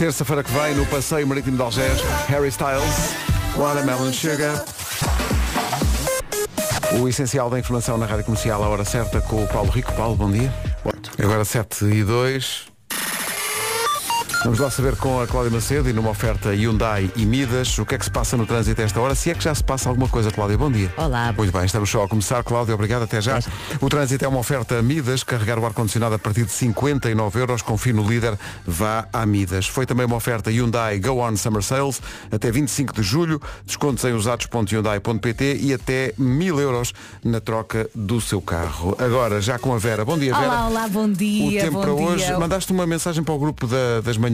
Terça-feira 0.00 0.42
que 0.42 0.50
vem, 0.50 0.74
no 0.74 0.86
Passeio 0.86 1.26
Marítimo 1.26 1.58
de 1.58 1.62
Algés, 1.62 2.00
Harry 2.26 2.48
Styles, 2.48 3.14
Watermelon 3.54 4.10
Sugar. 4.14 4.64
O 6.98 7.06
essencial 7.06 7.50
da 7.50 7.58
informação 7.58 7.98
na 7.98 8.06
Rádio 8.06 8.24
Comercial, 8.24 8.64
à 8.64 8.68
hora 8.70 8.82
certa, 8.82 9.20
com 9.20 9.44
o 9.44 9.46
Paulo 9.46 9.68
Rico. 9.70 9.92
Paulo, 9.92 10.16
bom 10.16 10.30
dia. 10.30 10.50
Agora 11.22 11.44
7 11.44 11.84
e 11.84 12.02
2. 12.02 12.69
Vamos 14.42 14.58
lá 14.58 14.70
saber 14.70 14.96
com 14.96 15.20
a 15.20 15.26
Cláudia 15.26 15.50
Macedo 15.50 15.90
e 15.90 15.92
numa 15.92 16.08
oferta 16.08 16.54
Hyundai 16.54 17.10
e 17.14 17.26
Midas 17.26 17.78
o 17.78 17.84
que 17.84 17.94
é 17.94 17.98
que 17.98 18.04
se 18.06 18.10
passa 18.10 18.38
no 18.38 18.46
trânsito 18.46 18.80
a 18.80 18.84
esta 18.84 18.98
hora, 18.98 19.14
se 19.14 19.30
é 19.30 19.34
que 19.34 19.44
já 19.44 19.54
se 19.54 19.62
passa 19.62 19.90
alguma 19.90 20.08
coisa, 20.08 20.30
Cláudia. 20.30 20.56
Bom 20.56 20.72
dia. 20.72 20.90
Olá. 20.96 21.30
Muito 21.36 21.52
bem, 21.52 21.66
estamos 21.66 21.90
só 21.90 22.04
a 22.04 22.08
começar. 22.08 22.42
Cláudia, 22.42 22.74
obrigado, 22.74 23.02
até 23.02 23.20
já. 23.20 23.38
O 23.82 23.88
trânsito 23.90 24.24
é 24.24 24.28
uma 24.28 24.38
oferta 24.38 24.80
Midas, 24.80 25.22
carregar 25.22 25.58
o 25.58 25.66
ar-condicionado 25.66 26.14
a 26.14 26.18
partir 26.18 26.46
de 26.46 26.52
59 26.52 27.38
euros, 27.38 27.60
confie 27.60 27.92
no 27.92 28.02
líder, 28.08 28.38
vá 28.66 29.06
à 29.12 29.26
Midas. 29.26 29.66
Foi 29.66 29.84
também 29.84 30.06
uma 30.06 30.16
oferta 30.16 30.50
Hyundai 30.50 30.98
Go 31.00 31.20
On 31.22 31.36
Summer 31.36 31.62
Sales, 31.62 32.00
até 32.32 32.50
25 32.50 32.94
de 32.94 33.02
julho, 33.02 33.42
descontos 33.66 34.02
em 34.04 34.14
usados.hyundai.pt 34.14 35.58
e 35.60 35.74
até 35.74 36.14
1000 36.16 36.58
euros 36.60 36.94
na 37.22 37.40
troca 37.42 37.90
do 37.94 38.22
seu 38.22 38.40
carro. 38.40 38.96
Agora, 38.98 39.38
já 39.42 39.58
com 39.58 39.74
a 39.74 39.78
Vera. 39.78 40.02
Bom 40.02 40.16
dia, 40.18 40.32
Vera. 40.34 40.46
Olá, 40.46 40.66
olá, 40.68 40.88
bom 40.88 41.04
O 41.04 41.12
dia. 41.12 41.60
tempo 41.60 41.72
bom 41.74 41.80
para 41.82 41.94
dia. 41.94 42.06
hoje, 42.06 42.32
mandaste 42.38 42.72
uma 42.72 42.86
mensagem 42.86 43.22
para 43.22 43.34
o 43.34 43.38
grupo 43.38 43.66
da- 43.66 44.00
das 44.02 44.16
manhãs. 44.16 44.29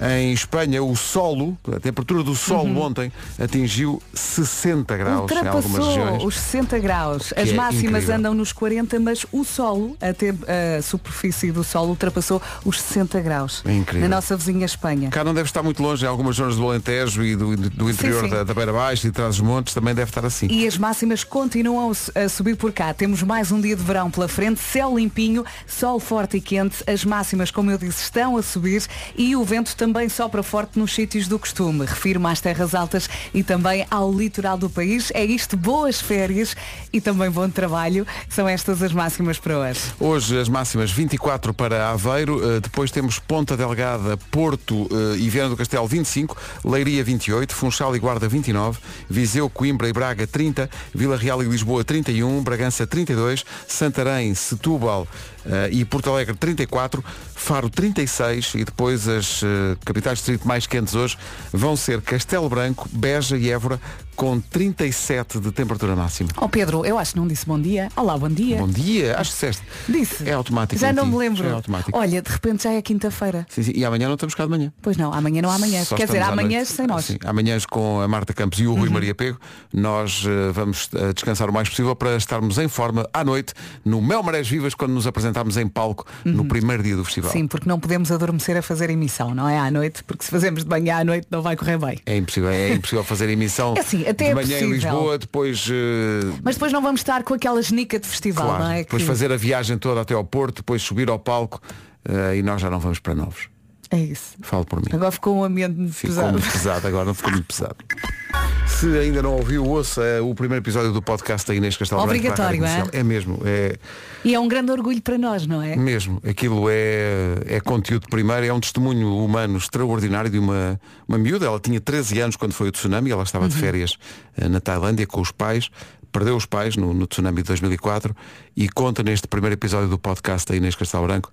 Em 0.00 0.32
Espanha, 0.32 0.82
o 0.82 0.94
solo, 0.96 1.56
a 1.74 1.80
temperatura 1.80 2.22
do 2.22 2.34
solo 2.34 2.78
ontem 2.80 3.12
atingiu 3.38 4.02
60 4.12 4.96
graus 4.96 5.30
em 5.30 5.36
algumas 5.48 5.64
Uhum. 5.64 5.80
Ultrapassou 5.84 6.04
regiões. 6.04 6.24
os 6.24 6.38
60 6.40 6.78
graus. 6.78 7.32
As 7.36 7.48
é 7.50 7.52
máximas 7.52 7.84
incrível. 7.84 8.14
andam 8.16 8.34
nos 8.34 8.52
40, 8.52 9.00
mas 9.00 9.26
o 9.32 9.44
solo, 9.44 9.96
a, 10.00 10.78
a 10.78 10.82
superfície 10.82 11.50
do 11.52 11.62
solo 11.64 11.90
ultrapassou 11.90 12.40
os 12.64 12.80
60 12.80 13.20
graus. 13.20 13.62
É 13.64 13.72
incrível. 13.72 14.08
Na 14.08 14.16
nossa 14.16 14.36
vizinha 14.36 14.64
Espanha. 14.66 15.10
Cá 15.10 15.24
não 15.24 15.34
deve 15.34 15.48
estar 15.48 15.62
muito 15.62 15.82
longe, 15.82 16.04
em 16.04 16.08
algumas 16.08 16.36
zonas 16.36 16.56
do 16.56 16.66
Alentejo 16.68 17.22
e 17.24 17.36
do, 17.36 17.56
do 17.56 17.90
interior 17.90 18.24
sim. 18.24 18.30
Da, 18.30 18.44
da 18.44 18.54
Beira 18.54 18.72
Baixa 18.72 19.06
e 19.06 19.10
de 19.10 19.14
trás 19.14 19.36
dos 19.36 19.46
montes 19.46 19.74
também 19.74 19.94
deve 19.94 20.10
estar 20.10 20.24
assim. 20.24 20.46
E 20.50 20.66
as 20.66 20.76
máximas 20.76 21.24
continuam 21.24 21.92
a 22.14 22.28
subir 22.28 22.56
por 22.56 22.72
cá. 22.72 22.92
Temos 22.92 23.22
mais 23.22 23.50
um 23.52 23.60
dia 23.60 23.76
de 23.76 23.82
verão 23.82 24.10
pela 24.10 24.28
frente, 24.28 24.60
céu 24.60 24.96
limpinho, 24.96 25.44
sol 25.66 25.98
forte 26.00 26.36
e 26.36 26.40
quente. 26.40 26.82
As 26.86 27.04
máximas, 27.04 27.50
como 27.50 27.70
eu 27.70 27.78
disse, 27.78 28.02
estão 28.02 28.36
a 28.36 28.42
subir 28.42 28.82
e 29.16 29.23
o 29.36 29.44
vento 29.44 29.76
também 29.76 30.08
sopra 30.08 30.42
forte 30.42 30.76
nos 30.78 30.92
sítios 30.92 31.28
do 31.28 31.38
costume. 31.38 31.86
Refiro-me 31.86 32.26
às 32.26 32.40
terras 32.40 32.74
altas 32.74 33.08
e 33.32 33.44
também 33.44 33.86
ao 33.90 34.12
litoral 34.12 34.58
do 34.58 34.68
país. 34.68 35.12
É 35.14 35.24
isto, 35.24 35.56
boas 35.56 36.00
férias 36.00 36.56
e 36.92 37.00
também 37.00 37.30
bom 37.30 37.48
trabalho. 37.48 38.04
São 38.28 38.48
estas 38.48 38.82
as 38.82 38.92
máximas 38.92 39.38
para 39.38 39.58
hoje. 39.58 39.80
Hoje 40.00 40.38
as 40.38 40.48
máximas 40.48 40.90
24 40.90 41.54
para 41.54 41.90
Aveiro, 41.90 42.56
eh, 42.56 42.60
depois 42.60 42.90
temos 42.90 43.20
Ponta 43.20 43.56
Delgada, 43.56 44.16
Porto 44.30 44.88
eh, 44.90 45.18
e 45.18 45.30
Viana 45.30 45.50
do 45.50 45.56
Castelo 45.56 45.86
25, 45.86 46.36
Leiria 46.64 47.04
28, 47.04 47.54
Funchal 47.54 47.94
e 47.94 47.98
Guarda 48.00 48.28
29, 48.28 48.78
Viseu, 49.08 49.48
Coimbra 49.48 49.88
e 49.88 49.92
Braga 49.92 50.26
30, 50.26 50.68
Vila 50.92 51.16
Real 51.16 51.42
e 51.42 51.46
Lisboa 51.46 51.84
31, 51.84 52.42
Bragança 52.42 52.86
32, 52.86 53.44
Santarém, 53.68 54.34
Setúbal 54.34 55.06
eh, 55.46 55.68
e 55.72 55.84
Porto 55.84 56.10
Alegre 56.10 56.34
34, 56.34 57.04
Faro 57.34 57.68
36 57.68 58.54
e 58.54 58.64
depois 58.64 59.08
as 59.08 59.42
eh, 59.42 59.76
capitais 59.84 60.18
de 60.18 60.24
distrito 60.24 60.46
mais 60.46 60.66
quentes 60.66 60.94
hoje 60.94 61.16
vão 61.52 61.76
ser 61.76 62.00
Castelo 62.00 62.48
Branco, 62.48 62.88
Beja 62.92 63.36
e 63.36 63.50
Évora 63.50 63.80
com 64.16 64.40
37 64.40 65.40
de 65.40 65.52
temperatura 65.52 65.94
máxima. 65.96 66.30
Oh 66.36 66.48
Pedro, 66.48 66.84
eu 66.84 66.98
acho 66.98 67.12
que 67.12 67.18
não 67.18 67.26
disse 67.26 67.46
bom 67.46 67.60
dia. 67.60 67.88
Olá, 67.96 68.16
bom 68.16 68.28
dia. 68.28 68.56
Bom 68.58 68.68
dia, 68.68 69.16
acho 69.18 69.30
que 69.30 69.34
disseste. 69.34 69.62
Disse. 69.88 70.28
É 70.28 70.32
automático. 70.32 70.80
Já 70.80 70.90
em 70.90 70.92
não 70.92 71.04
ti. 71.04 71.10
me 71.10 71.16
lembro. 71.16 71.42
Já 71.42 71.50
É 71.50 71.52
automático. 71.52 71.98
Olha, 71.98 72.22
de 72.22 72.30
repente 72.30 72.64
já 72.64 72.72
é 72.72 72.80
quinta-feira. 72.82 73.46
Sim, 73.48 73.62
sim. 73.62 73.72
E 73.74 73.84
amanhã 73.84 74.06
não 74.06 74.14
estamos 74.14 74.34
cá 74.34 74.44
de 74.44 74.50
manhã. 74.50 74.72
Pois 74.80 74.96
não, 74.96 75.12
amanhã 75.12 75.42
não 75.42 75.50
há 75.50 75.54
amanhã. 75.56 75.84
Só 75.84 75.96
Quer 75.96 76.06
dizer, 76.06 76.22
amanhã 76.22 76.64
sem 76.64 76.86
nós. 76.86 77.04
Sim, 77.04 77.18
amanhãs 77.24 77.66
com 77.66 78.00
a 78.00 78.08
Marta 78.08 78.32
Campos 78.32 78.58
e 78.60 78.66
o 78.66 78.74
Rui 78.74 78.88
Maria 78.88 79.14
Pego, 79.14 79.38
nós 79.72 80.24
eh, 80.26 80.52
vamos 80.52 80.88
eh, 80.94 81.12
descansar 81.12 81.48
o 81.50 81.52
mais 81.52 81.68
possível 81.68 81.94
para 81.96 82.16
estarmos 82.16 82.58
em 82.58 82.68
forma 82.68 83.08
à 83.12 83.24
noite 83.24 83.52
no 83.84 84.00
Mel 84.00 84.22
Marés 84.22 84.48
Vivas 84.48 84.74
quando 84.74 84.92
nos 84.92 85.06
apresentarmos 85.06 85.56
em 85.56 85.66
palco 85.66 86.06
no 86.24 86.44
primeiro 86.44 86.82
dia 86.82 86.96
do 86.96 87.04
festival. 87.04 87.32
Sim, 87.32 87.46
porque 87.46 87.68
não 87.68 87.80
podemos 87.80 88.10
adormecer 88.10 88.56
a 88.56 88.62
fazer 88.62 88.90
emissão, 88.90 89.34
não 89.34 89.48
é 89.48 89.58
à 89.58 89.70
noite, 89.70 90.04
porque 90.04 90.24
se 90.24 90.30
fazemos 90.30 90.62
de 90.64 90.70
manhã 90.70 90.98
à 90.98 91.04
noite 91.04 91.26
não 91.30 91.42
vai 91.42 91.56
correr 91.56 91.78
bem. 91.78 91.98
É 92.06 92.16
impossível, 92.16 92.50
é 92.50 92.74
impossível 92.74 93.04
fazer 93.04 93.28
emissão 93.28 93.74
É 93.76 93.80
assim, 93.80 94.03
até 94.10 94.24
de 94.26 94.30
é 94.30 94.34
manhã 94.34 94.46
em 94.58 94.68
possível. 94.68 94.72
Lisboa, 94.90 95.18
depois, 95.18 95.68
eh, 95.70 96.38
Mas 96.42 96.54
depois 96.56 96.72
não 96.72 96.80
vamos 96.82 97.00
estar 97.00 97.22
com 97.22 97.34
aquela 97.34 97.60
genica 97.62 97.98
de 97.98 98.06
festival, 98.06 98.46
claro, 98.46 98.64
não 98.64 98.70
é? 98.70 98.78
depois 98.84 99.02
Que- 99.02 99.08
fazer 99.08 99.32
a 99.32 99.36
viagem 99.36 99.76
toda 99.78 100.00
até 100.00 100.14
ao 100.14 100.24
Porto, 100.24 100.56
depois 100.56 100.82
subir 100.82 101.08
ao 101.08 101.18
palco 101.18 101.60
eh, 102.08 102.36
e 102.36 102.42
nós 102.42 102.60
já 102.60 102.68
não 102.70 102.78
vamos 102.80 102.98
para 102.98 103.14
novos. 103.14 103.48
É 103.90 103.98
isso. 103.98 104.34
Falo 104.42 104.64
por 104.64 104.80
mim. 104.80 104.88
Agora 104.92 105.10
ficou 105.12 105.36
um 105.36 105.44
ambiente 105.44 105.76
pesado. 106.00 106.32
muito 106.32 106.50
pesado 106.50 106.86
agora, 106.86 107.04
não 107.04 107.14
ficou 107.14 107.30
muito 107.32 107.46
pesado. 107.46 107.76
Se 108.66 108.98
ainda 108.98 109.22
não 109.22 109.34
ouviu, 109.34 109.64
ouça 109.64 110.02
eh, 110.02 110.20
o 110.20 110.34
primeiro 110.34 110.62
episódio 110.62 110.92
do 110.92 111.00
podcast 111.00 111.46
da 111.46 111.54
Inês 111.54 111.76
Castelo 111.76 112.02
Obrigatório, 112.02 112.58
Comercial. 112.58 112.88
é? 112.92 113.02
mesmo, 113.02 113.40
é 113.44 113.76
E 114.24 114.34
é 114.34 114.40
um 114.40 114.48
grande 114.48 114.72
orgulho 114.72 115.00
para 115.00 115.16
nós, 115.16 115.46
não 115.46 115.62
é? 115.62 115.76
mesmo. 115.76 116.20
Aquilo 116.28 116.66
é, 116.68 117.36
é 117.46 117.60
conteúdo 117.60 118.06
primeiro, 118.10 118.44
é 118.44 118.52
um 118.52 118.60
testemunho 118.60 119.16
humano 119.16 119.56
extraordinário 119.58 120.30
de 120.30 120.38
uma, 120.38 120.78
uma 121.08 121.16
miúda. 121.18 121.46
Ela 121.46 121.60
tinha 121.60 121.80
13 121.80 122.20
anos 122.20 122.36
quando 122.36 122.52
foi 122.52 122.68
o 122.68 122.72
tsunami, 122.72 123.10
ela 123.10 123.22
estava 123.22 123.44
Uhum. 123.44 123.50
de 123.50 123.56
férias 123.56 123.96
eh, 124.36 124.48
na 124.48 124.60
Tailândia 124.60 125.06
com 125.06 125.20
os 125.20 125.30
pais, 125.30 125.70
perdeu 126.12 126.36
os 126.36 126.44
pais 126.46 126.76
no, 126.76 126.92
no 126.92 127.06
tsunami 127.06 127.38
de 127.42 127.48
2004 127.48 128.14
e 128.56 128.68
conta 128.68 129.02
neste 129.02 129.26
primeiro 129.28 129.54
episódio 129.54 129.88
do 129.88 129.98
podcast 129.98 130.48
da 130.50 130.56
Inês 130.56 130.74
Castelo 130.74 131.06
Branco 131.06 131.30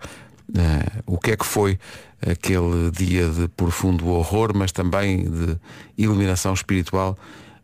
eh, 0.55 1.01
o 1.05 1.17
que 1.17 1.31
é 1.31 1.37
que 1.37 1.45
foi 1.45 1.79
aquele 2.21 2.91
dia 2.91 3.27
de 3.29 3.47
profundo 3.49 4.07
horror, 4.07 4.51
mas 4.55 4.71
também 4.71 5.29
de 5.29 5.57
iluminação 5.97 6.53
espiritual. 6.53 7.17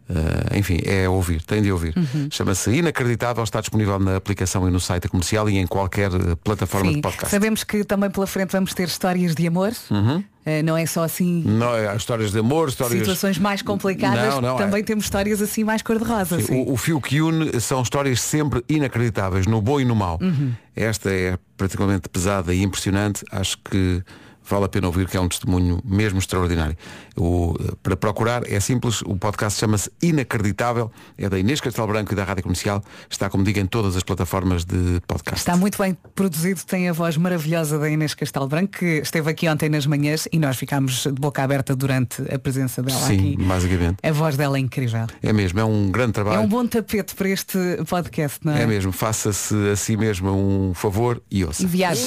Eh, 0.09 0.59
enfim, 0.59 0.79
é 0.85 1.07
ouvir, 1.07 1.41
tem 1.41 1.61
de 1.61 1.71
ouvir. 1.71 1.93
Uhum. 1.97 2.29
Chama-se 2.31 2.71
Inacreditável, 2.71 3.43
está 3.43 3.59
disponível 3.59 3.99
na 3.99 4.15
aplicação 4.15 4.67
e 4.67 4.71
no 4.71 4.79
site 4.79 5.09
comercial 5.09 5.49
e 5.49 5.57
em 5.57 5.67
qualquer 5.67 6.11
eh, 6.13 6.35
plataforma 6.43 6.89
Sim. 6.89 6.95
de 6.95 7.01
podcast. 7.01 7.29
Sabemos 7.29 7.63
que 7.63 7.83
também 7.83 8.09
pela 8.09 8.25
frente 8.25 8.51
vamos 8.51 8.73
ter 8.73 8.87
histórias 8.87 9.35
de 9.35 9.45
amor. 9.45 9.73
Uhum. 9.91 10.23
Eh, 10.49 10.63
não 10.63 10.77
é 10.77 10.85
só 10.85 11.03
assim 11.03 11.43
Não, 11.45 11.73
há 11.73 11.93
histórias 11.93 12.31
de 12.31 12.39
amor, 12.39 12.69
histórias. 12.69 12.99
situações 12.99 13.37
mais 13.37 13.61
complicadas. 13.61 14.35
Não, 14.35 14.39
não, 14.41 14.55
também 14.55 14.79
é- 14.79 14.83
temos 14.83 15.03
histórias 15.03 15.41
assim 15.41 15.65
mais 15.65 15.81
cor-de-rosa. 15.81 16.39
sim. 16.39 16.61
O, 16.61 16.71
o 16.71 16.77
fio 16.77 17.01
que 17.01 17.19
une 17.21 17.59
são 17.59 17.81
histórias 17.81 18.21
sempre 18.21 18.63
inacreditáveis, 18.69 19.45
no 19.45 19.61
bom 19.61 19.81
e 19.81 19.83
no 19.83 19.93
mau. 19.93 20.17
Uhum. 20.21 20.53
Esta 20.73 21.11
é 21.11 21.37
particularmente 21.57 22.07
pesada 22.07 22.53
e 22.53 22.63
impressionante. 22.63 23.25
Acho 23.29 23.57
que 23.57 24.01
vale 24.49 24.65
a 24.65 24.69
pena 24.69 24.87
ouvir 24.87 25.07
que 25.07 25.17
é 25.17 25.19
um 25.19 25.27
testemunho 25.27 25.81
mesmo 25.83 26.19
extraordinário. 26.19 26.75
O, 27.15 27.55
para 27.81 27.95
procurar 27.95 28.43
é 28.51 28.59
simples, 28.59 29.01
o 29.01 29.15
podcast 29.15 29.59
chama-se 29.59 29.91
Inacreditável, 30.01 30.91
é 31.17 31.27
da 31.27 31.39
Inês 31.39 31.59
Castelo 31.59 31.87
Branco 31.87 32.13
e 32.13 32.15
da 32.15 32.23
Rádio 32.23 32.43
Comercial. 32.43 32.83
Está, 33.09 33.29
como 33.29 33.43
digo, 33.43 33.59
em 33.59 33.65
todas 33.65 33.95
as 33.95 34.03
plataformas 34.03 34.63
de 34.63 35.01
podcast. 35.07 35.39
Está 35.39 35.57
muito 35.57 35.77
bem 35.77 35.97
produzido, 36.15 36.61
tem 36.65 36.89
a 36.89 36.93
voz 36.93 37.17
maravilhosa 37.17 37.79
da 37.79 37.89
Inês 37.89 38.13
Castelo 38.13 38.47
Branco, 38.47 38.77
que 38.77 38.85
esteve 39.01 39.29
aqui 39.29 39.49
ontem 39.49 39.69
nas 39.69 39.85
manhãs 39.85 40.27
e 40.31 40.39
nós 40.39 40.57
ficámos 40.57 41.03
de 41.03 41.11
boca 41.11 41.43
aberta 41.43 41.75
durante 41.75 42.21
a 42.33 42.37
presença 42.37 42.83
dela 42.83 42.99
Sim, 42.99 43.33
aqui. 43.33 43.37
basicamente. 43.43 43.97
A 44.03 44.11
voz 44.11 44.37
dela 44.37 44.57
é 44.57 44.59
incrível. 44.59 45.07
É 45.21 45.33
mesmo, 45.33 45.59
é 45.59 45.65
um 45.65 45.89
grande 45.91 46.13
trabalho. 46.13 46.37
É 46.37 46.39
um 46.39 46.47
bom 46.47 46.65
tapete 46.65 47.15
para 47.15 47.29
este 47.29 47.57
podcast, 47.87 48.39
não 48.43 48.53
é? 48.53 48.63
É 48.63 48.67
mesmo, 48.67 48.91
faça-se 48.91 49.55
a 49.69 49.75
si 49.75 49.97
mesmo 49.97 50.29
um 50.31 50.73
favor 50.73 51.21
e 51.31 51.43
ouça. 51.43 51.63
E 51.63 51.65
viagem. 51.65 52.05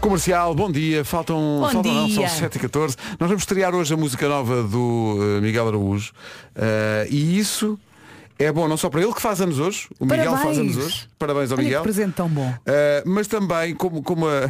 Comercial, 0.00 0.54
bom 0.54 0.70
dia. 0.70 1.04
Faltam, 1.04 1.37
Bom 1.38 1.70
faltam 1.72 1.92
não, 1.94 2.08
são 2.08 2.18
dia. 2.24 2.28
7 2.28 2.56
e 2.56 2.58
14 2.60 2.96
Nós 3.18 3.28
vamos 3.28 3.42
estrear 3.42 3.74
hoje 3.74 3.94
a 3.94 3.96
música 3.96 4.28
nova 4.28 4.62
do 4.62 5.16
eh, 5.20 5.40
Miguel 5.40 5.68
Araújo. 5.68 6.12
Eh, 6.54 7.06
e 7.10 7.38
isso 7.38 7.78
é 8.38 8.52
bom 8.52 8.68
não 8.68 8.76
só 8.76 8.88
para 8.88 9.02
ele 9.02 9.12
que 9.12 9.20
faz 9.22 9.40
anos 9.40 9.58
hoje. 9.58 9.88
O 9.98 10.04
Miguel 10.04 10.24
Parabéns. 10.32 10.42
faz 10.44 10.58
anos 10.58 10.76
hoje. 10.76 11.08
Parabéns 11.18 11.50
ao 11.52 11.58
Olha 11.58 11.64
Miguel. 11.64 11.80
que 11.80 11.84
presente 11.84 12.14
tão 12.14 12.28
bom. 12.28 12.54
Eh, 12.66 13.02
mas 13.06 13.26
também 13.26 13.74
como, 13.74 14.02
como, 14.02 14.26
a, 14.28 14.48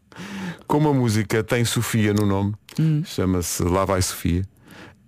como 0.66 0.88
a 0.88 0.94
música 0.94 1.42
tem 1.42 1.64
Sofia 1.64 2.12
no 2.12 2.26
nome, 2.26 2.54
Hum. 2.78 3.02
chama-se 3.04 3.62
Lá 3.62 3.84
vai 3.84 4.02
Sofia. 4.02 4.42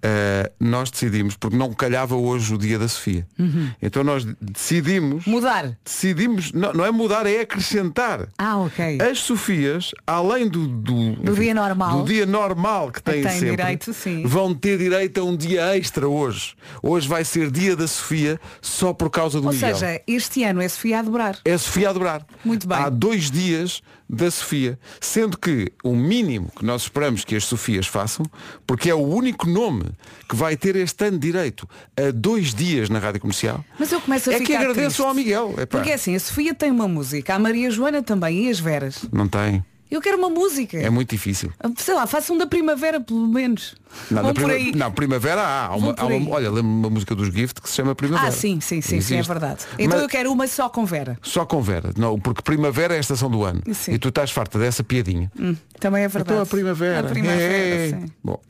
Eh, 0.08 0.52
nós 0.60 0.88
decidimos, 0.90 1.36
porque 1.36 1.56
não 1.56 1.72
calhava 1.72 2.14
hoje 2.14 2.54
o 2.54 2.58
dia 2.58 2.78
da 2.78 2.86
Sofia. 2.86 3.26
Uhum. 3.38 3.70
Então 3.82 4.04
nós 4.04 4.24
decidimos 4.40 5.24
Mudar. 5.26 5.76
decidimos, 5.84 6.52
não, 6.52 6.72
não 6.72 6.84
é 6.84 6.90
mudar, 6.92 7.26
é 7.26 7.40
acrescentar. 7.40 8.28
Ah, 8.38 8.58
ok. 8.58 8.98
As 9.00 9.18
Sofias, 9.18 9.90
além 10.06 10.48
do, 10.48 10.66
do, 10.68 11.16
Do 11.16 11.34
dia 11.34 11.52
normal. 11.54 11.98
do 12.02 12.04
dia 12.06 12.24
normal 12.24 12.92
que 12.92 13.02
têm 13.02 13.22
Tem 13.22 13.32
sempre, 13.32 13.56
direito, 13.56 13.92
sim. 13.92 14.22
vão 14.24 14.54
ter 14.54 14.78
direito 14.78 15.20
a 15.20 15.24
um 15.24 15.36
dia 15.36 15.76
extra 15.76 16.06
hoje. 16.08 16.54
Hoje 16.82 17.08
vai 17.08 17.24
ser 17.24 17.50
dia 17.50 17.74
da 17.74 17.88
Sofia 17.88 18.38
só 18.60 18.92
por 18.92 19.10
causa 19.10 19.40
do 19.40 19.48
Ou 19.48 19.52
Miguel. 19.52 19.74
seja, 19.74 20.00
este 20.06 20.44
ano 20.44 20.60
é 20.60 20.68
Sofia 20.68 21.00
a 21.00 21.02
dobrar. 21.02 21.38
É 21.44 21.58
Sofia 21.58 21.90
a 21.90 21.92
dobrar. 21.92 22.24
Muito 22.44 22.66
bem. 22.68 22.78
Há 22.78 22.88
dois 22.88 23.28
dias 23.30 23.82
da 24.08 24.30
Sofia. 24.30 24.78
Sendo 25.00 25.36
que 25.38 25.72
o 25.82 25.94
mínimo 25.94 26.50
que 26.56 26.64
nós 26.64 26.82
esperamos 26.82 27.24
que 27.24 27.34
as 27.36 27.44
Sofias 27.44 27.86
façam, 27.86 28.24
porque 28.66 28.88
é 28.90 28.94
o 28.94 28.98
único 29.06 29.48
nome 29.48 29.84
que 30.28 30.36
vai 30.36 30.56
ter 30.56 30.76
este 30.76 31.04
ano 31.06 31.18
direito 31.18 31.68
a 31.96 32.10
dois 32.12 32.54
dias 32.54 32.88
na 32.88 32.98
rádio 32.98 33.20
comercial, 33.20 33.64
Mas 33.78 33.90
eu 33.92 34.00
começo 34.00 34.30
a 34.30 34.34
é 34.34 34.38
ficar 34.38 34.46
que 34.46 34.56
agradeço 34.56 34.80
triste. 34.86 35.02
ao 35.02 35.14
Miguel. 35.14 35.54
Epá, 35.58 35.78
Porque 35.78 35.92
assim, 35.92 36.14
a 36.14 36.20
Sofia 36.20 36.54
tem 36.54 36.70
uma 36.70 36.88
música, 36.88 37.34
a 37.34 37.38
Maria 37.38 37.70
Joana 37.70 38.02
também 38.02 38.46
e 38.46 38.50
as 38.50 38.58
Veras. 38.60 39.04
Não 39.12 39.26
tem. 39.28 39.64
Eu 39.90 40.00
quero 40.00 40.18
uma 40.18 40.28
música. 40.28 40.76
É 40.78 40.90
muito 40.90 41.10
difícil. 41.10 41.52
Sei 41.76 41.94
lá, 41.94 42.06
faça 42.06 42.32
um 42.32 42.38
da 42.38 42.46
primavera, 42.46 43.00
pelo 43.00 43.26
menos. 43.28 43.76
Não, 44.10 44.22
Vão 44.22 44.32
na 44.32 44.34
por 44.34 44.44
prima- 44.44 44.52
aí. 44.52 44.72
não, 44.74 44.90
primavera 44.92 45.40
há. 45.40 45.66
há 45.66 45.76
uma, 45.76 45.86
Vão 45.86 45.94
por 45.94 46.04
há 46.04 46.08
aí. 46.14 46.20
uma- 46.22 46.30
olha, 46.34 46.50
lembro 46.50 46.70
uma 46.70 46.90
música 46.90 47.14
dos 47.14 47.28
Gift 47.28 47.62
que 47.62 47.68
se 47.68 47.76
chama 47.76 47.94
Primavera. 47.94 48.28
Ah, 48.28 48.32
sim, 48.32 48.60
sim, 48.60 48.80
sim, 48.80 49.00
sim, 49.00 49.14
é 49.14 49.18
Existe. 49.18 49.28
verdade. 49.28 49.64
Então 49.78 49.94
Mas- 49.98 50.02
eu 50.02 50.08
quero 50.08 50.32
uma 50.32 50.46
só 50.48 50.68
com 50.68 50.84
Vera. 50.84 51.16
Só 51.22 51.46
com 51.46 51.62
Vera. 51.62 51.90
Não, 51.96 52.18
porque 52.18 52.42
primavera 52.42 52.94
é 52.94 52.96
a 52.96 53.00
estação 53.00 53.30
do 53.30 53.44
ano. 53.44 53.62
Sim. 53.72 53.92
E 53.92 53.98
tu 53.98 54.08
estás 54.08 54.30
farta 54.32 54.58
dessa 54.58 54.82
piadinha. 54.82 55.30
Também 55.78 56.02
é 56.02 56.08
verdade. 56.08 56.32
Então 56.32 56.42
a 56.42 56.46
primavera. 56.46 57.00
A 57.06 57.10
primavera, 57.10 57.54
É. 57.54 57.88
sim. 57.90 58.06
Bom. 58.22 58.40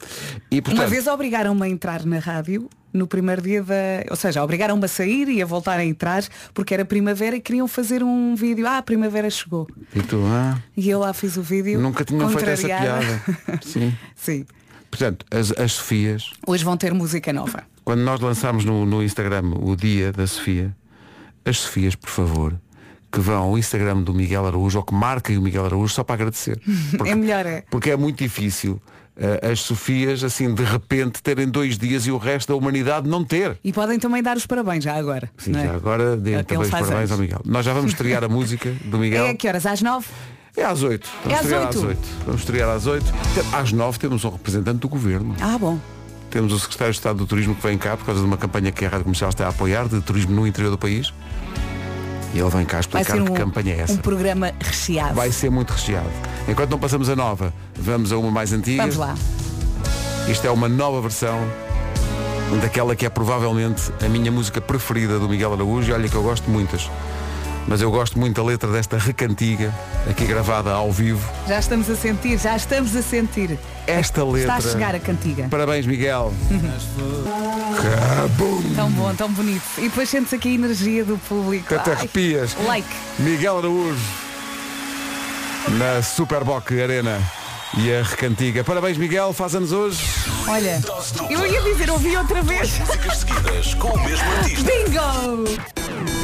E 0.51 0.63
portanto, 0.63 0.83
Uma 0.85 0.89
vez 0.91 1.07
obrigaram-me 1.07 1.63
a 1.65 1.69
entrar 1.69 2.05
na 2.07 2.19
rádio 2.19 2.69
no 2.97 3.07
primeiro 3.07 3.41
dia 3.43 3.63
da. 3.63 3.75
Ou 4.11 4.17
seja, 4.17 4.43
obrigaram-me 4.43 4.85
a 4.85 4.89
sair 4.89 5.29
e 5.29 5.43
a 5.43 5.47
voltar 5.47 5.79
a 5.79 5.85
entrar 5.85 6.25
porque 6.55 6.75
era 6.75 6.85
primavera 6.85 7.37
e 7.37 7.41
queriam 7.41 7.69
fazer 7.69 8.03
um 8.03 8.35
vídeo. 8.35 8.67
Ah, 8.67 8.79
a 8.79 8.83
primavera 8.83 9.29
chegou. 9.31 9.67
e 9.95 10.03
tu, 10.03 10.23
ah, 10.27 10.59
E 10.77 10.89
eu 10.89 10.99
lá 11.01 11.13
fiz 11.13 11.37
o 11.37 11.43
vídeo. 11.43 11.81
nunca 11.81 12.05
tinham 12.05 12.29
feito 12.31 12.49
essa 12.51 12.67
piada. 12.67 13.23
Sim. 13.63 13.95
Sim. 14.15 14.47
Portanto, 14.91 15.27
as, 15.31 15.53
as 15.53 15.73
Sofias, 15.73 16.31
Hoje 16.47 16.65
vão 16.65 16.77
ter 16.77 16.95
música 16.95 17.33
nova. 17.33 17.65
quando 17.85 18.01
nós 18.01 18.21
lançámos 18.21 18.65
no, 18.65 18.87
no 18.87 19.03
Instagram 19.03 19.43
o 19.61 19.77
dia 19.77 20.11
da 20.13 20.27
Sofia, 20.27 20.75
as 21.45 21.59
Sofias, 21.59 21.95
por 21.95 22.09
favor, 22.09 22.55
que 23.13 23.21
vão 23.21 23.43
ao 23.51 23.59
Instagram 23.59 24.03
do 24.03 24.15
Miguel 24.15 24.47
Araújo 24.47 24.79
ou 24.79 24.85
que 24.85 24.95
marquem 24.95 25.37
o 25.37 25.43
Miguel 25.43 25.65
Araújo 25.67 25.93
só 25.93 26.03
para 26.03 26.15
agradecer. 26.15 26.59
É 27.05 27.15
melhor, 27.15 27.45
é. 27.45 27.63
Porque 27.71 27.91
é 27.91 27.97
muito 27.97 28.19
difícil 28.23 28.81
as 29.51 29.61
Sofias, 29.61 30.23
assim, 30.23 30.55
de 30.55 30.63
repente 30.63 31.23
terem 31.23 31.49
dois 31.49 31.79
dias 31.79 32.07
e 32.07 32.11
o 32.11 32.19
resto 32.19 32.49
da 32.49 32.55
humanidade 32.57 33.09
não 33.09 33.25
ter. 33.25 33.59
E 33.65 33.73
podem 33.73 33.99
também 33.99 34.23
dar 34.23 34.37
os 34.37 34.47
parabéns 34.47 34.85
já 34.85 34.95
agora. 34.95 35.31
Sim, 35.39 35.57
é? 35.57 35.65
já 35.65 35.75
agora 35.75 36.17
dê 36.17 36.35
É 36.35 36.43
também 36.43 36.65
os 36.65 36.71
parabéns 36.71 37.11
ao 37.11 37.19
Miguel. 37.19 37.41
Nós 37.45 37.65
já 37.65 37.73
vamos 37.73 37.93
estrear 37.93 38.23
a 38.23 38.29
música 38.29 38.75
do 38.85 38.99
Miguel. 38.99 39.25
É 39.27 39.31
a 39.31 39.35
que 39.35 39.49
horas? 39.49 39.65
Às 39.65 39.81
nove? 39.81 40.07
É 40.57 40.65
às 40.65 40.83
8. 40.83 41.09
Vamos 41.25 41.39
É 41.53 41.57
às 41.57 41.63
oito? 41.77 41.87
8. 41.87 41.99
Vamos 42.25 42.41
estrear 42.41 42.69
às 42.71 42.87
8. 42.87 43.05
Às 43.53 43.73
9 43.73 43.99
temos 43.99 44.25
um 44.25 44.31
representante 44.31 44.79
do 44.79 44.89
governo. 44.89 45.37
Ah, 45.41 45.59
bom. 45.59 45.79
Temos 46.31 46.53
o 46.53 46.59
secretário 46.59 46.93
de 46.93 46.99
Estado 46.99 47.19
do 47.19 47.27
Turismo 47.27 47.55
que 47.55 47.63
vem 47.63 47.77
cá 47.77 47.97
por 47.97 48.07
causa 48.07 48.21
de 48.21 48.27
uma 48.27 48.37
campanha 48.39 48.73
que 48.73 48.85
a 48.85 48.89
Rádio 48.89 49.05
Comercial 49.05 49.31
está 49.31 49.47
a 49.47 49.49
apoiar 49.51 49.87
de 49.89 50.01
turismo 50.01 50.35
no 50.35 50.47
interior 50.47 50.71
do 50.71 50.79
país. 50.79 51.13
E 52.35 52.39
ele 52.39 52.51
vem 52.51 52.65
cá 52.65 52.81
explicar 52.81 53.13
ser 53.13 53.23
que 53.23 53.31
um, 53.31 53.35
campanha 53.35 53.75
é 53.75 53.81
essa. 53.81 53.93
um 53.95 53.99
programa 53.99 54.53
recheado. 54.61 55.15
Vai 55.15 55.31
ser 55.33 55.51
muito 55.51 55.71
recheado. 55.71 56.11
Enquanto 56.49 56.71
não 56.71 56.79
passamos 56.79 57.09
a 57.09 57.17
nova, 57.17 57.53
vamos 57.79 58.13
a 58.13 58.19
uma 58.19 58.31
mais 58.31 58.53
antiga. 58.53 58.83
Vamos 58.83 58.97
lá. 58.97 59.15
Isto 60.29 60.47
é 60.47 60.51
uma 60.51 60.69
nova 60.69 61.01
versão 61.01 61.39
daquela 62.61 62.95
que 62.95 63.07
é 63.07 63.09
provavelmente 63.09 63.93
a 64.05 64.09
minha 64.09 64.31
música 64.31 64.61
preferida 64.61 65.19
do 65.19 65.29
Miguel 65.29 65.53
Araújo. 65.53 65.91
E 65.91 65.95
olha 65.95 66.09
que 66.09 66.15
eu 66.15 66.23
gosto 66.23 66.45
de 66.45 66.51
muitas. 66.51 66.91
Mas 67.69 67.83
eu 67.83 67.91
gosto 67.91 68.19
muito 68.19 68.41
da 68.41 68.47
letra 68.47 68.71
desta 68.71 68.97
recantiga, 68.97 69.75
aqui 70.09 70.25
gravada 70.25 70.71
ao 70.71 70.93
vivo. 70.93 71.29
Já 71.49 71.59
estamos 71.59 71.91
a 71.91 71.97
sentir, 71.97 72.39
já 72.39 72.57
estamos 72.57 72.95
a 72.95 73.03
sentir. 73.03 73.59
Esta 73.87 74.25
letra. 74.25 74.57
Está 74.59 74.69
a 74.69 74.73
chegar 74.73 74.95
a 74.95 75.01
cantiga. 75.01 75.49
Parabéns, 75.51 75.85
Miguel. 75.85 76.33
Cabum! 77.83 78.63
Tão 78.77 78.91
bom, 78.91 79.15
tão 79.15 79.33
bonito. 79.33 79.65
E 79.79 79.83
depois 79.83 80.09
sentes 80.09 80.33
aqui 80.33 80.49
a 80.49 80.55
energia 80.55 81.05
do 81.05 81.19
público. 81.19 81.75
Até 81.75 81.91
Ai, 81.91 81.97
arrepias. 81.97 82.57
Like. 82.67 82.89
Miguel 83.19 83.59
Araújo 83.59 84.27
na 85.71 86.03
Superboc 86.03 86.71
Arena 86.73 87.21
e 87.77 87.93
a 87.93 88.03
recantiga. 88.03 88.63
Parabéns, 88.63 88.97
Miguel. 88.97 89.33
Faz 89.33 89.55
anos 89.55 89.73
hoje. 89.73 90.03
Olha, 90.49 90.81
eu 91.29 91.47
ia 91.47 91.61
dizer, 91.63 91.91
ouvi 91.91 92.17
outra 92.17 92.43
vez. 92.43 92.79
Músicas 92.79 93.19
seguidas 93.19 93.75
com 93.75 93.89
o 93.89 94.05
mesmo 94.05 94.33
artista. 94.33 94.71
Bingo! 94.71 96.16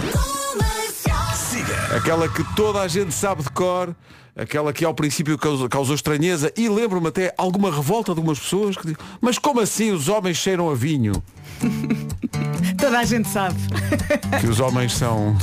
Aquela 1.94 2.28
que 2.28 2.42
toda 2.56 2.80
a 2.80 2.88
gente 2.88 3.12
sabe 3.12 3.42
de 3.42 3.50
cor. 3.50 3.94
Aquela 4.34 4.72
que 4.72 4.82
ao 4.82 4.94
princípio 4.94 5.36
causou, 5.36 5.68
causou 5.68 5.94
estranheza 5.94 6.50
e 6.56 6.66
lembro-me 6.66 7.08
até 7.08 7.34
alguma 7.36 7.70
revolta 7.70 8.14
de 8.14 8.18
algumas 8.18 8.38
pessoas 8.38 8.76
que 8.76 8.82
dizem, 8.86 8.96
mas 9.20 9.38
como 9.38 9.60
assim 9.60 9.92
os 9.92 10.08
homens 10.08 10.38
cheiram 10.38 10.70
a 10.70 10.74
vinho? 10.74 11.22
Toda 12.80 12.98
a 12.98 13.04
gente 13.04 13.28
sabe. 13.28 13.56
Que 14.40 14.46
os 14.46 14.58
homens 14.60 14.94
são. 14.94 15.36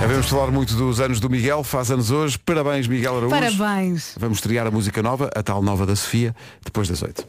Devemos 0.00 0.26
falar 0.26 0.50
muito 0.50 0.74
dos 0.74 0.98
anos 1.00 1.20
do 1.20 1.28
Miguel, 1.28 1.62
faz 1.62 1.90
anos 1.90 2.10
hoje. 2.10 2.38
Parabéns, 2.38 2.88
Miguel 2.88 3.16
Araújo. 3.16 3.30
Parabéns. 3.30 4.14
Vamos 4.18 4.38
estrear 4.38 4.66
a 4.66 4.70
música 4.70 5.02
nova, 5.02 5.30
a 5.34 5.42
tal 5.42 5.62
nova 5.62 5.84
da 5.84 5.94
Sofia, 5.94 6.34
depois 6.64 6.88
das 6.88 7.02
oito. 7.02 7.26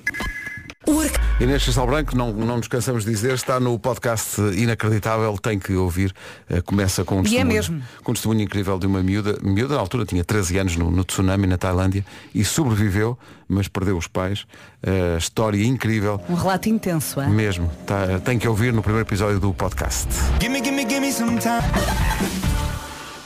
Inês 1.40 1.66
Castelo 1.66 1.86
Branco, 1.88 2.16
não, 2.16 2.32
não 2.32 2.58
nos 2.58 2.68
cansamos 2.68 3.04
de 3.04 3.12
dizer, 3.12 3.34
está 3.34 3.60
no 3.60 3.78
podcast 3.78 4.40
Inacreditável, 4.56 5.38
tem 5.38 5.60
que 5.60 5.74
ouvir. 5.74 6.14
Eh, 6.50 6.62
começa 6.62 7.04
com 7.04 7.16
um 7.16 7.18
E 7.18 7.22
é 7.22 7.24
testemunho, 7.24 7.48
mesmo. 7.54 7.84
com 8.04 8.12
um 8.12 8.14
testemunho 8.16 8.42
incrível 8.42 8.80
de 8.80 8.88
uma 8.88 9.04
miúda, 9.04 9.38
miúda 9.44 9.76
na 9.76 9.82
altura 9.82 10.06
tinha 10.06 10.24
13 10.24 10.58
anos 10.58 10.76
no, 10.78 10.90
no 10.90 11.04
tsunami 11.04 11.46
na 11.46 11.58
Tailândia 11.58 12.06
e 12.34 12.44
sobreviveu, 12.46 13.18
mas 13.48 13.68
perdeu 13.68 13.98
os 13.98 14.08
pais. 14.08 14.46
Eh, 14.82 15.18
história 15.20 15.64
incrível, 15.64 16.22
Um 16.30 16.34
relato 16.36 16.70
intenso, 16.70 17.20
é? 17.22 17.28
mesmo. 17.28 17.70
Tá- 17.86 18.20
tem 18.24 18.40
que 18.40 18.48
ouvir 18.48 18.72
no 18.74 18.82
primeiro 18.82 19.06
episódio 19.08 19.40
do 19.40 19.54
podcast. 19.54 20.08
Gimme, 20.42 20.64
gimme, 20.64 20.88
gimme 20.90 21.12
some 21.12 21.38
time. 21.38 21.62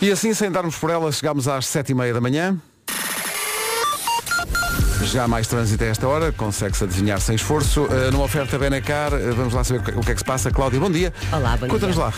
E 0.02 0.12
assim, 0.12 0.34
sem 0.34 0.52
darmos 0.52 0.76
por 0.76 0.90
ela, 0.90 1.12
chegámos 1.12 1.48
às 1.48 1.68
sete 1.68 1.92
e 1.92 1.96
meia 1.96 2.12
da 2.14 2.20
manhã. 2.20 2.60
Já 5.06 5.28
mais 5.28 5.48
trânsito 5.48 5.84
a 5.84 5.88
esta 5.88 6.08
hora, 6.08 6.32
consegue-se 6.32 6.84
adivinhar 6.84 7.20
sem 7.20 7.36
esforço. 7.36 7.84
Uh, 7.84 8.12
numa 8.12 8.24
oferta 8.24 8.58
Benacar, 8.58 9.14
uh, 9.14 9.36
vamos 9.36 9.54
lá 9.54 9.64
saber 9.64 9.98
o 9.98 10.02
que, 10.02 10.12
é 10.12 10.14
que 10.14 10.20
se 10.20 10.26
passa. 10.26 10.52
Cláudia, 10.52 10.80
bom 10.80 10.92
dia. 10.92 11.12
Olá, 11.34 11.58
bom 11.58 11.68
Conta-nos 11.68 11.98
lá. 11.98 12.14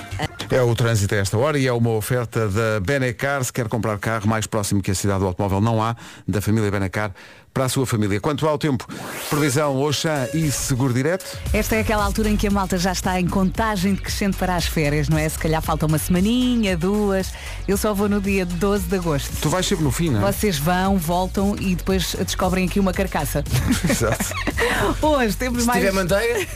É 0.49 0.61
o 0.61 0.75
trânsito 0.75 1.15
a 1.15 1.17
esta 1.17 1.37
hora 1.37 1.57
e 1.57 1.65
é 1.65 1.73
uma 1.73 1.91
oferta 1.91 2.47
da 2.47 2.79
Benacar. 2.79 3.43
Se 3.43 3.51
quer 3.51 3.67
comprar 3.67 3.97
carro 3.97 4.27
mais 4.27 4.45
próximo 4.45 4.81
que 4.81 4.91
a 4.91 4.95
cidade 4.95 5.19
do 5.21 5.25
automóvel, 5.25 5.61
não 5.61 5.81
há, 5.81 5.95
da 6.27 6.41
família 6.41 6.69
Benacar 6.69 7.11
para 7.53 7.65
a 7.65 7.69
sua 7.69 7.85
família. 7.85 8.19
Quanto 8.19 8.47
ao 8.47 8.57
tempo, 8.57 8.87
previsão 9.29 9.79
Oxã 9.79 10.27
e 10.33 10.51
Seguro 10.51 10.91
Direto. 10.91 11.37
Esta 11.53 11.75
é 11.75 11.81
aquela 11.81 12.03
altura 12.03 12.29
em 12.29 12.35
que 12.35 12.47
a 12.47 12.51
malta 12.51 12.77
já 12.79 12.91
está 12.91 13.19
em 13.19 13.27
contagem 13.27 13.93
decrescente 13.93 14.35
para 14.37 14.55
as 14.55 14.65
férias, 14.65 15.07
não 15.07 15.17
é? 15.17 15.29
Se 15.29 15.37
calhar 15.37 15.61
falta 15.61 15.85
uma 15.85 15.99
semaninha, 15.99 16.75
duas. 16.75 17.31
Eu 17.67 17.77
só 17.77 17.93
vou 17.93 18.09
no 18.09 18.19
dia 18.19 18.43
12 18.43 18.87
de 18.87 18.95
agosto. 18.95 19.29
Tu 19.39 19.49
vais 19.49 19.65
sempre 19.65 19.83
no 19.83 19.91
fim, 19.91 20.09
não 20.09 20.27
é? 20.27 20.31
Vocês 20.31 20.57
vão, 20.57 20.97
voltam 20.97 21.55
e 21.59 21.75
depois 21.75 22.15
descobrem 22.25 22.65
aqui 22.73 22.79
uma 22.79 22.91
carcaça. 22.91 23.43
Exato. 23.87 24.25
Hoje 24.99 25.35
temos 25.37 25.61
Se 25.61 25.67
mais. 25.67 25.79
tiver 25.79 25.91
manteiga, 25.93 26.47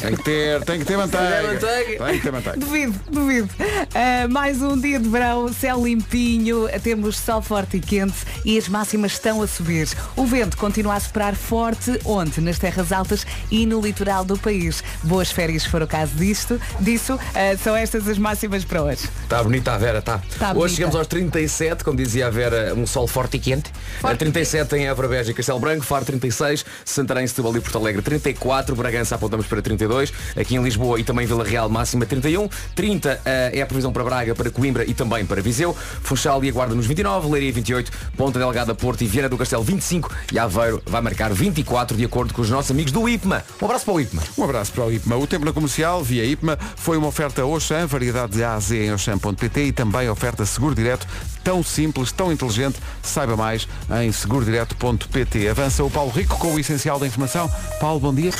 Tem 0.00 0.16
que 0.16 0.24
ter, 0.24 0.64
tem 0.64 0.78
que 0.80 0.84
ter 0.84 0.96
manteiga. 0.96 1.26
tiver 1.26 1.52
manteiga. 1.54 2.04
Tem 2.04 2.16
que 2.16 2.22
ter 2.22 2.32
manteiga. 2.32 2.58
Duvido, 2.58 3.00
duvido. 3.08 3.48
Ah, 3.94 4.26
mais 4.28 4.60
um 4.60 4.76
dia 4.78 4.98
de 4.98 5.08
verão, 5.08 5.52
céu 5.52 5.84
limpinho, 5.84 6.68
temos 6.82 7.16
sol 7.16 7.40
forte 7.40 7.76
e 7.76 7.80
quente 7.80 8.16
e 8.44 8.58
as 8.58 8.68
máximas 8.68 9.12
estão 9.12 9.40
a 9.40 9.46
subir. 9.46 9.88
O 10.16 10.26
vento 10.26 10.56
continua 10.56 10.94
a 10.94 11.00
soprar 11.00 11.36
forte 11.36 11.96
onde? 12.04 12.40
Nas 12.40 12.58
terras 12.58 12.90
altas 12.90 13.24
e 13.50 13.64
no 13.64 13.80
litoral 13.80 14.24
do 14.24 14.36
país. 14.36 14.82
Boas 15.04 15.30
férias 15.30 15.62
se 15.62 15.68
for 15.68 15.80
o 15.82 15.86
caso 15.86 16.12
disto, 16.16 16.60
disso. 16.80 17.16
Ah, 17.34 17.56
são 17.62 17.76
estas 17.76 18.08
as 18.08 18.18
máximas 18.18 18.64
para 18.64 18.82
hoje. 18.82 19.08
está 19.22 19.40
bonita 19.42 19.72
a 19.72 19.78
Vera, 19.78 20.00
está. 20.00 20.18
Tá 20.38 20.48
Hoje 20.50 20.54
bonita. 20.54 20.74
chegamos 20.74 20.96
aos 20.96 21.06
37, 21.06 21.84
como 21.84 21.96
dizia 21.96 22.26
a 22.26 22.30
Vera, 22.30 22.74
um 22.74 22.84
sol 22.86 23.06
forte 23.06 23.36
e 23.36 23.40
quente. 23.40 23.70
Forte 24.00 24.14
A 24.14 24.16
37 24.16 24.74
em 24.76 24.88
Évora, 24.88 25.06
Beja 25.06 25.30
e 25.30 25.34
Castelo 25.34 25.51
Branco, 25.58 25.84
Faro 25.84 26.04
36, 26.04 26.64
Santarém, 26.84 27.26
Setúbal 27.26 27.56
e 27.56 27.60
Porto 27.60 27.78
Alegre 27.78 28.02
34, 28.02 28.74
Bragança 28.74 29.14
apontamos 29.14 29.46
para 29.46 29.62
32, 29.62 30.12
aqui 30.36 30.56
em 30.56 30.62
Lisboa 30.62 31.00
e 31.00 31.04
também 31.04 31.26
Vila 31.26 31.44
Real 31.44 31.68
máxima 31.68 32.06
31, 32.06 32.48
30 32.74 33.20
eh, 33.24 33.50
é 33.54 33.62
a 33.62 33.66
previsão 33.66 33.92
para 33.92 34.04
Braga, 34.04 34.34
para 34.34 34.50
Coimbra 34.50 34.84
e 34.84 34.94
também 34.94 35.24
para 35.24 35.40
Viseu, 35.40 35.76
Funchal 36.02 36.42
e 36.44 36.48
Aguarda 36.48 36.74
nos 36.74 36.86
29, 36.86 37.28
Leiria 37.30 37.52
28, 37.52 37.90
Ponta 38.16 38.38
Delgada, 38.38 38.74
Porto 38.74 39.02
e 39.02 39.06
Viana 39.06 39.28
do 39.28 39.36
Castelo 39.36 39.62
25 39.62 40.10
e 40.32 40.38
Aveiro 40.38 40.82
vai 40.86 41.00
marcar 41.00 41.32
24 41.32 41.96
de 41.96 42.04
acordo 42.04 42.34
com 42.34 42.42
os 42.42 42.50
nossos 42.50 42.70
amigos 42.70 42.92
do 42.92 43.08
IPMA. 43.08 43.44
Um 43.60 43.64
abraço 43.64 43.84
para 43.84 43.94
o 43.94 44.00
IPMA. 44.00 44.22
Um 44.36 44.44
abraço 44.44 44.72
para 44.72 44.84
o 44.84 44.92
IPMA. 44.92 45.16
O 45.16 45.26
tempo 45.26 45.44
na 45.44 45.52
comercial, 45.52 46.02
via 46.02 46.24
IPMA, 46.24 46.58
foi 46.76 46.96
uma 46.96 47.08
oferta 47.08 47.44
Oxam, 47.44 47.86
variedade 47.86 48.32
de 48.32 48.44
A 48.44 48.54
a 48.54 48.60
Z 48.60 48.86
em 48.86 48.92
Oxam.pt 48.92 49.60
e 49.64 49.72
também 49.72 50.08
oferta 50.08 50.44
Seguro 50.44 50.74
Direto, 50.74 51.06
tão 51.42 51.62
simples, 51.62 52.12
tão 52.12 52.32
inteligente. 52.32 52.78
Saiba 53.02 53.36
mais 53.36 53.68
em 54.02 54.12
segurodireto.pt. 54.12 55.41
Avança 55.50 55.82
o 55.84 55.90
Paulo 55.90 56.10
Rico 56.10 56.38
com 56.38 56.54
o 56.54 56.58
essencial 56.58 56.98
da 56.98 57.06
informação. 57.06 57.50
Paulo, 57.80 58.00
bom 58.00 58.14
dia. 58.14 58.30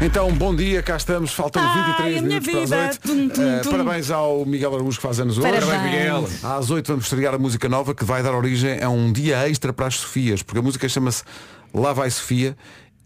Então, 0.00 0.30
bom 0.32 0.54
dia, 0.54 0.82
cá 0.82 0.96
estamos, 0.96 1.32
faltam 1.32 1.62
Ai, 1.62 1.84
23 1.84 2.18
a 2.18 2.22
minha 2.22 2.40
minutos 2.40 2.50
para 2.50 2.62
as 2.62 2.70
vida. 2.70 2.82
8. 2.82 3.00
Tum, 3.00 3.28
tum, 3.28 3.62
tum. 3.62 3.70
parabéns 3.70 4.10
ao 4.10 4.44
Miguel 4.44 4.74
Araújo 4.74 4.98
que 4.98 5.02
faz 5.02 5.18
anos 5.18 5.38
hoje. 5.38 5.48
Parabéns. 5.50 6.44
Às 6.44 6.70
8 6.70 6.86
vamos 6.86 7.04
estrear 7.04 7.34
a 7.34 7.38
música 7.38 7.68
nova 7.68 7.94
que 7.94 8.04
vai 8.04 8.22
dar 8.22 8.34
origem 8.34 8.82
a 8.82 8.88
um 8.88 9.12
dia 9.12 9.48
extra 9.48 9.72
para 9.72 9.86
as 9.86 9.96
Sofias, 9.96 10.42
porque 10.42 10.58
a 10.58 10.62
música 10.62 10.88
chama-se 10.88 11.24
Lá 11.72 11.92
vai 11.92 12.10
Sofia 12.10 12.56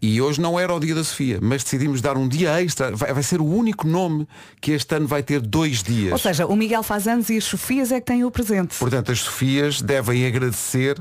e 0.05 0.21
hoje 0.21 0.41
não 0.41 0.59
era 0.59 0.73
o 0.73 0.79
dia 0.81 0.93
da 0.93 1.01
Sofia, 1.03 1.39
mas 1.41 1.63
decidimos 1.63 2.01
dar 2.01 2.17
um 2.17 2.27
dia 2.27 2.61
extra. 2.61 2.93
Vai, 2.93 3.13
vai 3.13 3.23
ser 3.23 3.39
o 3.39 3.45
único 3.45 3.87
nome 3.87 4.27
que 4.59 4.71
este 4.73 4.93
ano 4.95 5.07
vai 5.07 5.23
ter 5.23 5.39
dois 5.39 5.81
dias. 5.81 6.11
Ou 6.11 6.17
seja, 6.17 6.45
o 6.45 6.55
Miguel 6.57 6.83
faz 6.83 7.07
anos 7.07 7.29
e 7.29 7.37
as 7.37 7.45
Sofias 7.45 7.89
é 7.89 8.01
que 8.01 8.07
têm 8.07 8.25
o 8.25 8.29
presente. 8.29 8.75
Portanto, 8.77 9.13
as 9.13 9.19
Sofias 9.21 9.81
devem 9.81 10.25
agradecer, 10.25 10.99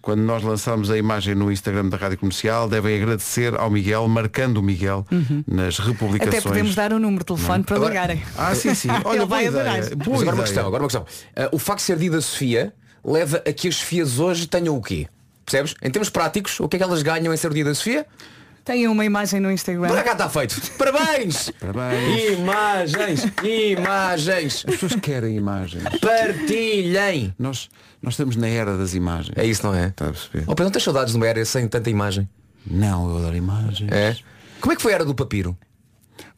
quando 0.00 0.20
nós 0.20 0.44
lançamos 0.44 0.88
a 0.88 0.96
imagem 0.96 1.34
no 1.34 1.50
Instagram 1.50 1.88
da 1.88 1.96
Rádio 1.96 2.16
Comercial, 2.16 2.68
devem 2.68 2.94
agradecer 3.02 3.54
ao 3.58 3.68
Miguel, 3.70 4.06
marcando 4.06 4.58
o 4.58 4.62
Miguel 4.62 5.04
nas 5.48 5.80
republicações. 5.80 6.38
Até 6.38 6.48
podemos 6.48 6.76
dar 6.76 6.92
o 6.92 7.00
número 7.00 7.24
de 7.24 7.26
telefone 7.34 7.64
para 7.64 7.74
Agora- 7.74 7.90
ligarem. 7.92 8.22
Ah, 8.38 8.54
sim, 8.54 8.72
sim. 8.72 8.88
Olha, 9.04 9.16
Ele 9.18 9.26
vai 9.26 9.46
ideia. 9.48 9.62
adorar. 9.80 9.96
Boa 9.96 10.20
agora 10.22 10.36
uma 10.36 10.42
questão, 10.44 10.66
agora 10.66 10.82
uma 10.84 10.88
questão. 10.88 11.06
Ah, 11.34 11.48
o 11.50 11.58
facto 11.58 11.80
de 11.80 11.86
ser 11.86 11.96
dia 11.98 12.10
da 12.12 12.20
Sofia 12.20 12.72
leva 13.04 13.42
a 13.44 13.52
que 13.52 13.66
as 13.66 13.74
Sofias 13.74 14.20
hoje 14.20 14.46
tenham 14.46 14.76
o 14.76 14.80
quê? 14.80 15.08
Percebes? 15.44 15.74
Em 15.82 15.90
termos 15.90 16.08
práticos, 16.08 16.60
o 16.60 16.68
que 16.68 16.76
é 16.76 16.78
que 16.78 16.84
elas 16.84 17.02
ganham 17.02 17.34
em 17.34 17.36
ser 17.36 17.50
o 17.50 17.54
dia 17.54 17.64
da 17.64 17.74
Sofia? 17.74 18.06
Tem 18.64 18.88
uma 18.88 19.04
imagem 19.04 19.40
no 19.40 19.52
Instagram. 19.52 19.88
Para 19.88 20.02
cá 20.02 20.12
está 20.12 20.28
feito. 20.30 20.58
Parabéns! 20.78 21.50
Parabéns. 21.60 22.38
Imagens! 22.38 23.26
Imagens! 23.42 24.64
As 24.66 24.76
pessoas 24.76 24.94
querem 25.02 25.36
imagens. 25.36 25.84
Partilhem! 26.00 27.34
Nós, 27.38 27.68
nós 28.00 28.14
estamos 28.14 28.36
na 28.36 28.48
era 28.48 28.78
das 28.78 28.94
imagens. 28.94 29.36
É 29.36 29.44
isso, 29.44 29.66
não 29.66 29.74
é? 29.74 29.88
Está 29.88 30.06
a 30.06 30.12
perceber? 30.12 30.44
Oh, 30.46 30.54
Pedro, 30.54 30.64
não 30.64 30.70
tens 30.70 30.82
saudades 30.82 31.12
de 31.12 31.18
uma 31.18 31.26
era 31.26 31.44
sem 31.44 31.68
tanta 31.68 31.90
imagem? 31.90 32.26
Não, 32.66 33.10
eu 33.10 33.18
adoro 33.18 33.36
imagens. 33.36 33.92
É? 33.92 34.16
Como 34.62 34.72
é 34.72 34.76
que 34.76 34.80
foi 34.80 34.92
a 34.92 34.94
era 34.94 35.04
do 35.04 35.14
papiro? 35.14 35.54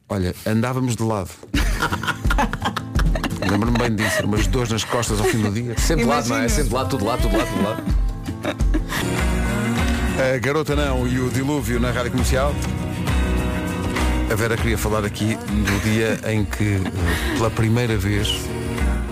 Olha, 0.09 0.35
andávamos 0.45 0.97
de 0.97 1.03
lado. 1.03 1.29
Lembro-me 3.49 3.77
bem 3.77 3.95
disso, 3.95 4.25
umas 4.25 4.45
dores 4.47 4.69
nas 4.69 4.83
costas 4.83 5.21
ao 5.21 5.25
fim 5.25 5.41
do 5.41 5.51
dia. 5.51 5.77
Sempre 5.77 6.03
de 6.03 6.09
lado, 6.09 6.27
não 6.27 6.37
é? 6.37 6.49
Sempre 6.49 6.69
de 6.69 6.75
lado, 6.75 6.89
tudo 6.89 6.99
de 6.99 7.05
lado, 7.05 7.21
tudo 7.21 7.31
de 7.31 7.37
lado, 7.37 7.49
tudo 7.49 7.61
de 7.61 7.67
lado. 8.47 9.27
A 10.19 10.37
Garota 10.39 10.75
Não 10.75 11.07
e 11.07 11.19
o 11.19 11.29
Dilúvio 11.29 11.79
na 11.79 11.91
Rádio 11.91 12.11
Comercial. 12.11 12.51
A 14.31 14.35
Vera 14.35 14.57
queria 14.57 14.77
falar 14.77 15.05
aqui 15.05 15.35
do 15.35 15.79
dia 15.83 16.19
em 16.31 16.43
que, 16.43 16.63
eh, 16.63 17.37
pela 17.37 17.51
primeira 17.51 17.95
vez, 17.95 18.41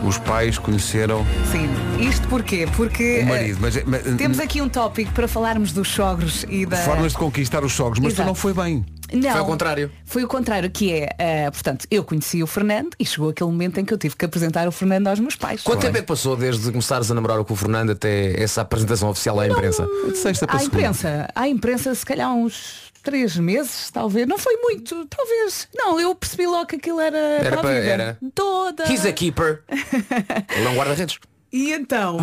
os 0.03 0.17
pais 0.17 0.57
conheceram 0.57 1.25
Sim. 1.51 1.69
Isto 1.99 2.27
porquê? 2.27 2.67
Porque 2.75 3.21
o 3.21 3.25
marido. 3.27 3.59
Mas, 3.61 3.83
mas, 3.85 4.05
eh, 4.05 4.15
temos 4.17 4.39
aqui 4.39 4.61
um 4.61 4.67
tópico 4.67 5.11
para 5.13 5.27
falarmos 5.27 5.71
dos 5.71 5.87
sogros 5.87 6.43
e 6.49 6.65
da. 6.65 6.77
formas 6.77 7.11
de 7.11 7.17
conquistar 7.19 7.63
os 7.63 7.73
sogros, 7.73 7.99
mas 7.99 8.13
tu 8.13 8.17
Exato. 8.17 8.27
não 8.27 8.35
foi 8.35 8.53
bem. 8.53 8.83
Não, 9.15 9.31
Foi 9.31 9.39
ao 9.39 9.45
contrário. 9.45 9.91
Foi 10.05 10.23
o 10.23 10.27
contrário, 10.27 10.69
que 10.69 10.91
é, 10.93 11.09
eh, 11.17 11.51
portanto, 11.51 11.85
eu 11.89 12.03
conheci 12.03 12.43
o 12.43 12.47
Fernando 12.47 12.89
e 12.99 13.05
chegou 13.05 13.29
aquele 13.29 13.49
momento 13.49 13.79
em 13.79 13.85
que 13.85 13.93
eu 13.93 13.97
tive 13.97 14.15
que 14.15 14.25
apresentar 14.25 14.67
o 14.67 14.71
Fernando 14.71 15.07
aos 15.07 15.19
meus 15.19 15.35
pais. 15.35 15.61
Quanto 15.61 15.81
tempo 15.81 15.97
é 15.97 16.01
que 16.01 16.07
passou 16.07 16.35
desde 16.35 16.69
começares 16.71 17.09
a 17.09 17.13
namorar 17.13 17.43
com 17.43 17.53
o 17.53 17.55
Fernando 17.55 17.91
até 17.91 18.41
essa 18.41 18.61
apresentação 18.61 19.09
oficial 19.09 19.39
à 19.39 19.47
imprensa? 19.47 19.87
De 20.07 20.17
sexta 20.17 20.45
para 20.47 20.57
À 20.57 20.59
segunda. 20.59 20.77
imprensa, 20.77 21.29
à 21.35 21.47
imprensa 21.47 21.95
se 21.95 22.05
calhar 22.05 22.33
uns 22.33 22.91
três 23.03 23.37
meses, 23.37 23.89
talvez. 23.91 24.27
Não 24.27 24.37
foi 24.37 24.55
muito, 24.57 25.05
talvez. 25.05 25.67
Não, 25.75 25.99
eu 25.99 26.13
percebi 26.15 26.47
logo 26.47 26.65
que 26.65 26.75
aquilo 26.75 26.99
era, 26.99 27.17
Era 27.17 27.57
para 27.57 27.69
a 27.69 27.73
vida. 27.73 27.85
era. 27.85 28.17
Toda. 28.33 28.91
He's 28.91 29.05
a 29.05 29.11
keeper. 29.13 29.63
Ele 29.69 30.65
é 30.65 30.69
um 30.69 30.75
guarda-redes. 30.75 31.19
E 31.53 31.71
então, 31.71 32.17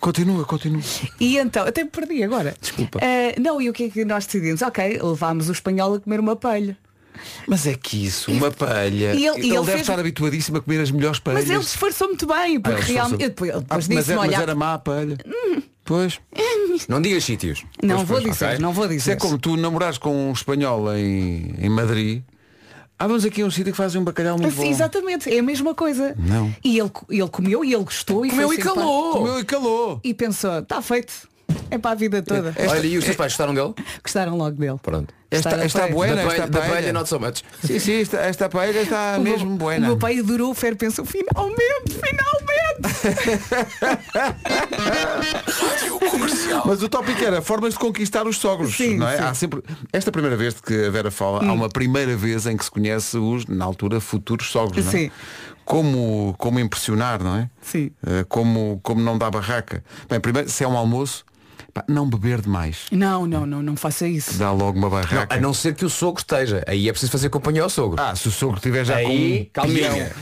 Continua, 0.00 0.44
continua. 0.44 0.82
e 1.18 1.36
então, 1.38 1.66
até 1.66 1.84
me 1.84 1.90
perdi 1.90 2.22
agora. 2.22 2.54
Desculpa. 2.60 2.98
Eh, 3.02 3.34
não, 3.38 3.60
e 3.60 3.68
o 3.68 3.72
que 3.72 3.84
é 3.84 3.88
que 3.90 4.04
nós 4.04 4.26
decidimos? 4.26 4.62
Ok, 4.62 4.98
levámos 5.02 5.48
o 5.48 5.52
espanhol 5.52 5.94
a 5.94 6.00
comer 6.00 6.20
uma 6.20 6.36
palha. 6.36 6.76
Mas 7.46 7.66
é 7.66 7.74
que 7.74 8.06
isso, 8.06 8.30
uma 8.32 8.50
palha. 8.50 9.14
E 9.14 9.26
ele- 9.26 9.40
e 9.40 9.50
ele 9.50 9.56
deve 9.58 9.66
fez- 9.72 9.80
estar 9.82 9.98
habituadíssimo 9.98 10.56
a 10.56 10.60
comer 10.62 10.80
as 10.80 10.90
melhores 10.90 11.18
palhas. 11.18 11.40
Mas 11.42 11.50
ele 11.50 11.60
disfarçou 11.60 12.08
muito 12.08 12.26
bem, 12.26 12.36
Ah, 12.36 12.46
ele 12.48 12.60
porque 12.60 12.76
disfarçou. 12.76 12.94
realmente. 13.18 13.22
eu 13.22 13.28
Depois, 13.28 13.50
ele 13.50 13.58
Ah, 13.58 13.60
depois 13.60 13.88
mas, 13.88 13.96
disse-me, 13.98 14.14
é- 14.14 14.16
mas 14.26 14.28
olha. 14.34 14.42
era 14.42 14.54
má 14.54 14.74
a 14.74 14.78
palha. 14.78 15.18
Pois. 15.84 16.20
Não 16.88 17.02
digas 17.02 17.24
sítios. 17.24 17.64
Não 17.82 17.96
Pois, 17.96 18.08
vou 18.08 18.20
pois, 18.22 18.32
dizer, 18.32 18.46
ok. 18.46 18.58
não 18.58 18.72
vou 18.72 18.88
dizer. 18.88 19.12
é 19.12 19.16
como 19.16 19.36
tu 19.38 19.56
namorares 19.56 19.98
com 19.98 20.30
um 20.30 20.32
espanhol 20.32 20.94
em, 20.96 21.54
em 21.58 21.68
Madrid. 21.68 22.22
Ah, 23.02 23.06
vamos 23.06 23.24
aqui 23.24 23.40
a 23.40 23.46
um 23.46 23.50
sítio 23.50 23.72
que 23.72 23.76
fazem 23.78 23.98
um 23.98 24.04
bacalhau 24.04 24.36
muito 24.36 24.52
Assim, 24.52 24.64
bom. 24.64 24.70
exatamente, 24.70 25.34
é 25.34 25.38
a 25.38 25.42
mesma 25.42 25.74
coisa. 25.74 26.14
Não. 26.18 26.54
E 26.62 26.78
ele, 26.78 26.90
ele 27.08 27.28
comeu 27.30 27.64
e 27.64 27.72
ele 27.72 27.82
gostou 27.82 28.26
e 28.26 28.28
Comeu 28.28 28.46
foi 28.48 28.56
e 28.56 28.58
simpático. 28.58 28.80
calou. 28.84 29.12
Comeu 29.12 29.38
e 29.40 29.44
calou. 29.44 30.00
E 30.04 30.12
pensou, 30.12 30.58
está 30.58 30.82
feito. 30.82 31.29
É 31.70 31.78
para 31.78 31.92
a 31.92 31.94
vida 31.94 32.22
toda. 32.22 32.54
Olha, 32.68 32.86
e 32.86 32.98
os 32.98 33.04
teus 33.04 33.16
pais 33.16 33.32
gostaram 33.32 33.54
dele? 33.54 33.72
Gostaram 34.02 34.36
logo 34.36 34.56
dele. 34.56 34.78
Pronto. 34.82 35.14
Esta, 35.30 35.50
esta 35.62 35.82
foi. 35.82 35.92
buena, 35.92 36.16
da 36.16 36.22
esta 36.22 36.32
paella, 36.34 36.50
da 36.50 36.58
paella 36.58 36.74
paella. 36.74 36.92
not 36.92 37.08
so 37.08 37.20
much. 37.20 37.42
Sim, 37.64 37.78
sim, 37.78 38.00
esta, 38.00 38.16
esta 38.18 38.48
paella 38.48 38.80
está 38.80 39.14
O 39.16 39.20
meu- 39.20 39.32
mesmo 39.34 39.54
O 39.54 39.56
buena. 39.56 39.86
meu 39.86 39.96
pai 39.96 40.18
adorou, 40.18 40.50
o 40.50 40.54
Fer 40.54 40.74
pensou, 40.76 41.04
finalmente, 41.04 41.84
finalmente. 41.86 42.80
Mas 46.64 46.82
o 46.82 46.88
tópico 46.88 47.22
era 47.24 47.40
formas 47.42 47.74
de 47.74 47.78
conquistar 47.78 48.26
os 48.26 48.38
sogros, 48.38 48.76
Sim, 48.76 48.96
não 48.96 49.08
é? 49.08 49.16
sim. 49.16 49.22
Há 49.22 49.34
sempre 49.34 49.62
esta 49.92 50.10
primeira 50.12 50.36
vez 50.36 50.54
de 50.54 50.62
que 50.62 50.86
a 50.86 50.90
Vera 50.90 51.10
fala, 51.10 51.44
há 51.46 51.52
uma 51.52 51.68
primeira 51.68 52.16
vez 52.16 52.46
em 52.46 52.56
que 52.56 52.64
se 52.64 52.70
conhece 52.70 53.16
os, 53.16 53.46
na 53.46 53.64
altura, 53.64 54.00
futuros 54.00 54.50
sogros, 54.50 54.84
não 54.84 54.92
é? 54.92 54.96
Sim. 54.96 55.10
Como, 55.64 56.34
como 56.38 56.58
impressionar, 56.58 57.22
não 57.22 57.36
é? 57.36 57.50
Sim. 57.62 57.90
Eh, 58.04 58.24
como, 58.28 58.80
como 58.82 59.00
não 59.00 59.16
dá 59.16 59.30
barraca. 59.30 59.84
Bem, 60.08 60.18
primeiro, 60.18 60.48
se 60.48 60.64
é 60.64 60.68
um 60.68 60.76
almoço, 60.76 61.24
pá, 61.72 61.84
não 61.88 62.08
beber 62.08 62.40
demais. 62.40 62.86
Não, 62.92 63.26
não, 63.26 63.46
não, 63.46 63.62
não 63.62 63.76
faça 63.76 64.06
isso. 64.06 64.34
Dá 64.38 64.50
logo 64.52 64.78
uma 64.78 64.88
Não, 64.88 64.90
barraca. 64.90 65.34
a 65.34 65.40
não 65.40 65.54
ser 65.54 65.74
que 65.74 65.84
o 65.84 65.90
sogro 65.90 66.20
esteja. 66.20 66.62
Aí 66.66 66.88
é 66.88 66.92
preciso 66.92 67.12
fazer 67.12 67.28
companhia 67.30 67.62
ao 67.62 67.70
sogro. 67.70 68.00
Ah, 68.02 68.14
se 68.14 68.28
o 68.28 68.30
sogro 68.30 68.56
estiver 68.56 68.84
já 68.84 68.96
Aí, 68.96 69.50
com 69.54 69.60
um 69.60 69.64
calminha. 69.64 70.12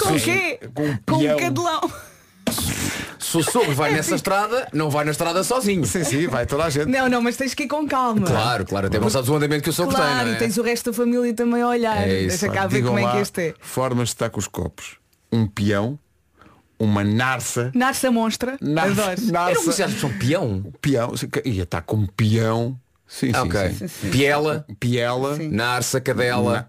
Com 0.00 0.08
o 0.14 0.20
quê? 0.20 0.60
com 0.74 0.82
um 0.84 0.96
Com 1.06 1.16
um 1.24 1.36
cadelão. 1.36 1.80
Se 3.18 3.38
o 3.38 3.42
sogro 3.42 3.74
vai 3.74 3.90
nessa 3.94 4.14
estrada, 4.14 4.68
não 4.72 4.88
vai 4.88 5.04
na 5.04 5.10
estrada 5.10 5.42
sozinho. 5.42 5.84
Sim, 5.84 6.04
sim, 6.04 6.26
vai 6.28 6.46
toda 6.46 6.64
a 6.64 6.70
gente. 6.70 6.86
Não, 6.86 7.08
não, 7.08 7.20
mas 7.20 7.36
tens 7.36 7.54
que 7.54 7.64
ir 7.64 7.68
com 7.68 7.86
calma. 7.86 8.26
Claro, 8.26 8.64
claro, 8.64 8.86
até 8.86 8.98
não 8.98 9.10
sabes 9.10 9.28
o 9.28 9.34
andamento 9.34 9.64
que 9.64 9.70
o 9.70 9.72
sogro 9.72 9.94
Claro, 9.94 10.16
tem, 10.18 10.24
não 10.26 10.32
é? 10.32 10.36
e 10.36 10.38
tens 10.38 10.56
o 10.56 10.62
resto 10.62 10.90
da 10.90 10.96
família 10.96 11.34
também 11.34 11.60
a 11.60 11.68
olhar. 11.68 12.06
É 12.08 12.20
isso, 12.22 12.38
Deixa 12.40 12.48
cá 12.48 12.66
ver 12.66 12.82
como 12.84 12.98
é 12.98 13.10
que 13.12 13.18
este 13.18 13.40
é. 13.48 13.54
Formas 13.60 14.08
de 14.08 14.14
estar 14.14 14.30
com 14.30 14.38
os 14.38 14.46
copos. 14.46 14.96
Um 15.32 15.46
peão, 15.46 15.98
uma 16.78 17.02
narça. 17.04 17.70
Narça 17.74 18.10
monstra. 18.10 18.56
Narça, 18.60 19.02
Adoro. 19.12 19.32
Narça 19.32 19.60
conhecia 19.62 19.84
a 19.84 19.88
expressão 19.88 20.18
peão. 20.18 20.72
peão. 20.80 21.16
sim, 21.16 21.28
Ia 21.44 21.62
estar 21.62 21.82
com 21.82 22.06
peão. 22.06 22.78
Sim, 23.08 23.30
Ah, 23.34 23.42
sim, 23.42 23.48
ok. 23.48 23.88
sim. 23.88 24.10
Piela, 24.10 24.66
Piela. 24.80 25.38
narça, 25.38 26.00
cadela, 26.00 26.66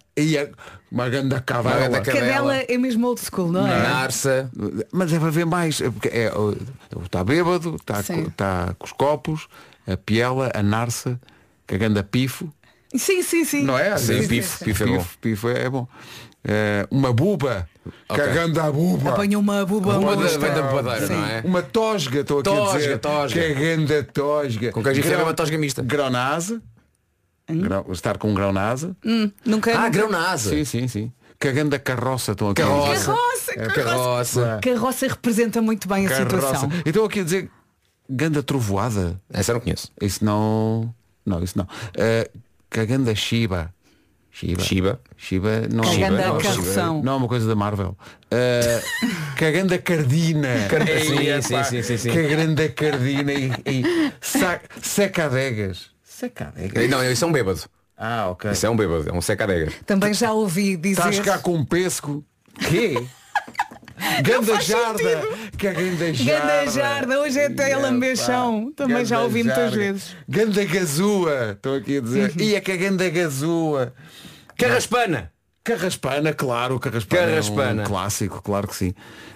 uma 0.92 1.10
grande 1.10 1.34
Uma 1.34 1.42
cavela. 1.42 1.80
ganda 1.80 2.02
ca- 2.02 2.12
Cadela 2.12 2.56
é 2.58 2.78
mesmo 2.78 3.08
old 3.08 3.20
school, 3.20 3.52
não 3.52 3.66
é? 3.68 3.82
narça. 3.82 4.48
Mas 4.92 5.10
deve 5.10 5.26
haver 5.26 5.48
mais. 5.48 5.82
é 5.82 5.90
porque 5.90 6.10
é, 6.10 6.32
está 7.04 7.24
bêbado, 7.24 7.76
está 7.78 8.04
Sim. 8.04 8.28
está 8.28 8.76
com 8.78 8.86
os 8.86 8.92
copos, 8.92 9.48
a 9.88 9.98
piela, 9.98 10.52
a 10.54 10.62
narça, 10.62 11.20
cagando 11.66 11.98
a 12.00 12.04
pifo. 12.04 12.54
Sim, 12.96 13.24
sim, 13.24 13.44
sim. 13.44 13.64
Não 13.64 13.76
é? 13.78 13.98
Sim, 13.98 14.22
Sim, 14.22 14.28
pifo, 14.28 14.64
pifo 14.64 14.84
é 14.84 14.86
bom. 14.86 14.98
Pifo, 15.00 15.18
pifo 15.20 15.50
é 15.50 15.70
bom. 15.72 15.88
Eh, 16.50 16.88
uma 16.90 17.12
buba, 17.12 17.68
Ok. 18.08 18.24
cagando 18.24 18.62
a 18.62 18.72
buba. 18.72 19.10
Apanha 19.12 19.38
uma 19.38 19.66
buba 19.66 19.98
Uma 19.98 20.16
da, 20.16 20.38
da 20.38 20.62
bobadeira, 20.62 21.08
não 21.14 21.26
é? 21.26 21.42
Uma 21.44 21.62
tosga, 21.62 22.22
estou 22.22 22.40
aqui 22.40 22.50
Tosga, 22.50 22.74
a 22.74 22.78
dizer. 22.78 22.98
tosga. 23.00 23.42
Cagando 23.54 23.94
a 23.94 24.04
tosga. 24.04 24.72
Com 24.72 24.82
queijo 24.84 25.00
e 25.00 25.04
Grão- 25.04 25.12
creme, 25.14 25.24
uma 25.28 25.34
tosga 25.34 25.58
mista. 25.58 25.84
Grão 25.84 26.10
na 26.10 26.28
asa. 26.34 26.62
Grão- 27.50 27.86
estar 27.92 28.18
com 28.18 28.30
um 28.32 28.34
grão 28.34 28.52
na 28.54 28.70
asa. 28.70 28.96
Nunca. 29.46 29.78
Ah, 29.78 29.90
grão 29.90 30.10
na 30.10 30.32
asa. 30.32 30.50
Sim, 30.50 30.64
sim, 30.66 30.88
sim. 30.88 31.12
Cagando 31.40 31.76
a 31.76 31.80
carroça, 31.80 32.32
estão 32.32 32.50
aqui. 32.50 32.62
a 32.62 32.66
Carroça. 32.66 33.12
É, 33.12 33.56
carroça. 33.68 33.84
Carroça. 33.84 34.60
Carroça 34.62 35.08
representa 35.08 35.62
muito 35.62 35.88
bem 35.88 36.08
a 36.08 36.10
Carroça. 36.10 36.36
situação. 36.38 36.70
E 36.86 36.90
estou 36.90 37.06
aqui 37.06 37.20
a 37.20 37.24
dizer 37.24 37.50
ganda 38.10 38.42
trovoada. 38.42 39.20
Essa 39.32 39.52
eu 39.52 39.56
não 39.56 39.62
conheço. 39.62 39.92
Isso 40.02 40.24
não. 40.26 40.94
Não, 41.26 41.44
isso 41.44 41.58
não. 41.58 41.68
Eh, 41.96 42.30
cagando 42.70 43.10
a 43.10 43.16
Shiba. 43.16 43.74
Shiba. 44.38 44.62
Shiba. 44.62 45.02
Shiba 45.18 45.62
não 45.74 45.84
Cagando 45.84 46.18
não, 46.18 46.38
a 46.38 46.42
carroção. 46.42 47.02
Não 47.02 47.14
é 47.14 47.16
uma 47.16 47.28
coisa 47.28 47.48
da 47.48 47.56
Marvel. 47.56 47.98
Eh, 48.30 48.82
cagando 49.36 49.74
a 49.74 49.80
cardina. 49.80 50.50
Sim, 51.04 51.42
sim, 51.42 51.64
sim, 51.64 51.82
sim, 51.82 51.98
sim. 51.98 52.10
Cagando 52.14 52.62
a 52.62 52.70
cardina 52.70 53.34
e, 53.34 53.52
e 53.66 54.14
seca 54.80 55.26
adegas. 55.26 55.88
Seca 56.04 56.50
adegas. 56.50 56.88
Não, 56.88 57.04
isso 57.12 57.26
é 57.26 57.28
um 57.28 57.32
bêbado. 57.32 57.62
Ah, 57.98 58.28
ok. 58.30 58.52
Isso 58.52 58.64
é 58.68 58.70
um 58.70 58.76
bêbado, 58.76 59.10
é 59.10 59.12
um 59.12 59.22
seca-adega. 59.22 59.72
Também 59.88 60.14
já 60.14 60.32
ouvi 60.32 60.78
dizer. 60.78 61.00
Estás 61.00 61.20
cá 61.20 61.40
com 61.40 61.56
um 61.56 61.66
pesco. 61.66 62.24
Quê? 62.70 62.94
Ganda 64.22 64.62
jarda. 64.62 65.22
Caganda 65.58 66.14
jarda. 66.14 66.48
Ganda 66.48 66.72
jarda, 66.72 67.20
hoje 67.22 67.40
é 67.40 67.48
até 67.48 67.76
lambechão. 67.76 68.72
Também 68.76 69.04
já 69.04 69.16
ganda 69.16 69.26
ouvi 69.26 69.44
muitas 69.44 69.74
vezes. 69.74 70.16
Ganda 70.30 70.64
gazua. 70.64 71.54
Estou 71.54 71.76
aqui 71.76 71.98
a 71.98 72.02
dizer. 72.02 72.40
Ia 72.40 72.62
que 72.62 72.72
a 72.72 72.76
ganda 72.76 73.10
gazua. 73.10 73.94
Carraspana. 74.58 75.32
Carraspana, 75.64 76.34
claro, 76.34 76.80
Carraspana. 76.80 77.22
Carraspana. 77.28 77.82
É 77.82 77.86
um 77.86 77.88
clássico, 77.88 78.42
claro 78.42 78.68
que 78.68 78.76
sim. 78.76 78.94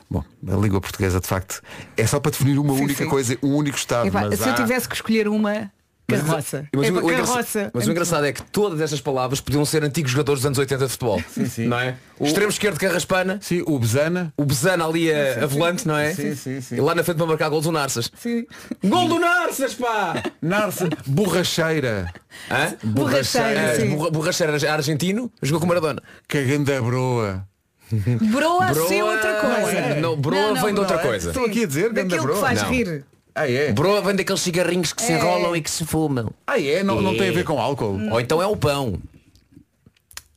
Bom, 0.09 0.23
a 0.47 0.55
língua 0.55 0.79
portuguesa 0.81 1.19
de 1.19 1.27
facto 1.27 1.61
é 1.97 2.05
só 2.07 2.19
para 2.19 2.31
definir 2.31 2.57
uma 2.57 2.73
Sim, 2.75 2.83
única 2.83 3.03
sim. 3.03 3.09
coisa, 3.09 3.37
um 3.43 3.55
único 3.55 3.77
estado. 3.77 4.07
Epá, 4.07 4.21
mas 4.29 4.39
se 4.39 4.47
eu 4.47 4.51
há- 4.53 4.55
tivesse 4.55 4.87
que 4.87 4.95
escolher 4.95 5.27
uma 5.27 5.71
carroça. 6.17 6.65
Mas, 6.75 6.87
é 6.87 6.89
o, 6.89 6.93
para 6.93 7.03
o 7.05 7.11
engraça- 7.11 7.31
carroça. 7.33 7.71
mas 7.73 7.87
o 7.87 7.91
engraçado 7.91 8.25
é 8.25 8.33
que 8.33 8.41
todas 8.43 8.81
estas 8.81 9.01
palavras 9.01 9.39
podiam 9.41 9.63
ser 9.65 9.83
antigos 9.83 10.11
jogadores 10.11 10.41
dos 10.41 10.45
anos 10.47 10.57
80 10.59 10.85
de 10.85 10.91
futebol. 10.91 11.21
Sim, 11.33 11.45
sim. 11.47 11.67
Não 11.67 11.79
é? 11.79 11.95
O 12.19 12.25
extremo 12.25 12.49
esquerdo 12.49 12.77
Carraspana, 12.79 13.39
Sim, 13.41 13.63
o 13.65 13.79
Besana. 13.79 14.31
o 14.37 14.45
Besana 14.45 14.85
ali 14.85 15.11
a, 15.11 15.43
a 15.43 15.47
volante, 15.47 15.87
não 15.87 15.97
é? 15.97 16.13
Sim, 16.13 16.35
sim, 16.35 16.61
sim. 16.61 16.75
E 16.75 16.81
lá 16.81 16.93
na 16.93 17.03
frente 17.03 17.17
para 17.17 17.25
marcar 17.25 17.49
gols 17.49 17.63
do 17.63 17.71
Narsas. 17.71 18.11
Sim. 18.15 18.45
Gol 18.83 19.07
do 19.07 19.19
Narsas, 19.19 19.73
pá! 19.73 20.21
Narce, 20.41 20.87
borracheira. 21.07 22.11
Hã? 22.49 22.75
Borracheira, 22.83 23.71
Ah, 23.71 23.75
sim. 23.75 23.89
Borra- 23.95 24.11
Borracheira 24.11 24.55
era 24.57 24.73
argentino, 24.73 25.31
jogou 25.41 25.59
com 25.61 25.67
Maradona. 25.67 26.01
Caganda 26.27 26.81
broa. 26.81 27.45
Broa, 27.91 28.67
Broa- 28.71 28.87
sim, 28.87 29.01
outra 29.01 29.33
coisa. 29.41 29.81
Não, 29.95 30.01
não, 30.11 30.17
broa 30.17 30.53
vem 30.61 30.73
de 30.73 30.79
outra 30.79 30.95
não 30.97 31.03
é? 31.03 31.07
coisa. 31.07 31.29
Estou 31.29 31.45
aqui 31.45 31.63
a 31.63 31.67
dizer, 31.67 31.91
Daquilo 31.91 32.19
que 32.21 32.25
broa. 32.27 32.39
faz 32.39 32.61
Não. 32.61 32.69
rir. 32.69 33.05
Ah, 33.33 33.50
é? 33.50 33.71
Broa 33.71 34.01
vem 34.01 34.15
daqueles 34.15 34.41
cigarrinhos 34.41 34.91
que 34.93 35.01
se 35.01 35.13
É. 35.13 35.17
enrolam 35.17 35.55
e 35.55 35.61
que 35.61 35.71
se 35.71 35.85
fumam. 35.85 36.31
Ah, 36.45 36.59
é? 36.59 36.83
Não, 36.83 37.01
não 37.01 37.15
tem 37.17 37.29
a 37.29 37.31
ver 37.31 37.45
com 37.45 37.59
álcool. 37.59 37.97
Ou 38.11 38.19
então 38.19 38.41
é 38.41 38.45
o 38.45 38.55
pão. 38.57 39.00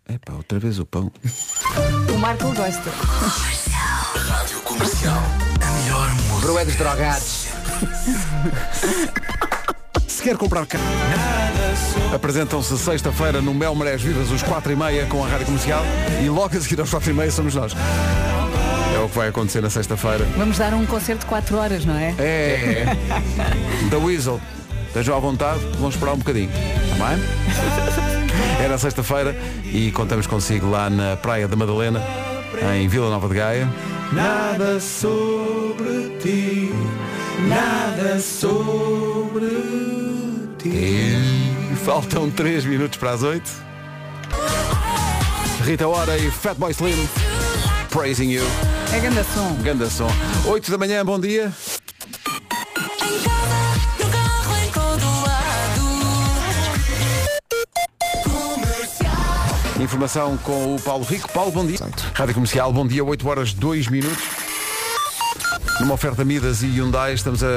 Epá, 0.08 0.34
outra 0.34 0.58
vez 0.58 0.78
o 0.78 0.86
pão. 0.86 1.10
O 2.14 2.18
Marco 2.18 2.44
gosta. 2.54 2.90
Rádio 4.16 4.60
Comercial. 4.60 5.22
A 5.60 5.82
melhor 5.82 6.10
música. 6.14 6.46
Broé 6.46 6.64
dos 6.64 6.76
drogados. 6.76 7.46
Se 10.06 10.22
quer 10.22 10.36
comprar 10.36 10.64
carro, 10.66 10.84
apresentam-se 12.14 12.78
sexta-feira 12.78 13.42
no 13.42 13.52
Mel 13.52 13.74
Marés 13.74 14.00
Vivas, 14.00 14.30
os 14.30 14.42
4 14.42 14.72
e 14.72 14.76
meia 14.76 15.06
com 15.06 15.22
a 15.24 15.28
Rádio 15.28 15.46
Comercial 15.46 15.82
e 16.22 16.28
logo 16.30 16.56
a 16.56 16.60
seguir 16.60 16.80
aos 16.80 16.88
4 16.90 17.10
e 17.10 17.14
meia 17.14 17.30
somos 17.30 17.54
nós. 17.54 17.72
É 18.94 18.98
o 18.98 19.08
que 19.08 19.16
vai 19.16 19.28
acontecer 19.28 19.60
na 19.60 19.70
sexta-feira. 19.70 20.24
Vamos 20.36 20.58
dar 20.58 20.72
um 20.72 20.86
concerto 20.86 21.20
de 21.20 21.26
4 21.26 21.56
horas, 21.56 21.84
não 21.84 21.96
é? 21.96 22.14
É. 22.18 22.86
Da 23.90 23.98
Weasel. 23.98 24.40
Estejam 24.86 25.16
à 25.16 25.18
vontade, 25.18 25.58
vamos 25.78 25.96
esperar 25.96 26.12
um 26.12 26.18
bocadinho. 26.18 26.50
Está 26.92 27.08
bem? 27.08 27.24
É 28.64 28.68
na 28.68 28.78
sexta-feira 28.78 29.36
e 29.64 29.90
contamos 29.90 30.26
consigo 30.28 30.70
lá 30.70 30.88
na 30.88 31.16
Praia 31.16 31.48
da 31.48 31.56
Madalena, 31.56 32.00
em 32.76 32.86
Vila 32.86 33.10
Nova 33.10 33.26
de 33.26 33.34
Gaia. 33.34 33.68
Nada 34.12 34.78
sobre 34.78 36.16
ti, 36.22 36.70
nada 37.48 38.20
sobre 38.20 39.48
ti. 40.58 40.68
E 40.68 41.76
faltam 41.84 42.30
3 42.30 42.64
minutos 42.64 42.96
para 42.96 43.10
as 43.10 43.24
8. 43.24 43.50
Rita 45.64 45.88
Ora 45.88 46.16
e 46.16 46.30
Fatboy 46.30 46.70
Slim, 46.70 47.08
praising 47.90 48.30
you. 48.30 48.44
É 48.92 49.00
grande 49.00 49.24
som. 49.34 49.54
Ganda 49.62 49.90
som. 49.90 50.08
8 50.46 50.70
da 50.70 50.78
manhã, 50.78 51.04
bom 51.04 51.18
dia. 51.18 51.52
Informação 59.80 60.36
com 60.38 60.76
o 60.76 60.80
Paulo 60.80 61.04
Rico. 61.04 61.30
Paulo, 61.32 61.52
bom 61.52 61.66
dia. 61.66 61.78
Rádio 62.14 62.34
Comercial, 62.34 62.72
bom 62.72 62.86
dia, 62.86 63.04
8 63.04 63.28
horas 63.28 63.52
2 63.52 63.88
minutos. 63.88 64.43
Numa 65.80 65.94
oferta 65.94 66.24
Midas 66.24 66.62
e 66.62 66.66
Hyundai, 66.66 67.14
estamos, 67.14 67.42
a, 67.42 67.48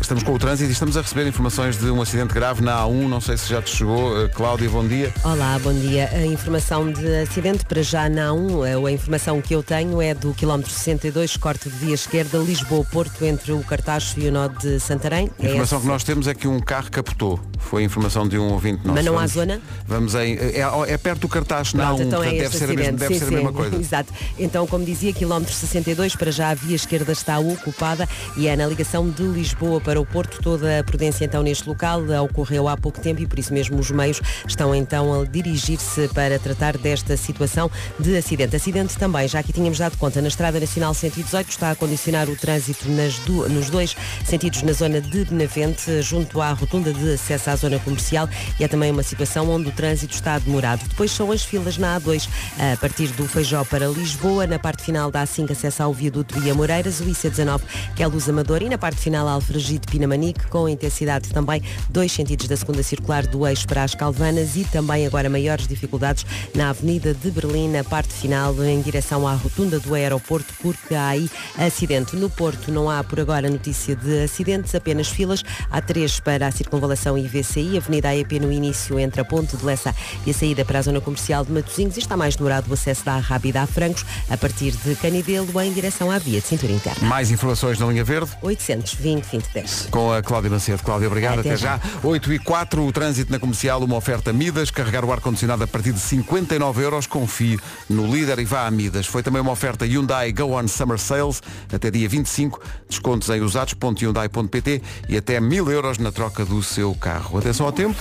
estamos 0.00 0.22
com 0.22 0.32
o 0.32 0.38
trânsito 0.38 0.70
e 0.70 0.72
estamos 0.72 0.96
a 0.96 1.02
receber 1.02 1.26
informações 1.28 1.76
de 1.78 1.90
um 1.90 2.00
acidente 2.00 2.32
grave 2.32 2.62
na 2.62 2.78
A1. 2.82 3.06
Não 3.08 3.20
sei 3.20 3.36
se 3.36 3.50
já 3.50 3.60
te 3.60 3.76
chegou. 3.76 4.24
Eh, 4.24 4.28
Cláudia, 4.28 4.70
bom 4.70 4.86
dia. 4.86 5.12
Olá, 5.22 5.58
bom 5.62 5.72
dia. 5.74 6.08
A 6.14 6.24
informação 6.24 6.90
de 6.90 7.06
acidente 7.18 7.66
para 7.66 7.82
já 7.82 8.08
não. 8.08 8.62
A 8.62 8.90
informação 8.90 9.42
que 9.42 9.54
eu 9.54 9.62
tenho 9.62 10.00
é 10.00 10.14
do 10.14 10.32
quilómetro 10.32 10.72
62, 10.72 11.36
corte 11.36 11.68
de 11.68 11.76
via 11.76 11.94
esquerda, 11.94 12.38
Lisboa-Porto, 12.38 13.22
entre 13.26 13.52
o 13.52 13.60
Cartacho 13.62 14.18
e 14.18 14.28
o 14.28 14.32
nó 14.32 14.48
de 14.48 14.80
Santarém. 14.80 15.30
A 15.38 15.44
informação 15.44 15.78
É 15.78 15.80
que 15.82 15.86
nós 15.88 16.04
temos 16.04 16.26
é 16.28 16.34
que 16.34 16.48
um 16.48 16.58
carro 16.58 16.90
capotou. 16.90 17.38
Foi 17.58 17.82
a 17.82 17.84
informação 17.84 18.26
de 18.26 18.38
um 18.38 18.48
ouvinte 18.52 18.78
nosso. 18.78 18.94
Mas 18.94 19.04
não 19.04 19.12
há 19.14 19.26
Vamos- 19.26 19.32
zona? 19.32 19.60
Vamos 19.86 20.14
em. 20.14 20.36
É, 20.36 20.62
é 20.88 20.96
perto 20.96 21.20
do 21.22 21.28
cartaz 21.28 21.74
na 21.74 21.86
Pronto, 21.88 22.02
A1, 22.02 22.06
então 22.06 22.22
é 22.22 22.26
portanto, 22.30 22.38
deve 22.40 22.44
este 22.46 22.58
ser, 22.58 22.64
a 22.70 22.74
mesma, 22.74 22.92
deve 22.98 23.14
sim, 23.14 23.20
ser 23.20 23.26
a 23.26 23.30
mesma 23.30 23.52
coisa. 23.52 23.76
Exato. 23.76 24.12
Então, 24.38 24.66
como 24.66 24.84
dizia, 24.86 25.12
quilómetro 25.12 25.52
62, 25.52 26.16
para 26.16 26.30
já 26.30 26.50
a 26.50 26.54
via 26.54 26.76
esquerda 26.76 27.12
está 27.18 27.38
ocupada 27.38 28.08
e 28.36 28.48
é 28.48 28.56
na 28.56 28.66
ligação 28.66 29.08
de 29.08 29.22
Lisboa 29.22 29.80
para 29.80 30.00
o 30.00 30.06
Porto. 30.06 30.40
Toda 30.42 30.80
a 30.80 30.84
prudência 30.84 31.24
então 31.24 31.42
neste 31.42 31.68
local 31.68 32.02
ocorreu 32.24 32.68
há 32.68 32.76
pouco 32.76 33.00
tempo 33.00 33.20
e 33.22 33.26
por 33.26 33.38
isso 33.38 33.52
mesmo 33.52 33.78
os 33.78 33.90
meios 33.90 34.20
estão 34.46 34.74
então 34.74 35.22
a 35.22 35.24
dirigir-se 35.24 36.08
para 36.08 36.38
tratar 36.38 36.76
desta 36.78 37.16
situação 37.16 37.70
de 37.98 38.16
acidente. 38.16 38.56
Acidente 38.56 38.96
também, 38.98 39.26
já 39.28 39.42
que 39.42 39.52
tínhamos 39.52 39.78
dado 39.78 39.96
conta 39.96 40.20
na 40.20 40.28
Estrada 40.28 40.58
Nacional 40.60 40.94
118, 40.94 41.48
está 41.50 41.70
a 41.70 41.76
condicionar 41.76 42.28
o 42.28 42.36
trânsito 42.36 42.86
du- 43.26 43.48
nos 43.48 43.70
dois 43.70 43.96
sentidos 44.24 44.62
na 44.62 44.72
zona 44.72 45.00
de 45.00 45.24
Benavente, 45.24 46.02
junto 46.02 46.40
à 46.40 46.52
rotunda 46.52 46.92
de 46.92 47.14
acesso 47.14 47.50
à 47.50 47.56
zona 47.56 47.78
comercial 47.78 48.28
e 48.58 48.64
é 48.64 48.68
também 48.68 48.90
uma 48.90 49.02
situação 49.02 49.48
onde 49.50 49.68
o 49.68 49.72
trânsito 49.72 50.14
está 50.14 50.38
demorado. 50.38 50.86
Depois 50.88 51.10
são 51.10 51.30
as 51.32 51.42
filas 51.44 51.78
na 51.78 51.98
A2, 52.00 52.28
a 52.72 52.76
partir 52.76 53.08
do 53.08 53.26
Feijó 53.26 53.64
para 53.64 53.86
Lisboa, 53.88 54.46
na 54.46 54.58
parte 54.58 54.82
final 54.82 55.10
da 55.10 55.22
A5 55.24 55.50
acesso 55.52 55.82
ao 55.82 55.92
viaduto 55.92 56.38
e 56.42 56.50
a 56.50 56.54
Moreiras, 56.54 57.00
o 57.06 57.10
IC19 57.10 57.60
que 57.94 58.02
é 58.02 58.06
Luz 58.06 58.28
Amador 58.28 58.62
e 58.62 58.68
na 58.68 58.78
parte 58.78 59.00
final 59.00 59.28
Alfragide 59.28 59.86
Pinamanique, 59.86 60.46
com 60.48 60.68
intensidade 60.68 61.28
também 61.28 61.62
dois 61.88 62.12
sentidos 62.12 62.48
da 62.48 62.56
segunda 62.56 62.82
circular 62.82 63.26
do 63.26 63.46
eixo 63.46 63.66
para 63.66 63.82
as 63.82 63.94
Calvanas 63.94 64.56
e 64.56 64.64
também 64.64 65.06
agora 65.06 65.28
maiores 65.30 65.66
dificuldades 65.66 66.24
na 66.54 66.70
Avenida 66.70 67.14
de 67.14 67.30
Berlim, 67.30 67.68
na 67.68 67.84
parte 67.84 68.12
final 68.12 68.54
em 68.64 68.80
direção 68.80 69.26
à 69.26 69.34
rotunda 69.34 69.78
do 69.78 69.94
aeroporto, 69.94 70.52
porque 70.60 70.94
há 70.94 71.08
aí 71.08 71.30
acidente. 71.56 72.16
No 72.16 72.28
Porto 72.30 72.70
não 72.70 72.90
há 72.90 73.02
por 73.02 73.20
agora 73.20 73.48
notícia 73.48 73.94
de 73.94 74.24
acidentes, 74.24 74.74
apenas 74.74 75.08
filas. 75.08 75.42
Há 75.70 75.80
três 75.80 76.20
para 76.20 76.46
a 76.46 76.50
circunvalação 76.50 77.16
IVCI, 77.16 77.78
Avenida 77.78 78.08
AEP 78.08 78.40
no 78.40 78.52
início 78.52 78.98
entre 78.98 79.20
a 79.20 79.24
Ponte 79.24 79.56
de 79.56 79.64
Lessa 79.64 79.94
e 80.24 80.30
a 80.30 80.34
saída 80.34 80.64
para 80.64 80.78
a 80.78 80.82
zona 80.82 81.00
comercial 81.00 81.44
de 81.44 81.52
Matosinhos 81.52 81.96
e 81.96 82.00
está 82.00 82.16
mais 82.16 82.36
demorado 82.36 82.68
o 82.70 82.74
acesso 82.74 83.04
da 83.04 83.18
Rábida 83.18 83.62
a 83.62 83.66
Francos, 83.66 84.04
a 84.28 84.36
partir 84.36 84.72
de 84.72 84.94
Canidelo 84.96 85.60
em 85.60 85.72
direção 85.72 86.10
à 86.10 86.18
via 86.18 86.40
de 86.40 86.46
cintura 86.46 86.72
interna. 86.72 86.95
Mais 87.02 87.30
informações 87.30 87.78
na 87.78 87.86
linha 87.86 88.02
verde. 88.04 88.30
820 88.42 89.22
2010. 89.30 89.88
Com 89.90 90.12
a 90.12 90.22
Cláudia 90.22 90.50
Macedo. 90.50 90.82
Cláudia, 90.82 91.06
obrigado. 91.08 91.40
Até, 91.40 91.50
Até 91.50 91.56
já. 91.56 91.78
já. 91.78 91.80
8 92.02 92.32
e 92.32 92.38
4, 92.38 92.86
o 92.86 92.92
trânsito 92.92 93.30
na 93.30 93.38
comercial, 93.38 93.82
uma 93.82 93.96
oferta 93.96 94.32
Midas, 94.32 94.70
carregar 94.70 95.04
o 95.04 95.12
ar-condicionado 95.12 95.62
a 95.62 95.66
partir 95.66 95.92
de 95.92 96.00
59 96.00 96.82
euros. 96.82 97.06
Confie 97.06 97.58
no 97.88 98.06
líder 98.06 98.38
e 98.38 98.44
vá 98.44 98.66
a 98.66 98.70
Midas. 98.70 99.06
Foi 99.06 99.22
também 99.22 99.42
uma 99.42 99.52
oferta 99.52 99.84
Hyundai 99.84 100.32
Go 100.32 100.58
On 100.58 100.66
Summer 100.66 100.98
Sales, 100.98 101.42
até 101.72 101.90
dia 101.90 102.08
25. 102.08 102.60
Descontos 102.88 103.28
em 103.28 103.40
usados.hyundai.pt 103.40 104.82
e 105.08 105.16
até 105.16 105.38
1000 105.40 105.70
euros 105.70 105.98
na 105.98 106.10
troca 106.10 106.44
do 106.44 106.62
seu 106.62 106.94
carro. 106.94 107.38
Atenção 107.38 107.66
ao 107.66 107.72
tempo. 107.72 107.96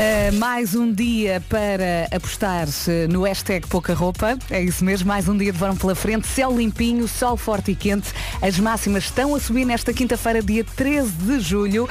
Uh, 0.00 0.34
mais 0.36 0.74
um 0.74 0.90
dia 0.90 1.42
para 1.46 2.08
apostar 2.10 2.66
uh, 2.66 3.12
no 3.12 3.24
hashtag 3.24 3.66
pouca 3.66 3.92
roupa. 3.92 4.38
É 4.48 4.62
isso 4.62 4.82
mesmo, 4.82 5.06
mais 5.06 5.28
um 5.28 5.36
dia 5.36 5.52
de 5.52 5.58
verão 5.58 5.76
pela 5.76 5.94
frente. 5.94 6.26
Céu 6.26 6.56
limpinho, 6.56 7.06
sol 7.06 7.36
forte 7.36 7.72
e 7.72 7.74
quente. 7.74 8.08
As 8.40 8.58
máximas 8.58 9.04
estão 9.04 9.34
a 9.34 9.38
subir 9.40 9.66
nesta 9.66 9.92
quinta-feira, 9.92 10.40
dia 10.40 10.64
13 10.64 11.10
de 11.10 11.40
julho. 11.40 11.84
uh, 11.84 11.88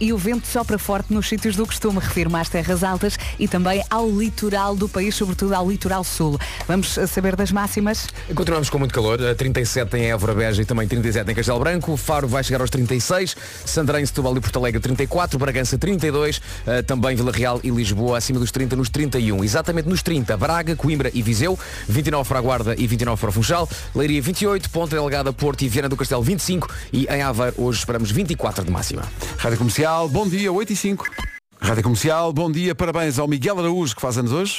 e 0.00 0.12
o 0.12 0.16
vento 0.16 0.46
sopra 0.46 0.78
forte 0.78 1.12
nos 1.12 1.28
sítios 1.28 1.56
do 1.56 1.66
costume. 1.66 1.98
Refiro-me 1.98 2.36
às 2.36 2.48
terras 2.48 2.84
altas 2.84 3.18
e 3.40 3.48
também 3.48 3.82
ao 3.90 4.08
litoral 4.08 4.76
do 4.76 4.88
país, 4.88 5.16
sobretudo 5.16 5.52
ao 5.52 5.68
litoral 5.68 6.04
sul. 6.04 6.38
Vamos 6.68 6.96
uh, 6.96 7.08
saber 7.08 7.34
das 7.34 7.50
máximas? 7.50 8.06
Continuamos 8.36 8.70
com 8.70 8.78
muito 8.78 8.94
calor, 8.94 9.20
eh, 9.20 9.34
37 9.34 9.96
em 9.96 10.12
Évora, 10.12 10.32
Beja 10.32 10.62
e 10.62 10.64
também 10.64 10.86
37 10.86 11.28
em 11.28 11.34
Castelo 11.34 11.58
Branco, 11.58 11.96
Faro 11.96 12.28
vai 12.28 12.44
chegar 12.44 12.60
aos 12.60 12.70
36, 12.70 13.36
Santarém, 13.64 14.06
Setúbal 14.06 14.36
e 14.36 14.40
Porto 14.40 14.60
Alegre 14.60 14.80
34, 14.80 15.36
Bragança 15.40 15.76
32, 15.76 16.40
eh, 16.64 16.82
também 16.82 17.16
Vila 17.16 17.32
Real 17.32 17.47
e 17.62 17.70
Lisboa 17.70 18.18
acima 18.18 18.38
dos 18.38 18.50
30 18.50 18.76
nos 18.76 18.90
31, 18.90 19.42
exatamente 19.42 19.88
nos 19.88 20.02
30, 20.02 20.36
Braga, 20.36 20.76
Coimbra 20.76 21.10
e 21.14 21.22
Viseu, 21.22 21.58
29 21.88 22.28
para 22.28 22.38
a 22.38 22.42
Guarda 22.42 22.74
e 22.76 22.86
29 22.86 23.20
para 23.20 23.30
o 23.30 23.32
Funchal, 23.32 23.68
Leiria 23.94 24.20
28, 24.20 24.70
Ponta 24.70 24.96
Delgada, 24.96 25.32
Porto 25.32 25.62
e 25.62 25.68
Viana 25.68 25.88
do 25.88 25.96
Castelo 25.96 26.22
25 26.22 26.68
e 26.92 27.06
em 27.06 27.22
Aveiro 27.22 27.54
hoje 27.56 27.78
esperamos 27.78 28.10
24 28.10 28.64
de 28.64 28.70
máxima. 28.70 29.02
Rádio 29.38 29.58
Comercial, 29.58 30.08
bom 30.08 30.28
dia, 30.28 30.52
8 30.52 30.72
e 30.72 30.76
5. 30.76 31.37
Rádio 31.60 31.82
Comercial, 31.82 32.32
bom 32.32 32.50
dia, 32.50 32.72
parabéns 32.74 33.18
ao 33.18 33.26
Miguel 33.26 33.58
Araújo 33.58 33.94
que 33.94 34.00
faz 34.00 34.16
anos 34.16 34.30
hoje. 34.32 34.58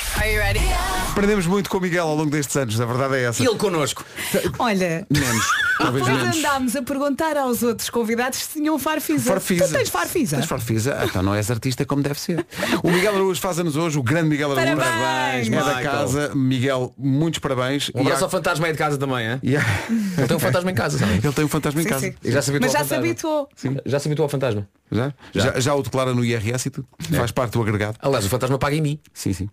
Aprendemos 1.11 1.47
muito 1.47 1.69
com 1.69 1.77
o 1.77 1.81
Miguel 1.81 2.05
ao 2.05 2.15
longo 2.15 2.29
destes 2.29 2.55
anos, 2.57 2.79
a 2.79 2.85
verdade 2.85 3.15
é 3.15 3.23
essa. 3.23 3.41
Ele 3.43 3.55
connosco. 3.55 4.03
Olha, 4.59 5.07
Menos, 5.09 5.45
talvez 5.77 6.05
nós 6.05 6.17
menos. 6.21 6.37
andámos 6.37 6.75
a 6.75 6.81
perguntar 6.81 7.37
aos 7.37 7.63
outros 7.63 7.89
convidados 7.89 8.39
se 8.39 8.49
tinham 8.53 8.77
farfisa. 8.77 9.31
Farfisa. 9.31 9.67
Tu 9.67 9.73
tens 9.73 9.89
farfisa? 9.89 10.35
Tens 10.37 10.45
farfisa? 10.45 10.97
Ah, 10.99 11.05
então 11.05 11.23
não 11.23 11.33
és 11.33 11.49
artista 11.49 11.85
como 11.85 12.03
deve 12.03 12.19
ser. 12.19 12.45
O 12.83 12.91
Miguel 12.91 13.15
Araújo 13.15 13.39
faz 13.41 13.57
anos 13.59 13.75
hoje, 13.77 13.97
o 13.97 14.03
grande 14.03 14.29
Miguel 14.29 14.51
Araújo. 14.51 14.77
Parabéns, 14.77 15.47
é 15.47 15.51
da 15.51 15.65
Michael. 15.65 15.91
casa. 15.91 16.31
Miguel, 16.35 16.93
muitos 16.97 17.39
parabéns. 17.39 17.89
Um 17.95 17.99
E 17.99 18.01
abraço 18.01 18.23
há- 18.23 18.27
ao 18.27 18.29
fantasma 18.29 18.67
aí 18.67 18.73
de 18.73 18.77
casa 18.77 18.97
também, 18.97 19.39
e 19.41 19.55
há- 19.57 19.61
Ele 20.17 20.27
tem 20.27 20.35
um 20.37 20.39
fantasma 20.39 20.69
em 20.71 20.75
casa, 20.75 20.97
sabe? 20.99 21.13
Ele 21.13 21.33
tem 21.33 21.45
um 21.45 21.49
fantasma 21.49 21.79
em 21.79 21.83
Sim, 21.83 21.89
casa. 21.89 22.05
sim. 22.07 22.13
E 22.23 22.31
já 22.31 22.41
se 22.41 22.49
habituou 22.51 22.67
Mas 22.67 22.73
já 22.73 22.79
ao 22.79 22.83
se 22.85 22.89
fantasma. 22.89 23.09
habituou. 23.09 23.49
Já 23.85 23.99
se 23.99 24.07
habituou 24.09 24.25
ao 24.25 24.29
fantasma. 24.29 24.67
Já? 24.91 25.13
Já. 25.33 25.59
já? 25.59 25.75
o 25.75 25.83
declara 25.83 26.13
no 26.13 26.25
IRS 26.25 26.67
e 26.67 26.71
tudo. 26.71 26.87
Faz 26.97 27.31
parte 27.31 27.53
do 27.53 27.61
agregado. 27.61 27.97
Aliás, 28.01 28.25
o 28.25 28.29
fantasma 28.29 28.57
paga 28.57 28.75
em 28.75 28.81
mim. 28.81 28.99
Sim, 29.13 29.33
sim. 29.33 29.49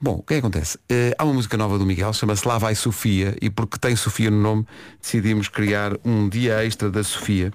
Bom, 0.00 0.14
o 0.14 0.22
que 0.22 0.34
é 0.34 0.36
que 0.36 0.40
acontece? 0.40 0.76
Eh, 0.88 1.14
há 1.16 1.24
uma 1.24 1.34
música 1.34 1.56
nova 1.56 1.78
do 1.78 1.86
Miguel, 1.86 2.12
chama-se 2.12 2.46
Lá 2.46 2.58
Vai 2.58 2.74
Sofia, 2.74 3.36
e 3.40 3.48
porque 3.48 3.78
tem 3.78 3.94
Sofia 3.94 4.28
no 4.30 4.40
nome, 4.40 4.66
decidimos 5.00 5.48
criar 5.48 5.92
um 6.04 6.28
dia 6.28 6.64
extra 6.64 6.90
da 6.90 7.04
Sofia. 7.04 7.52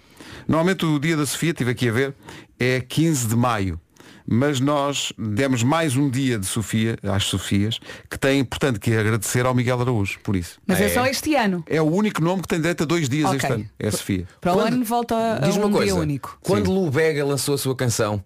Normalmente 0.47 0.85
o 0.85 0.97
dia 0.99 1.17
da 1.17 1.25
Sofia, 1.25 1.49
estive 1.51 1.71
aqui 1.71 1.89
a 1.89 1.91
ver, 1.91 2.15
é 2.57 2.79
15 2.79 3.27
de 3.27 3.35
maio. 3.35 3.79
Mas 4.29 4.59
nós 4.59 5.13
demos 5.17 5.63
mais 5.63 5.95
um 5.95 6.09
dia 6.09 6.37
de 6.37 6.45
Sofia, 6.45 6.97
às 7.03 7.23
Sofias, 7.23 7.79
que 8.09 8.19
tem, 8.19 8.43
portanto, 8.43 8.77
que 8.77 8.93
agradecer 8.93 9.45
ao 9.45 9.55
Miguel 9.55 9.79
Araújo, 9.79 10.19
por 10.21 10.35
isso. 10.35 10.59
Mas 10.67 10.81
é. 10.81 10.85
É. 10.85 10.89
só 10.89 11.05
este 11.05 11.33
ano. 11.35 11.63
É 11.65 11.81
o 11.81 11.85
único 11.85 12.21
nome 12.21 12.41
que 12.41 12.47
tem 12.49 12.59
direito 12.59 12.83
a 12.83 12.85
dois 12.85 13.07
dias 13.07 13.25
Ok. 13.27 13.37
este 13.37 13.51
ano. 13.53 13.69
É 13.79 13.87
a 13.87 13.91
Sofia. 13.91 14.27
Para 14.41 14.53
o 14.55 14.59
ano 14.59 14.83
volta 14.83 15.15
a, 15.15 15.35
a 15.37 15.39
Diz 15.39 15.55
um 15.55 15.61
uma 15.61 15.69
coisa, 15.71 15.93
dia 15.93 15.95
único. 15.95 16.37
quando 16.41 16.69
Lu 16.71 16.91
Bega 16.91 17.23
lançou 17.25 17.55
a 17.55 17.57
sua 17.57 17.73
canção, 17.73 18.21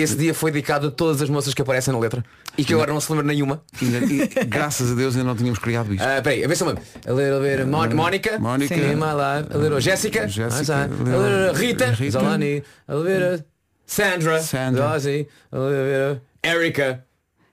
esse 0.00 0.16
dia 0.16 0.32
foi 0.34 0.50
dedicado 0.50 0.88
a 0.88 0.90
todas 0.90 1.20
as 1.22 1.28
moças 1.28 1.52
que 1.54 1.62
aparecem 1.62 1.92
na 1.92 1.98
letra 1.98 2.24
e 2.56 2.64
que 2.64 2.72
agora 2.74 2.92
não 2.92 3.00
se 3.00 3.10
lembra 3.10 3.26
nenhuma. 3.26 3.62
E, 3.82 4.44
graças 4.46 4.92
a 4.92 4.94
Deus 4.94 5.14
ainda 5.16 5.28
não 5.28 5.36
tínhamos 5.36 5.58
criado 5.58 5.92
isto. 5.94 6.02
Ah, 6.04 6.20
peraí, 6.22 6.44
a 6.44 6.48
ver 6.48 6.56
se 6.56 6.62
eu 6.62 6.68
lembro. 6.68 6.82
A 7.06 7.12
little 7.12 7.40
bit 7.40 7.62
of 7.62 7.64
Mon 7.70 7.88
Mónica, 7.94 8.38
Mónica. 8.38 8.74
In 8.74 8.96
my 8.96 9.12
life, 9.12 9.54
a 9.54 9.58
little 9.58 9.80
Jessica, 9.80 10.26
Jéssica, 10.28 10.84
a 10.84 10.86
little 10.86 11.52
Rita, 11.54 11.90
Rita. 11.92 12.18
Zolani, 12.18 12.62
a 12.86 12.94
little 12.94 13.36
bit 13.36 13.44
Sandra, 13.86 14.40
Sandra. 14.42 14.92
Rosie, 14.92 15.26
a 15.52 15.56
little 15.56 16.14
bit 16.14 16.22
Erica, 16.44 17.04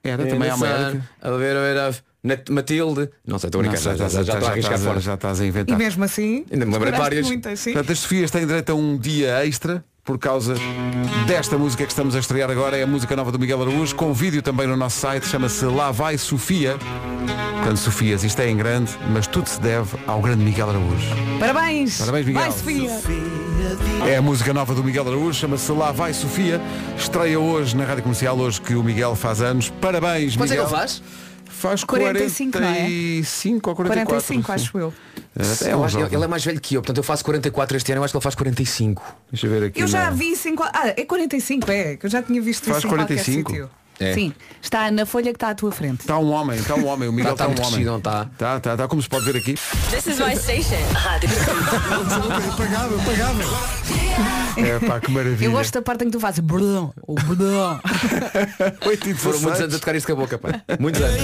Era 0.04 0.22
in 0.22 0.28
também 0.28 0.48
the 0.48 0.50
há 0.50 0.54
uma 0.54 0.66
sun, 0.66 0.72
Érica. 0.72 1.02
a 1.22 1.30
little 1.30 1.62
bit 1.74 1.80
of 1.88 2.02
Nat- 2.22 2.48
Matilde. 2.50 3.08
Não 3.26 3.38
sei, 3.38 3.48
estou 3.48 3.60
a 3.60 3.62
brincar. 3.62 3.78
sei, 3.80 3.96
Já, 3.96 4.08
já, 4.08 4.22
já 4.22 4.32
estou 4.34 4.48
a 4.48 4.50
arriscar 4.52 4.74
estás 4.74 4.82
a- 4.82 4.84
fora. 4.88 5.00
já 5.00 5.14
estás 5.14 5.40
a 5.40 5.44
E 5.44 5.48
inventar. 5.48 5.78
mesmo 5.78 6.04
assim, 6.04 6.44
Ainda 6.50 6.66
me 6.66 6.72
lembrei 6.72 6.92
várias. 6.92 7.26
muitas, 7.26 7.58
sim. 7.60 7.72
Portanto, 7.72 7.92
as 7.92 7.98
Sofias 8.00 8.30
têm 8.30 8.46
direito 8.46 8.70
a 8.70 8.74
um 8.74 8.98
dia 8.98 9.46
extra 9.46 9.84
por 10.06 10.18
causa 10.18 10.54
desta 11.26 11.58
música 11.58 11.84
que 11.84 11.90
estamos 11.90 12.14
a 12.14 12.20
estrear 12.20 12.48
agora. 12.48 12.78
É 12.78 12.84
a 12.84 12.86
música 12.86 13.16
nova 13.16 13.32
do 13.32 13.38
Miguel 13.40 13.60
Araújo, 13.60 13.94
com 13.96 14.14
vídeo 14.14 14.40
também 14.40 14.66
no 14.66 14.76
nosso 14.76 15.00
site, 15.00 15.26
chama-se 15.26 15.64
Lá 15.64 15.90
Vai 15.90 16.16
Sofia. 16.16 16.76
Portanto, 17.56 17.78
Sofias, 17.78 18.22
isto 18.22 18.40
é 18.40 18.48
em 18.48 18.56
grande, 18.56 18.92
mas 19.10 19.26
tudo 19.26 19.48
se 19.48 19.60
deve 19.60 19.98
ao 20.06 20.22
grande 20.22 20.44
Miguel 20.44 20.70
Araújo. 20.70 21.08
Parabéns! 21.40 21.98
Parabéns, 21.98 22.24
Miguel. 22.26 22.42
Vai, 22.42 22.52
Sofia! 22.52 22.90
É 24.08 24.16
a 24.16 24.22
música 24.22 24.54
nova 24.54 24.72
do 24.72 24.84
Miguel 24.84 25.08
Araújo, 25.08 25.34
chama-se 25.34 25.72
Lá 25.72 25.90
Vai 25.90 26.14
Sofia. 26.14 26.60
Estreia 26.96 27.40
hoje 27.40 27.76
na 27.76 27.84
Rádio 27.84 28.04
Comercial, 28.04 28.38
hoje 28.38 28.60
que 28.60 28.76
o 28.76 28.84
Miguel 28.84 29.16
faz 29.16 29.42
anos. 29.42 29.70
Parabéns, 29.80 30.36
Quantos 30.36 30.52
é 30.52 30.54
que 30.54 30.62
Miguel. 30.62 30.76
ele 30.78 30.80
faz? 30.80 31.02
Faz 31.68 31.84
45, 31.84 32.58
não 32.60 32.66
é? 32.68 32.72
45 32.74 33.70
ou 33.70 33.76
44. 33.76 34.06
45, 34.08 34.46
sim. 34.46 34.52
acho 34.52 34.78
eu. 34.78 34.94
É, 35.38 35.72
Eu 35.72 35.78
um 35.78 35.84
acho- 35.84 35.98
ele 36.00 36.24
é 36.24 36.26
mais 36.26 36.44
velho 36.44 36.60
que 36.60 36.74
eu, 36.74 36.80
portanto 36.82 36.96
eu 36.98 37.02
faço 37.02 37.24
44 37.24 37.76
este 37.76 37.92
ano, 37.92 38.00
eu 38.00 38.04
acho 38.04 38.12
que 38.12 38.16
ele 38.16 38.22
faz 38.22 38.34
45. 38.34 39.02
Deixa 39.30 39.46
eu 39.46 39.50
ver 39.50 39.66
aqui. 39.66 39.80
Eu 39.80 39.86
já 39.86 40.04
na- 40.04 40.10
vi 40.10 40.34
5. 40.36 40.62
Ah, 40.62 40.88
é 40.96 41.04
45, 41.04 41.70
é, 41.70 41.96
que 41.96 42.06
eu 42.06 42.10
já 42.10 42.22
tinha 42.22 42.40
visto 42.40 42.64
Faz 42.64 42.78
isso 42.78 42.86
em 42.86 42.90
qualquer 42.90 43.06
45? 43.16 43.50
sítio. 43.50 43.70
É. 43.98 44.12
Sim, 44.14 44.32
está 44.60 44.90
na 44.90 45.06
folha 45.06 45.32
que 45.32 45.36
está 45.36 45.50
à 45.50 45.54
tua 45.54 45.72
frente. 45.72 46.00
Está 46.00 46.18
um 46.18 46.30
homem, 46.30 46.58
está 46.58 46.74
um 46.74 46.86
homem. 46.86 47.08
O 47.08 47.12
Miguel 47.12 47.32
Está 47.32 47.44
um 47.46 47.50
homem. 47.52 47.62
crescido, 47.62 47.90
não 47.90 47.98
está? 47.98 48.28
Está, 48.32 48.56
está, 48.58 48.72
está, 48.72 48.88
como 48.88 49.00
se 49.00 49.08
pode 49.08 49.24
ver 49.24 49.36
aqui. 49.38 49.54
This 49.90 50.06
is 50.06 50.18
my 50.18 50.36
station. 50.36 50.76
Rádio. 50.94 51.28
É 54.56 54.78
pá, 54.86 55.00
que 55.00 55.10
maravilha. 55.10 55.46
Eu 55.48 55.52
gosto 55.52 55.72
da 55.74 55.82
parte 55.82 56.02
em 56.04 56.06
que 56.06 56.12
tu 56.12 56.20
fazes 56.20 56.40
brudão, 56.40 56.92
o 57.06 57.14
brudão. 57.14 57.80
8 58.86 59.08
e 59.10 59.14
Foram 59.14 59.40
muitos 59.40 59.58
16. 59.58 59.60
anos 59.60 59.74
a 59.74 59.78
tocar 59.78 59.94
isso 59.94 60.06
com 60.06 60.12
a 60.12 60.16
boca, 60.16 60.38
pá. 60.38 60.60
Muitos 60.80 61.00
anos. 61.02 61.16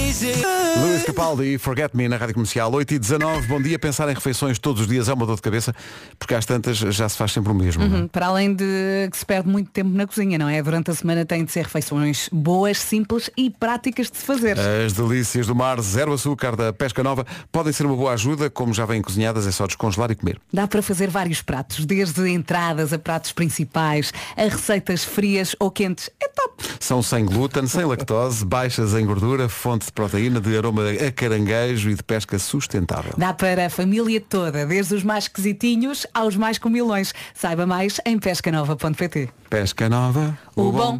Luís 0.81 1.03
Capaldi 1.03 1.43
e 1.55 1.57
Forget 1.57 1.95
Me 1.95 2.07
na 2.07 2.17
Rádio 2.17 2.35
Comercial 2.35 2.71
8 2.73 2.93
e 2.93 2.99
19. 2.99 3.47
Bom 3.47 3.61
dia. 3.61 3.77
Pensar 3.79 4.09
em 4.09 4.13
refeições 4.13 4.59
todos 4.59 4.81
os 4.81 4.87
dias 4.87 5.09
é 5.09 5.13
uma 5.13 5.25
dor 5.25 5.35
de 5.35 5.41
cabeça, 5.41 5.73
porque 6.19 6.35
às 6.35 6.45
tantas 6.45 6.77
já 6.77 7.09
se 7.09 7.17
faz 7.17 7.31
sempre 7.31 7.51
o 7.51 7.55
mesmo. 7.55 7.83
Hum, 7.83 8.07
Para 8.07 8.27
além 8.27 8.53
de 8.53 9.07
que 9.11 9.17
se 9.17 9.25
perde 9.25 9.47
muito 9.49 9.69
tempo 9.71 9.89
na 9.89 10.05
cozinha, 10.07 10.37
não 10.37 10.47
é? 10.47 10.61
Durante 10.61 10.91
a 10.91 10.93
semana 10.95 11.25
têm 11.25 11.43
de 11.43 11.51
ser 11.51 11.63
refeições 11.63 12.29
boas, 12.31 12.62
simples 12.71 13.29
e 13.35 13.49
práticas 13.49 14.09
de 14.09 14.17
se 14.17 14.23
fazer. 14.25 14.57
As 14.59 14.93
delícias 14.93 15.47
do 15.47 15.55
mar, 15.55 15.79
zero 15.81 16.13
açúcar 16.13 16.55
da 16.55 16.71
pesca 16.71 17.03
nova, 17.03 17.25
podem 17.51 17.73
ser 17.73 17.85
uma 17.85 17.95
boa 17.95 18.13
ajuda, 18.13 18.49
como 18.49 18.73
já 18.73 18.85
vêm 18.85 19.01
cozinhadas, 19.01 19.45
é 19.45 19.51
só 19.51 19.67
descongelar 19.67 20.11
e 20.11 20.15
comer. 20.15 20.39
Dá 20.51 20.67
para 20.67 20.81
fazer 20.81 21.09
vários 21.09 21.41
pratos, 21.41 21.85
desde 21.85 22.29
entradas 22.29 22.93
a 22.93 22.99
pratos 22.99 23.31
principais, 23.31 24.13
a 24.37 24.43
receitas 24.43 25.03
frias 25.03 25.55
ou 25.59 25.69
quentes. 25.69 26.09
É 26.21 26.27
top! 26.27 26.63
São 26.79 27.01
sem 27.01 27.25
glúten, 27.25 27.67
sem 27.67 27.85
lactose, 27.85 28.45
baixas 28.45 28.93
em 28.93 29.05
gordura, 29.05 29.49
fonte 29.49 29.85
de 29.85 29.91
proteína, 29.91 30.39
de 30.39 30.57
aroma 30.57 30.83
a 30.89 31.11
caranguejo 31.11 31.89
e 31.89 31.95
de 31.95 32.03
pesca 32.03 32.37
sustentável. 32.37 33.13
Dá 33.17 33.33
para 33.33 33.65
a 33.65 33.69
família 33.69 34.21
toda, 34.21 34.65
desde 34.65 34.95
os 34.95 35.03
mais 35.03 35.25
esquisitinhos 35.25 36.05
aos 36.13 36.35
mais 36.35 36.57
comilões. 36.57 37.13
Saiba 37.33 37.65
mais 37.65 37.99
em 38.05 38.19
pescanova.pt. 38.19 39.29
Pesca 39.49 39.89
nova, 39.89 40.37
O 40.55 40.71
bom 40.71 40.99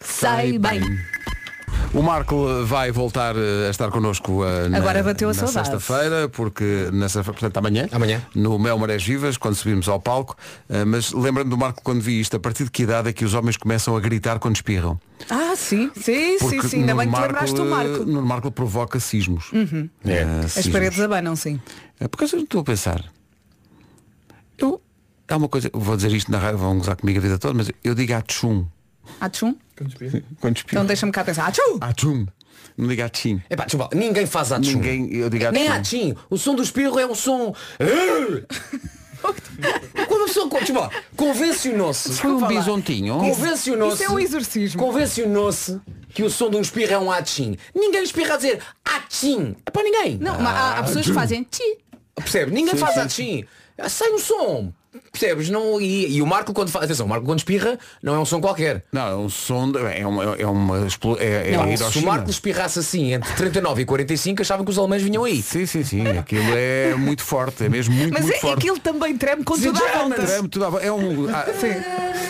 sai 0.00 0.58
bem. 0.58 0.80
O 1.94 2.02
Marco 2.02 2.64
vai 2.64 2.90
voltar 2.92 3.34
eh, 3.34 3.66
a 3.66 3.70
estar 3.70 3.90
connosco 3.90 4.44
eh, 4.44 4.68
na, 4.68 4.76
Agora 4.76 5.02
bateu 5.02 5.30
a 5.30 5.32
na 5.32 5.38
saudade. 5.38 5.68
sexta-feira, 5.70 6.28
porque 6.28 6.88
na 6.92 7.08
sexta 7.08 7.32
portanto 7.32 7.56
amanhã, 7.56 7.88
Amanhã. 7.90 8.20
no 8.34 8.58
Mel 8.58 8.78
Marés 8.78 9.02
Vivas, 9.02 9.38
quando 9.38 9.54
subimos 9.54 9.88
ao 9.88 9.98
palco, 9.98 10.36
eh, 10.68 10.84
mas 10.84 11.12
lembrando 11.12 11.48
do 11.48 11.56
Marco 11.56 11.80
quando 11.82 12.02
vi 12.02 12.20
isto, 12.20 12.36
a 12.36 12.40
partir 12.40 12.64
de 12.64 12.70
que 12.70 12.82
idade 12.82 13.08
é 13.08 13.12
que 13.12 13.24
os 13.24 13.32
homens 13.32 13.56
começam 13.56 13.96
a 13.96 14.00
gritar 14.00 14.38
quando 14.38 14.56
espirram? 14.56 15.00
Ah, 15.30 15.54
sim, 15.56 15.90
sim, 15.96 16.36
Porque 16.38 16.60
sim, 16.62 16.68
sim. 16.68 16.76
Ainda 16.80 16.92
Nuno 16.94 16.98
bem 16.98 17.08
que 17.10 17.16
te 17.16 17.22
lembraste 17.22 17.56
do 17.56 17.62
eh, 17.62 17.70
Marco. 17.70 17.98
Uhum. 18.00 18.04
Nuno 18.04 18.26
Marco 18.26 18.50
provoca 18.50 19.00
sismos. 19.00 19.50
Eh, 20.04 20.26
As 20.44 20.52
sismos. 20.52 20.72
paredes 20.72 21.00
abanam, 21.00 21.36
sim. 21.36 21.58
É 21.98 22.06
porque 22.06 22.24
eu 22.24 22.38
estou 22.40 22.60
a 22.60 22.64
pensar. 22.64 23.02
Eu, 24.58 24.82
há 25.26 25.36
uma 25.36 25.48
coisa, 25.48 25.70
vou 25.72 25.96
dizer 25.96 26.12
isto 26.12 26.30
na 26.30 26.38
rádio, 26.38 26.58
vão 26.58 26.76
gozar 26.78 26.96
comigo 26.96 27.18
a 27.18 27.22
vida 27.22 27.38
toda, 27.38 27.54
mas 27.54 27.70
eu 27.82 27.94
digo 27.94 28.12
atchum. 28.12 28.66
Atchum? 29.20 29.54
Quando 29.78 29.90
espirro. 29.90 30.22
Então 30.70 30.84
deixa-me 30.84 31.12
cá 31.12 31.24
pensar. 31.24 31.46
Atchum! 31.46 31.78
Atchum. 31.80 32.26
Não 32.76 32.86
digo 32.88 33.02
atchim. 33.02 33.42
Epá, 33.50 33.64
desculpa, 33.64 33.94
ninguém 33.94 34.26
faz 34.26 34.52
atchum. 34.52 34.74
Ninguém, 34.74 35.14
eu 35.14 35.28
digo 35.28 35.50
Nem 35.50 35.68
atchim. 35.68 36.14
O 36.30 36.38
som 36.38 36.54
do 36.54 36.62
espirro 36.62 36.98
é 36.98 37.06
um 37.06 37.14
som. 37.14 37.54
Quando 40.06 40.22
a 40.22 40.26
pessoa 40.26 40.48
desculpa, 40.48 40.80
lá, 40.80 40.90
convencionou-se. 41.16 42.12
Foi 42.14 42.30
um 42.30 42.46
bisontinho. 42.46 43.18
Convencionou-se. 43.18 44.02
Isso 44.02 44.04
é 44.04 44.14
um 44.14 44.18
exorcismo. 44.18 44.80
Convencionou-se 44.80 45.80
que 46.10 46.22
o 46.22 46.30
som 46.30 46.50
de 46.50 46.56
um 46.56 46.60
espirro 46.60 46.92
é 46.92 46.98
um 46.98 47.10
atchim. 47.10 47.56
Ninguém 47.74 48.02
espirra 48.04 48.34
a 48.34 48.36
dizer 48.36 48.60
atchim. 48.84 49.56
É 49.66 49.70
para 49.70 49.82
ninguém. 49.82 50.18
Não, 50.18 50.38
mas 50.40 50.54
há, 50.54 50.78
há 50.78 50.82
pessoas 50.84 51.06
que 51.06 51.12
fazem 51.12 51.42
ti. 51.50 51.78
Percebe? 52.14 52.52
Ninguém 52.52 52.74
Sim, 52.74 52.80
faz 52.80 52.98
atchim. 52.98 53.44
Ah, 53.76 53.88
Sai 53.88 54.10
um 54.10 54.18
som. 54.18 54.72
Percebes? 55.12 55.48
Não, 55.50 55.80
e, 55.80 56.16
e 56.16 56.22
o 56.22 56.26
Marco 56.26 56.52
quando 56.52 56.70
faz. 56.70 56.84
Atenção, 56.84 57.06
o 57.06 57.08
Marco 57.08 57.24
quando 57.24 57.38
espirra 57.38 57.78
não 58.02 58.14
é 58.14 58.18
um 58.18 58.24
som 58.24 58.40
qualquer. 58.40 58.84
Não, 58.92 59.06
é 59.08 59.16
um 59.16 59.28
som, 59.28 59.70
de- 59.70 59.78
é 59.78 60.06
uma, 60.06 60.24
é 60.36 60.46
uma 60.46 60.78
é, 61.18 61.52
é 61.52 61.56
Não, 61.76 61.90
se 61.90 61.98
o. 61.98 62.02
Marco 62.06 62.30
espirrasse 62.30 62.78
assim 62.78 63.12
entre 63.12 63.32
39 63.34 63.82
e 63.82 63.84
45 63.84 64.42
achavam 64.42 64.64
que 64.64 64.70
os 64.70 64.78
alemães 64.78 65.02
vinham 65.02 65.24
aí. 65.24 65.42
Sim, 65.42 65.66
sim, 65.66 65.82
sim. 65.84 66.06
Aquilo 66.18 66.44
é 66.56 66.94
muito 66.94 67.22
forte, 67.22 67.64
é 67.64 67.68
mesmo 67.68 67.94
muito, 67.94 68.12
Mas 68.12 68.22
muito 68.22 68.36
é, 68.36 68.40
forte. 68.40 68.58
aquilo 68.58 68.78
também 68.78 69.16
treme 69.16 69.44
com 69.44 69.54
tudo 69.58 69.78
à 69.84 69.98
volta. 69.98 70.22
É, 70.22 70.42
tudo 70.48 70.64
à- 70.64 70.82
é 70.82 70.92
um. 70.92 71.28
ah, 71.28 71.46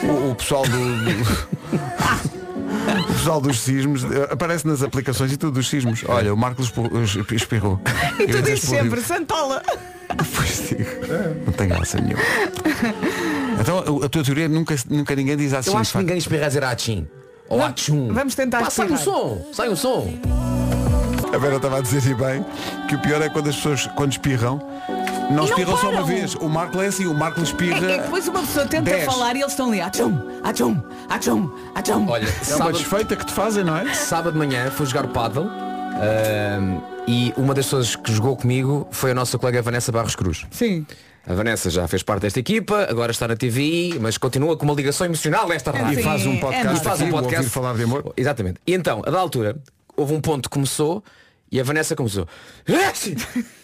o, 0.04 0.30
o 0.30 0.34
pessoal 0.34 0.62
do. 0.64 0.70
do- 0.70 1.48
O 3.08 3.12
pessoal 3.12 3.40
dos 3.40 3.60
sismos 3.60 4.04
eh, 4.04 4.28
aparece 4.30 4.66
nas 4.66 4.82
aplicações 4.82 5.32
e 5.32 5.36
tudo 5.36 5.52
dos 5.54 5.68
sismos. 5.68 6.02
Olha, 6.08 6.32
o 6.32 6.36
Marcos 6.36 6.72
es- 7.02 7.32
espirrou. 7.32 7.80
E 8.18 8.26
tu 8.26 8.40
dizes 8.42 8.60
sempre, 8.62 9.00
Santola. 9.00 9.62
Pois 10.34 10.68
digo. 10.70 10.84
Não 11.46 11.52
tem 11.52 11.68
graça 11.68 11.98
nenhuma. 12.00 12.22
Então 13.60 13.78
a 14.02 14.08
tua 14.08 14.24
teoria 14.24 14.48
nunca, 14.48 14.74
nunca 14.88 15.14
ninguém 15.14 15.36
diz 15.36 15.52
assim. 15.52 15.70
Eu 15.70 15.76
acho 15.78 15.92
que 15.92 15.98
ninguém 15.98 16.16
espirra 16.18 16.44
a 16.44 16.48
dizer 16.48 16.64
atchim. 16.64 17.06
Ou 17.48 17.62
atchum. 17.62 18.12
vamos 18.12 18.34
tentar 18.34 18.60
Pá, 18.62 18.70
sai 18.70 18.90
um 18.90 18.96
som. 18.96 19.46
Sai 19.52 19.68
um 19.68 19.76
som. 19.76 20.12
A 21.32 21.38
Vera 21.38 21.56
estava 21.56 21.78
a 21.78 21.80
dizer 21.82 22.04
e 22.10 22.14
bem 22.14 22.44
que 22.88 22.94
o 22.94 22.98
pior 23.00 23.20
é 23.20 23.28
quando 23.28 23.48
as 23.50 23.56
pessoas 23.56 23.86
quando 23.96 24.12
espirram 24.12 24.60
não 25.30 25.44
espirram 25.44 25.76
só 25.76 25.88
uma 25.88 25.92
param. 25.92 26.06
vez. 26.06 26.34
O 26.34 26.48
Marco 26.48 26.80
é 26.80 26.86
assim, 26.86 27.06
o 27.06 27.14
Marco 27.14 27.40
espirra. 27.42 27.86
É, 27.86 27.92
é 27.92 27.96
que 27.98 28.04
depois 28.04 28.28
uma 28.28 28.40
pessoa 28.40 28.66
tenta 28.66 28.90
Dez. 28.90 29.04
falar 29.04 29.34
e 29.36 29.40
eles 29.40 29.52
estão 29.52 29.68
ali. 29.68 29.80
Atchum, 29.80 30.18
atchum, 30.42 30.82
atchum, 31.08 31.50
atchum. 31.74 32.08
Olha, 32.08 32.28
É 32.48 32.56
uma 32.56 32.72
desfeita 32.72 33.16
que 33.16 33.26
te 33.26 33.32
fazem, 33.32 33.64
não 33.64 33.76
é? 33.76 33.92
sábado 33.94 34.32
de 34.32 34.38
manhã 34.38 34.70
fui 34.70 34.86
jogar 34.86 35.06
paddle 35.08 35.46
ahm, 35.46 36.80
e 37.06 37.32
uma 37.36 37.54
das 37.54 37.66
pessoas 37.66 37.96
que 37.96 38.12
jogou 38.12 38.36
comigo 38.36 38.86
foi 38.90 39.10
a 39.10 39.14
nossa 39.14 39.38
colega 39.38 39.62
Vanessa 39.62 39.92
Barros 39.92 40.14
Cruz. 40.14 40.46
Sim. 40.50 40.86
A 41.26 41.34
Vanessa 41.34 41.68
já 41.68 41.86
fez 41.86 42.02
parte 42.02 42.22
desta 42.22 42.40
equipa, 42.40 42.86
agora 42.88 43.12
está 43.12 43.28
na 43.28 43.36
TVI, 43.36 43.98
mas 44.00 44.16
continua 44.16 44.56
com 44.56 44.64
uma 44.64 44.74
ligação 44.74 45.06
emocional 45.06 45.46
nesta 45.46 45.70
rádio. 45.70 46.00
E 46.00 46.02
faz 46.02 46.24
um 46.24 46.34
é 46.34 46.36
podcast, 46.38 46.64
normal. 46.64 46.80
E 46.80 46.84
faz 46.84 47.00
um 47.02 47.10
podcast. 47.10 47.36
Ouvir 47.36 47.50
falar 47.50 47.74
de 47.74 47.82
amor. 47.82 48.14
Exatamente. 48.16 48.60
E 48.66 48.72
então, 48.72 49.02
a 49.04 49.10
da 49.10 49.18
altura, 49.18 49.56
houve 49.94 50.14
um 50.14 50.22
ponto 50.22 50.48
que 50.48 50.54
começou 50.54 51.04
e 51.52 51.60
a 51.60 51.62
Vanessa 51.62 51.94
começou. 51.94 52.26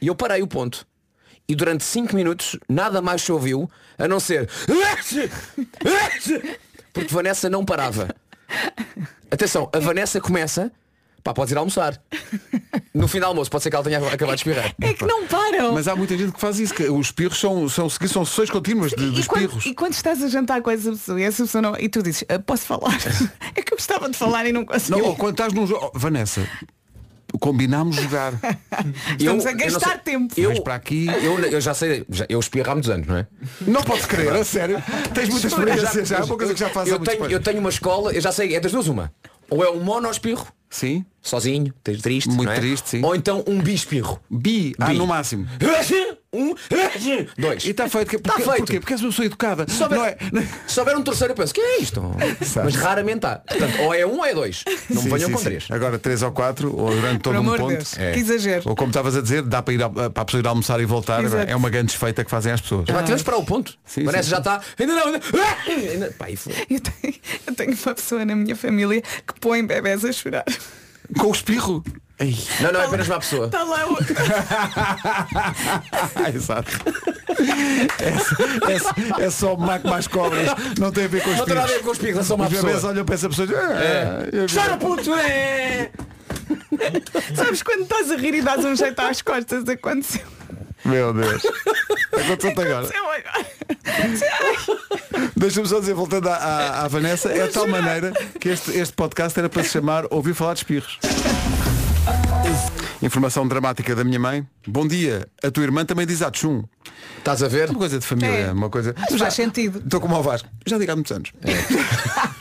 E 0.00 0.06
eu 0.06 0.14
parei 0.14 0.42
o 0.42 0.46
ponto. 0.46 0.86
E 1.48 1.54
durante 1.54 1.84
5 1.84 2.14
minutos 2.14 2.56
nada 2.68 3.02
mais 3.02 3.22
se 3.22 3.32
ouviu 3.32 3.68
a 3.98 4.06
não 4.06 4.20
ser. 4.20 4.48
Porque 6.92 7.12
Vanessa 7.12 7.50
não 7.50 7.64
parava. 7.64 8.14
Atenção, 9.30 9.68
a 9.72 9.78
Vanessa 9.78 10.20
começa. 10.20 10.72
Pá, 11.22 11.34
podes 11.34 11.52
ir 11.52 11.58
almoçar. 11.58 12.00
No 12.94 13.06
fim 13.06 13.20
do 13.20 13.26
almoço, 13.26 13.50
pode 13.50 13.62
ser 13.62 13.70
que 13.70 13.76
ela 13.76 13.84
tenha 13.84 13.98
acabado 13.98 14.36
de 14.36 14.40
espirrar. 14.40 14.74
É 14.80 14.94
que 14.94 15.04
não 15.04 15.26
param. 15.26 15.74
Mas 15.74 15.86
há 15.86 15.94
muita 15.94 16.16
gente 16.16 16.32
que 16.32 16.40
faz 16.40 16.58
isso, 16.58 16.72
que 16.72 16.84
os 16.84 17.08
espirros 17.08 17.38
são, 17.38 17.68
são, 17.68 17.90
são 17.90 18.24
sessões 18.24 18.48
contínuas 18.48 18.92
de, 18.92 19.10
de 19.10 19.20
e, 19.20 19.24
quando, 19.26 19.42
espirros. 19.42 19.66
e 19.66 19.74
quando 19.74 19.92
estás 19.92 20.22
a 20.22 20.28
jantar 20.28 20.62
com 20.62 20.70
essa 20.70 20.90
pessoa 20.90 21.20
e 21.20 21.24
essa 21.24 21.42
pessoa 21.42 21.60
não. 21.60 21.76
E 21.78 21.88
tu 21.90 22.02
dizes, 22.02 22.24
"Ah, 22.28 22.38
posso 22.38 22.64
falar? 22.64 22.96
é 23.54 23.62
que 23.62 23.72
eu 23.72 23.76
gostava 23.76 24.08
de 24.08 24.16
falar 24.16 24.46
e 24.46 24.52
não 24.52 24.64
consigo. 24.64 24.98
Não, 24.98 25.04
ou 25.08 25.16
quando 25.16 25.32
estás 25.32 25.52
num 25.52 25.66
jogo. 25.66 25.90
Oh, 25.94 25.98
Vanessa, 25.98 26.40
combinámos 27.38 27.96
jogar. 27.96 28.32
Estamos 29.18 29.46
a 29.46 29.50
eu 29.50 29.56
não 29.56 29.64
gastar 29.64 29.90
sei- 29.90 29.98
tempo. 29.98 30.34
Eu, 30.36 30.62
para 30.62 30.74
aqui. 30.74 31.06
eu, 31.22 31.38
eu 31.38 31.60
já 31.60 31.74
sei, 31.74 32.04
já, 32.08 32.26
eu 32.28 32.40
espirro 32.40 32.70
há 32.70 32.74
muitos 32.74 32.90
anos, 32.90 33.06
não 33.06 33.16
é? 33.16 33.26
Não 33.62 33.82
podes 33.82 34.06
crer, 34.06 34.32
a 34.32 34.44
sério. 34.44 34.82
Tens 35.14 35.28
muita 35.28 35.46
experiência 35.46 36.04
já, 36.04 36.18
é 36.18 36.24
uma 36.24 36.36
coisa 36.36 36.54
que 36.54 36.60
já 36.60 36.66
há 36.66 36.70
eu 36.70 36.98
muitos 36.98 37.08
tenho, 37.08 37.20
anos. 37.24 37.32
eu 37.32 37.40
tenho 37.40 37.58
uma 37.60 37.70
escola, 37.70 38.12
eu 38.12 38.20
já 38.20 38.32
sei, 38.32 38.54
é 38.54 38.60
das 38.60 38.72
duas 38.72 38.88
uma. 38.88 39.12
Ou 39.48 39.64
é 39.64 39.70
um 39.70 39.82
monoespirro, 39.82 40.46
Sim. 40.68 41.04
sozinho, 41.20 41.74
triste, 41.82 42.28
Muito 42.30 42.50
é? 42.52 42.54
triste, 42.54 42.88
sim. 42.88 43.04
Ou 43.04 43.16
então 43.16 43.42
um 43.48 43.60
bispirro. 43.60 44.20
Bi, 44.30 44.72
ah, 44.78 44.86
Bi. 44.86 44.94
no 44.96 45.06
máximo. 45.06 45.46
Um, 46.32 46.54
dois. 47.36 47.64
E 47.64 47.70
está 47.70 47.88
feito. 47.88 48.08
que- 48.10 48.18
Tá 48.18 48.34
Porque, 48.34 48.44
feito. 48.48 48.58
Porquê? 48.58 48.80
Porque 48.80 48.92
és 48.92 49.00
uma 49.02 49.08
pessoa 49.10 49.26
educada. 49.26 49.66
Se 49.68 49.82
houver, 49.82 50.16
Não 50.32 50.40
é? 50.40 50.46
se 50.66 50.78
houver 50.78 50.96
um 50.96 51.02
terceiro 51.02 51.32
eu 51.32 51.36
penso, 51.36 51.52
que 51.52 51.60
é 51.60 51.80
isto? 51.80 52.00
Mas 52.62 52.76
raramente 52.76 53.26
há. 53.26 53.36
Portanto, 53.36 53.80
ou 53.82 53.92
é 53.94 54.06
um 54.06 54.18
ou 54.18 54.24
é 54.24 54.32
dois. 54.32 54.62
Não 54.88 55.02
me 55.02 55.08
Sim, 55.10 55.14
venham 55.16 55.26
sim, 55.26 55.32
com 55.32 55.38
sim. 55.38 55.44
três. 55.44 55.66
Agora 55.70 55.98
três 55.98 56.22
ou 56.22 56.30
quatro, 56.30 56.72
ou 56.76 56.90
durante 56.94 57.20
todo 57.22 57.34
Por 57.34 57.40
um 57.42 57.56
ponto. 57.56 57.68
Deus, 57.68 57.94
que 57.94 58.20
exagero. 58.20 58.62
Ou 58.68 58.76
como 58.76 58.90
estavas 58.90 59.16
a 59.16 59.22
dizer, 59.22 59.42
dá 59.42 59.60
para 59.60 59.74
ir 59.74 59.82
a- 59.82 59.90
para 59.90 60.22
a 60.22 60.24
pessoa 60.24 60.40
ir 60.40 60.46
almoçar 60.46 60.80
e 60.80 60.84
voltar. 60.84 61.24
Exato. 61.24 61.50
É 61.50 61.56
uma 61.56 61.68
grande 61.68 61.86
desfeita 61.88 62.24
que 62.24 62.30
fazem 62.30 62.52
às 62.52 62.60
pessoas. 62.60 62.84
Já 62.86 63.02
tivemos 63.02 63.22
para 63.24 63.36
o 63.36 63.44
ponto. 63.44 63.76
Sim, 63.84 64.04
Parece 64.04 64.24
sim, 64.24 64.30
já 64.30 64.38
está. 64.38 64.60
Ainda 64.78 64.94
não, 64.94 65.06
ainda. 65.08 65.20
ainda... 65.66 66.14
Pá, 66.16 66.30
e 66.30 66.36
foi. 66.36 66.52
Eu 66.70 66.80
tenho, 66.80 67.14
eu 67.48 67.54
tenho 67.56 67.72
uma 67.84 67.94
pessoa 67.94 68.24
na 68.24 68.36
minha 68.36 68.54
família 68.54 69.02
que 69.02 69.40
põe 69.40 69.66
bebés 69.66 70.04
a 70.04 70.12
chorar. 70.12 70.44
Com 71.18 71.26
o 71.26 71.32
espirro. 71.32 71.82
Ei. 72.20 72.36
Não, 72.60 72.72
não, 72.72 72.82
é 72.82 72.86
apenas 72.86 73.08
uma 73.08 73.18
pessoa. 73.18 73.46
Está 73.46 73.62
lá 73.62 73.86
o... 73.86 73.96
Ah, 76.22 76.28
exato. 76.34 76.70
É, 77.98 79.22
é- 79.22 79.26
é 79.26 79.30
só 79.30 79.56
maco 79.56 79.88
mais 79.88 80.06
cobras. 80.06 80.46
Não 80.78 80.92
tem 80.92 81.04
a 81.04 81.08
ver 81.08 81.22
com 81.22 81.30
os 81.30 81.38
Não 81.38 81.44
tem 81.46 81.54
nada 81.54 81.66
a 81.66 81.70
ver 81.76 81.82
com 81.82 81.90
os 81.90 81.96
espirros, 81.96 82.20
é 82.20 82.24
só 82.24 82.34
uma 82.34 82.44
Os 82.46 82.52
bebês 82.52 82.74
pessoa. 82.74 82.92
olham 82.92 83.04
para 83.04 83.14
essa 83.14 83.28
pessoa 83.28 83.46
e 83.46 83.48
dizem, 83.48 83.64
"Ah, 83.64 84.28
eu 84.32 84.46
vi." 84.46 84.54
Chora 84.54 84.76
puto, 84.76 85.14
é! 85.14 85.90
Sabes 87.34 87.62
quando 87.62 87.82
estás 87.82 88.10
a 88.10 88.16
rir 88.16 88.34
e 88.34 88.42
dás 88.42 88.64
um 88.64 88.74
jeito 88.76 89.00
às 89.00 89.22
costas? 89.22 89.66
Aconteceu. 89.68 90.22
Meu 90.84 91.12
Deus. 91.14 91.42
Aconteceu 92.12 92.50
agora. 92.50 92.86
Aconteceu 92.86 93.04
agora. 93.06 93.46
Deixa-me 95.36 95.68
só 95.68 95.80
dizer, 95.80 95.94
voltando 95.94 96.28
à, 96.28 96.34
à- 96.36 96.84
à 96.84 96.88
Vanessa, 96.88 97.30
é 97.30 97.46
de 97.46 97.52
tal 97.52 97.66
maneira 97.68 98.12
que 98.38 98.48
este, 98.50 98.72
este 98.76 98.92
podcast 98.94 99.38
era 99.38 99.48
para 99.48 99.62
se 99.62 99.70
chamar 99.70 100.04
Ouvir 100.10 100.34
Falar 100.34 100.54
de 100.54 100.60
Espirros. 100.60 100.98
Informação 103.02 103.48
dramática 103.48 103.94
da 103.94 104.04
minha 104.04 104.18
mãe. 104.20 104.46
Bom 104.66 104.86
dia, 104.86 105.26
a 105.42 105.50
tua 105.50 105.62
irmã 105.64 105.84
também 105.84 106.06
diz 106.06 106.20
Atchum. 106.20 106.64
Estás 107.18 107.42
a 107.42 107.48
ver? 107.48 107.70
Uma 107.70 107.78
coisa 107.78 107.98
de 107.98 108.06
família, 108.06 108.28
É. 108.48 108.52
uma 108.52 108.68
coisa. 108.68 108.94
Mas 108.98 109.18
faz 109.18 109.34
sentido. 109.34 109.78
Estou 109.78 110.00
como 110.00 110.14
ao 110.14 110.22
Vasco. 110.22 110.48
Já 110.66 110.76
digo 110.78 110.92
há 110.92 110.96
muitos 110.96 111.12
anos. 111.12 111.32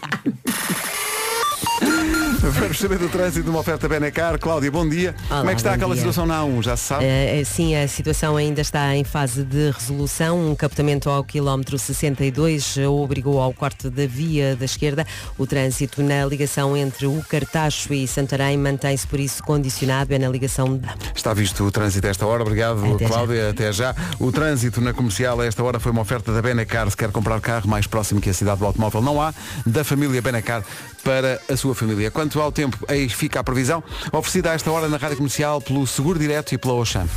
Vamos 2.59 2.79
saber 2.79 2.97
do 2.97 3.09
trânsito 3.09 3.43
de 3.43 3.49
uma 3.49 3.59
oferta 3.59 3.87
Benecar. 3.87 4.39
Cláudia, 4.39 4.71
bom 4.71 4.87
dia. 4.87 5.13
Olá, 5.29 5.39
Como 5.39 5.49
é 5.51 5.53
que 5.53 5.59
está 5.59 5.73
aquela 5.73 5.93
dia. 5.93 6.01
situação 6.01 6.25
na 6.25 6.41
A1? 6.41 6.63
Já 6.63 6.77
se 6.77 6.83
sabe? 6.83 7.05
Eh, 7.05 7.43
sim, 7.45 7.75
a 7.75 7.87
situação 7.87 8.35
ainda 8.35 8.61
está 8.61 8.95
em 8.95 9.03
fase 9.03 9.43
de 9.43 9.69
resolução. 9.71 10.49
Um 10.49 10.55
captamento 10.55 11.09
ao 11.09 11.23
quilómetro 11.23 11.77
62 11.77 12.77
obrigou 12.77 13.39
ao 13.39 13.53
corte 13.53 13.89
da 13.89 14.07
via 14.07 14.55
da 14.55 14.65
esquerda. 14.65 15.05
O 15.37 15.45
trânsito 15.45 16.01
na 16.01 16.25
ligação 16.25 16.75
entre 16.75 17.05
o 17.05 17.21
Cartacho 17.27 17.93
e 17.93 18.07
Santarém 18.07 18.57
mantém-se 18.57 19.05
por 19.05 19.19
isso 19.19 19.43
condicionado. 19.43 20.13
É 20.13 20.17
na 20.17 20.29
ligação 20.29 20.77
de... 20.77 20.87
Está 21.15 21.33
visto 21.33 21.63
o 21.63 21.71
trânsito 21.71 22.07
a 22.07 22.09
esta 22.09 22.25
hora. 22.25 22.41
Obrigado, 22.41 22.83
Até 22.95 23.05
já. 23.05 23.09
Cláudia. 23.09 23.49
Até 23.49 23.71
já. 23.71 23.95
O 24.19 24.31
trânsito 24.31 24.81
na 24.81 24.93
comercial 24.93 25.39
a 25.39 25.45
esta 25.45 25.63
hora 25.63 25.79
foi 25.79 25.91
uma 25.91 26.01
oferta 26.01 26.33
da 26.33 26.41
Benecar. 26.41 26.89
Se 26.89 26.97
quer 26.97 27.11
comprar 27.11 27.39
carro 27.41 27.67
mais 27.69 27.85
próximo 27.85 28.19
que 28.19 28.29
a 28.29 28.33
cidade 28.33 28.59
do 28.59 28.65
automóvel, 28.65 29.01
não 29.01 29.21
há. 29.21 29.33
Da 29.65 29.83
família 29.83 30.21
Benecar 30.21 30.63
para 31.03 31.39
a 31.49 31.55
sua 31.55 31.73
família. 31.73 32.11
Quanto 32.11 32.38
ao 32.41 32.51
tempo, 32.51 32.77
eis 32.89 33.13
fica 33.13 33.39
a 33.39 33.43
previsão. 33.43 33.83
Oferecida 34.11 34.51
a 34.51 34.53
esta 34.53 34.71
hora 34.71 34.87
na 34.87 34.97
rádio 34.97 35.17
comercial 35.17 35.61
pelo 35.61 35.85
Seguro 35.85 36.19
Direto 36.19 36.53
e 36.53 36.57
pela 36.57 36.73
Oxam. 36.73 37.07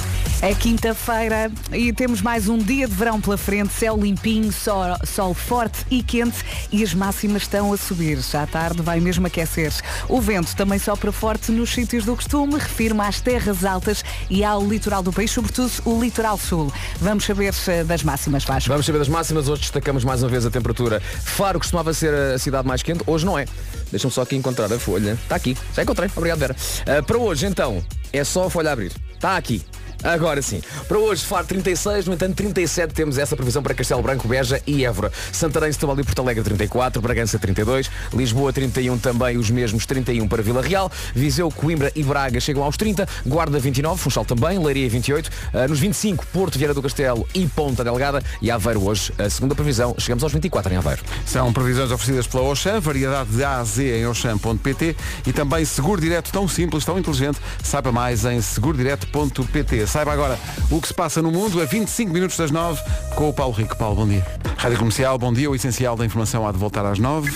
É 0.40 0.54
quinta-feira 0.54 1.50
e 1.72 1.92
temos 1.92 2.20
mais 2.20 2.48
um 2.48 2.58
dia 2.58 2.88
de 2.88 2.94
verão 2.94 3.20
pela 3.20 3.36
frente, 3.36 3.72
céu 3.72 3.96
limpinho, 3.96 4.52
sol, 4.52 4.96
sol 5.04 5.34
forte 5.34 5.84
e 5.90 6.02
quente 6.02 6.44
e 6.70 6.82
as 6.82 6.92
máximas 6.92 7.42
estão 7.42 7.72
a 7.72 7.76
subir. 7.76 8.18
Já 8.18 8.42
à 8.42 8.46
tarde 8.46 8.82
vai 8.82 8.98
mesmo 9.00 9.26
aquecer. 9.26 9.72
O 10.08 10.20
vento 10.20 10.54
também 10.56 10.78
sopra 10.78 11.12
forte 11.12 11.52
nos 11.52 11.70
sítios 11.70 12.04
do 12.04 12.16
costume, 12.16 12.54
refirma 12.54 13.06
às 13.06 13.20
terras 13.20 13.64
altas 13.64 14.04
e 14.28 14.44
ao 14.44 14.66
litoral 14.66 15.02
do 15.02 15.12
país, 15.12 15.30
sobretudo 15.30 15.70
o 15.84 16.00
litoral 16.00 16.36
sul. 16.36 16.72
Vamos 17.00 17.24
saber 17.24 17.54
eh, 17.68 17.84
das 17.84 18.02
máximas, 18.02 18.44
Vasco. 18.44 18.68
Vamos 18.68 18.86
saber 18.86 18.98
das 18.98 19.08
máximas, 19.08 19.48
hoje 19.48 19.62
destacamos 19.62 20.04
mais 20.04 20.22
uma 20.22 20.28
vez 20.28 20.44
a 20.44 20.50
temperatura. 20.50 21.00
Faro 21.00 21.58
costumava 21.58 21.92
ser 21.94 22.12
a 22.14 22.38
cidade 22.38 22.66
mais 22.66 22.82
quente, 22.82 23.02
hoje 23.06 23.24
não 23.24 23.38
é. 23.38 23.46
Deixa-me 23.92 24.12
só 24.12 24.22
aqui 24.22 24.34
encontrar 24.34 24.72
a 24.72 24.78
folha. 24.78 25.12
Está 25.12 25.36
aqui, 25.36 25.56
já 25.72 25.82
encontrei, 25.82 26.10
obrigado 26.16 26.38
Vera. 26.40 26.56
Ah, 26.86 27.02
para 27.02 27.18
hoje 27.18 27.46
então, 27.46 27.84
é 28.12 28.24
só 28.24 28.46
a 28.46 28.50
folha 28.50 28.72
abrir. 28.72 28.90
Está 29.14 29.36
aqui. 29.36 29.62
Agora 30.02 30.42
sim. 30.42 30.60
Para 30.88 30.98
hoje, 30.98 31.24
Faro 31.24 31.46
36, 31.46 32.06
no 32.06 32.14
entanto 32.14 32.34
37 32.34 32.92
temos 32.92 33.18
essa 33.18 33.36
previsão 33.36 33.62
para 33.62 33.74
Castelo 33.74 34.02
Branco, 34.02 34.26
Beja 34.26 34.60
e 34.66 34.84
Évora. 34.84 35.12
Santarém, 35.32 35.72
Setúbal 35.72 36.00
e 36.00 36.04
Porto 36.04 36.20
Alegre 36.20 36.42
34, 36.42 37.00
Bragança 37.00 37.38
32, 37.38 37.90
Lisboa 38.12 38.52
31 38.52 38.98
também 38.98 39.36
os 39.36 39.50
mesmos 39.50 39.86
31 39.86 40.28
para 40.28 40.42
Vila 40.42 40.62
Real, 40.62 40.90
Viseu, 41.14 41.50
Coimbra 41.50 41.92
e 41.94 42.02
Braga 42.02 42.40
chegam 42.40 42.62
aos 42.62 42.76
30, 42.76 43.08
Guarda 43.26 43.58
29, 43.58 44.00
Funchal 44.00 44.24
também, 44.24 44.58
Leiria 44.58 44.88
28, 44.88 45.30
ah, 45.54 45.68
nos 45.68 45.78
25 45.78 46.26
Porto 46.26 46.58
Vieira 46.58 46.74
do 46.74 46.82
Castelo 46.82 47.26
e 47.34 47.46
Ponta 47.46 47.84
Delgada 47.84 48.22
e 48.40 48.50
Aveiro 48.50 48.84
hoje, 48.84 49.12
a 49.18 49.30
segunda 49.30 49.54
previsão, 49.54 49.94
chegamos 49.98 50.22
aos 50.24 50.32
24 50.32 50.72
em 50.72 50.76
Aveiro. 50.76 51.02
São 51.24 51.52
previsões 51.52 51.90
oferecidas 51.90 52.26
pela 52.26 52.42
Oxam, 52.44 52.80
variedade 52.80 53.30
de 53.30 53.44
A 53.44 53.60
a 53.60 53.64
Z 53.64 54.00
em 54.00 54.06
oxam.pt 54.06 54.96
e 55.26 55.32
também 55.32 55.64
seguro 55.64 56.00
direto 56.00 56.32
tão 56.32 56.48
simples, 56.48 56.84
tão 56.84 56.98
inteligente. 56.98 57.38
Saiba 57.62 57.92
mais 57.92 58.24
em 58.24 58.40
segurodireto.pt. 58.40 59.86
Saiba 59.92 60.12
agora 60.12 60.38
o 60.70 60.80
que 60.80 60.88
se 60.88 60.94
passa 60.94 61.20
no 61.20 61.30
mundo 61.30 61.60
a 61.60 61.66
25 61.66 62.10
minutos 62.12 62.36
das 62.38 62.50
9 62.50 62.80
com 63.14 63.28
o 63.28 63.32
Paulo 63.32 63.52
Rico. 63.54 63.76
Paulo, 63.76 63.96
bom 63.96 64.08
dia. 64.08 64.24
Rádio 64.56 64.78
Comercial, 64.78 65.18
bom 65.18 65.30
dia. 65.32 65.50
O 65.50 65.54
essencial 65.54 65.96
da 65.96 66.06
informação 66.06 66.46
há 66.46 66.52
de 66.52 66.56
voltar 66.56 66.86
às 66.86 66.98
9. 66.98 67.30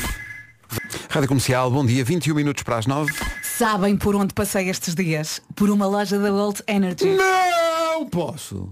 Rádio 1.11 1.29
Comercial, 1.29 1.71
bom 1.71 1.85
dia. 1.85 2.03
21 2.03 2.35
minutos 2.35 2.63
para 2.63 2.79
as 2.79 2.87
9. 2.87 3.13
Sabem 3.43 3.95
por 3.97 4.15
onde 4.17 4.33
passei 4.33 4.71
estes 4.71 4.95
dias? 4.95 5.43
Por 5.55 5.69
uma 5.69 5.87
loja 5.87 6.19
da 6.19 6.31
Gold 6.31 6.63
Energy. 6.67 7.05
Não 7.15 8.07
posso. 8.07 8.71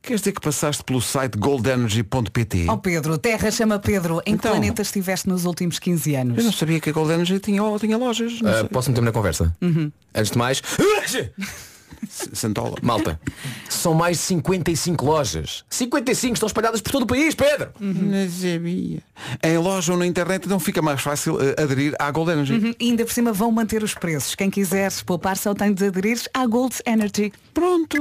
Queres 0.00 0.20
dizer 0.20 0.32
que 0.32 0.40
passaste 0.40 0.84
pelo 0.84 1.00
site 1.02 1.36
goldenergy.pt? 1.36 2.66
Oh 2.70 2.78
Pedro, 2.78 3.18
Terra 3.18 3.50
chama 3.50 3.80
Pedro. 3.80 4.20
Em 4.24 4.34
Então. 4.34 4.52
que 4.52 4.56
planeta 4.58 4.82
estiveste 4.82 5.28
nos 5.28 5.44
últimos 5.44 5.80
15 5.80 6.12
Eu 6.14 6.20
anos? 6.20 6.44
não 6.44 6.52
sabia 6.52 6.78
que 6.78 6.90
a 6.90 6.92
Gold 6.92 7.12
Energy 7.12 7.40
tinha, 7.40 7.60
tinha 7.80 7.96
lojas. 7.98 8.38
Sei. 8.38 8.68
posso 8.70 8.88
meter-me 8.90 9.06
na 9.06 9.12
conversa? 9.12 9.52
Antes 10.14 10.30
de 10.30 10.38
mais, 10.38 10.62
Santola. 12.08 12.76
malta, 12.82 13.20
são 13.68 13.94
mais 13.94 14.16
de 14.18 14.22
55 14.24 15.04
lojas. 15.04 15.64
55 15.70 16.34
estão 16.34 16.46
espalhadas 16.46 16.80
por 16.80 16.92
todo 16.92 17.02
o 17.02 17.06
país, 17.06 17.34
Pedro. 17.34 17.70
Não 17.80 18.28
sabia. 18.30 19.02
Em 19.42 19.58
loja 19.58 19.92
ou 19.92 19.98
na 19.98 20.06
internet 20.06 20.48
não 20.48 20.58
fica 20.60 20.80
mais 20.80 21.00
fácil 21.00 21.38
eh, 21.40 21.60
aderir 21.60 21.94
à 21.98 22.10
Gold 22.10 22.30
Energy. 22.30 22.52
Uhum, 22.54 22.74
E 22.78 22.90
ainda 22.90 23.04
por 23.04 23.12
cima 23.12 23.32
vão 23.32 23.50
manter 23.50 23.82
os 23.82 23.94
preços. 23.94 24.34
Quem 24.34 24.50
quiser 24.50 24.92
poupar 25.04 25.36
só 25.36 25.54
tem 25.54 25.72
de 25.72 25.86
aderir 25.86 26.20
à 26.32 26.46
Gold 26.46 26.76
Energy. 26.86 27.32
Pronto. 27.52 27.96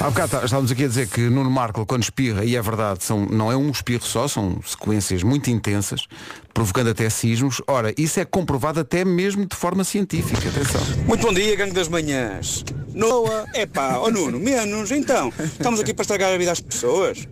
Há 0.00 0.10
bocado 0.10 0.28
tá- 0.32 0.44
estávamos 0.44 0.70
aqui 0.70 0.84
a 0.84 0.88
dizer 0.88 1.08
que 1.08 1.20
Nuno 1.30 1.50
Marco, 1.50 1.86
quando 1.86 2.02
espirra, 2.02 2.44
e 2.44 2.54
é 2.54 2.60
verdade, 2.60 3.02
são, 3.02 3.24
não 3.24 3.50
é 3.50 3.56
um 3.56 3.70
espirro 3.70 4.04
só, 4.04 4.28
são 4.28 4.60
sequências 4.66 5.22
muito 5.22 5.48
intensas, 5.50 6.06
provocando 6.52 6.90
até 6.90 7.08
sismos. 7.08 7.62
Ora, 7.66 7.94
isso 7.96 8.20
é 8.20 8.24
comprovado 8.26 8.80
até 8.80 9.02
mesmo 9.02 9.46
de 9.46 9.56
forma 9.56 9.82
científica. 9.82 10.46
Atenção. 10.46 10.80
Muito 11.06 11.26
bom 11.26 11.32
dia, 11.32 11.56
gangue 11.56 11.72
das 11.72 11.88
manhãs. 11.88 12.64
Noa, 12.92 13.46
é 13.54 13.64
pá, 13.64 13.96
ó 13.98 14.10
Nuno, 14.12 14.38
menos, 14.38 14.90
então. 14.90 15.32
Estamos 15.38 15.80
aqui 15.80 15.94
para 15.94 16.02
estragar 16.02 16.34
a 16.34 16.36
vida 16.38 16.52
às 16.52 16.60
pessoas. 16.60 17.26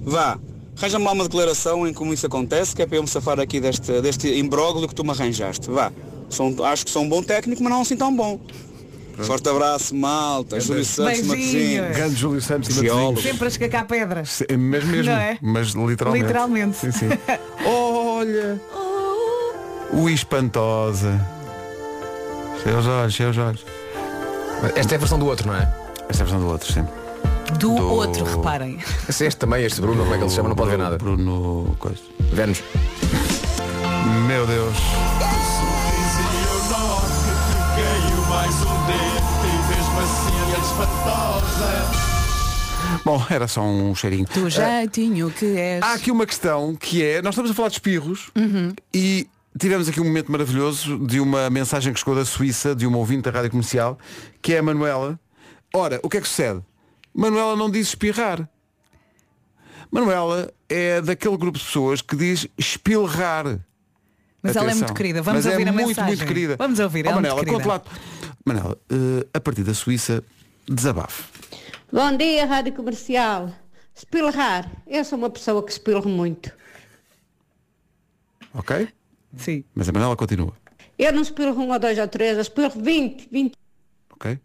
Vá, 0.00 0.38
arranja-me 0.78 1.04
lá 1.04 1.12
uma 1.12 1.24
declaração 1.24 1.86
em 1.86 1.92
como 1.92 2.14
isso 2.14 2.24
acontece, 2.26 2.74
que 2.74 2.80
é 2.80 2.86
para 2.86 2.96
eu 2.96 3.02
me 3.02 3.08
safar 3.08 3.38
aqui 3.38 3.60
deste, 3.60 4.00
deste 4.00 4.28
imbróglio 4.38 4.88
que 4.88 4.94
tu 4.94 5.04
me 5.04 5.10
arranjaste. 5.10 5.68
Vá, 5.70 5.92
sou, 6.30 6.64
acho 6.64 6.86
que 6.86 6.90
sou 6.90 7.02
um 7.02 7.08
bom 7.08 7.22
técnico, 7.22 7.62
mas 7.62 7.70
não 7.70 7.82
assim 7.82 7.96
tão 7.98 8.14
bom. 8.16 8.40
Forte 9.22 9.48
abraço, 9.48 9.94
malta, 9.94 10.58
Júlio 10.60 10.84
Santos. 10.84 11.22
Matosinhos. 11.22 11.96
Grande 11.96 12.14
Júlio 12.16 12.40
Santos. 12.40 12.76
Matosinhos. 12.76 13.22
Sempre 13.22 13.44
a 13.44 13.48
escacar 13.48 13.86
pedras. 13.86 14.30
Se- 14.30 14.46
Mas 14.56 14.84
mesmo, 14.84 15.12
Não 15.12 15.18
é? 15.18 15.38
mas 15.40 15.68
literalmente. 15.74 16.24
Literalmente. 16.26 16.76
Sim, 16.76 16.90
sim. 16.92 17.08
Olha! 17.64 18.60
O 19.92 20.08
espantosa. 20.08 21.20
Seus 22.62 22.86
olhos, 22.86 23.14
seus 23.14 23.36
olhos. 23.38 23.64
Esta 24.74 24.94
é 24.94 24.96
a 24.96 24.98
versão 24.98 25.18
do 25.18 25.26
outro, 25.26 25.46
não 25.46 25.54
é? 25.54 25.72
Esta 26.08 26.22
é 26.22 26.24
a 26.24 26.26
versão 26.26 26.40
do 26.40 26.46
outro, 26.48 26.72
sempre. 26.72 26.92
Do, 27.58 27.74
Do- 27.76 27.86
outro, 27.92 28.24
reparem. 28.24 28.78
É 29.06 29.10
este 29.10 29.36
também, 29.36 29.64
este 29.64 29.80
Bruno, 29.80 30.02
como 30.02 30.14
é 30.14 30.16
que 30.16 30.24
ele 30.24 30.30
se 30.30 30.36
chama? 30.36 30.48
Não 30.48 30.56
pode 30.56 30.70
ver 30.70 30.78
nada. 30.78 30.96
Bruno. 30.96 31.76
Coisa. 31.78 31.98
Vênus. 32.32 32.62
Bom, 43.04 43.22
era 43.28 43.46
só 43.46 43.62
um 43.62 43.94
cheirinho. 43.94 44.26
Do 44.32 44.48
jeitinho 44.48 45.30
que 45.30 45.44
és. 45.58 45.82
Há 45.82 45.92
aqui 45.94 46.10
uma 46.10 46.26
questão 46.26 46.74
que 46.74 47.02
é, 47.02 47.20
nós 47.20 47.34
estamos 47.34 47.50
a 47.50 47.54
falar 47.54 47.68
de 47.68 47.74
espirros 47.74 48.30
e 48.94 49.28
tivemos 49.58 49.88
aqui 49.88 50.00
um 50.00 50.04
momento 50.04 50.32
maravilhoso 50.32 50.98
de 51.06 51.20
uma 51.20 51.50
mensagem 51.50 51.92
que 51.92 51.98
chegou 51.98 52.14
da 52.14 52.24
Suíça, 52.24 52.74
de 52.74 52.86
uma 52.86 52.96
ouvinte 52.98 53.22
da 53.22 53.30
rádio 53.30 53.50
comercial, 53.50 53.98
que 54.40 54.54
é 54.54 54.58
a 54.58 54.62
Manuela. 54.62 55.18
Ora, 55.74 56.00
o 56.02 56.08
que 56.08 56.16
é 56.16 56.20
que 56.20 56.28
sucede? 56.28 56.62
Manuela 57.14 57.54
não 57.56 57.70
diz 57.70 57.88
espirrar. 57.88 58.48
Manuela 59.90 60.50
é 60.68 61.00
daquele 61.02 61.36
grupo 61.36 61.58
de 61.58 61.64
pessoas 61.64 62.00
que 62.00 62.16
diz 62.16 62.46
espilrar. 62.56 63.44
Mas 64.42 64.56
ela 64.56 64.66
é 64.66 64.68
Atenção. 64.70 64.86
muito 64.88 64.94
querida. 64.96 65.22
Vamos 65.22 65.44
Mas 65.44 65.52
ouvir 65.52 65.66
é 65.66 65.70
a 65.70 65.72
muito, 65.72 65.86
mensagem. 65.88 66.08
muito 66.16 66.26
querida. 66.26 66.56
Vamos 66.56 66.78
ouvir, 66.78 67.06
Oh, 67.06 67.10
ela 67.10 67.18
é 67.18 67.20
muito 67.32 67.34
conta 67.52 67.64
querida. 67.64 67.68
lá. 67.68 67.82
Manela, 68.46 68.78
eh, 68.90 69.26
a 69.32 69.40
partir 69.40 69.62
da 69.62 69.72
Suíça, 69.72 70.22
desabafe. 70.68 71.22
Bom 71.94 72.16
dia, 72.16 72.44
Rádio 72.44 72.72
Comercial. 72.72 73.54
Espilrar. 73.94 74.68
Eu 74.84 75.04
sou 75.04 75.16
uma 75.16 75.30
pessoa 75.30 75.64
que 75.64 75.70
espilro 75.70 76.08
muito. 76.08 76.52
Ok? 78.52 78.88
Sim. 79.36 79.62
Mas 79.72 79.88
a 79.88 79.92
Manela 79.92 80.16
continua. 80.16 80.52
Eu 80.98 81.12
não 81.12 81.22
espilro 81.22 81.56
um 81.56 81.70
ou 81.70 81.78
dois 81.78 81.96
ou 81.96 82.08
três, 82.08 82.34
eu 82.34 82.42
espilro 82.42 82.72
20, 82.80 83.28
20, 83.30 83.54
Ok? 84.12 84.40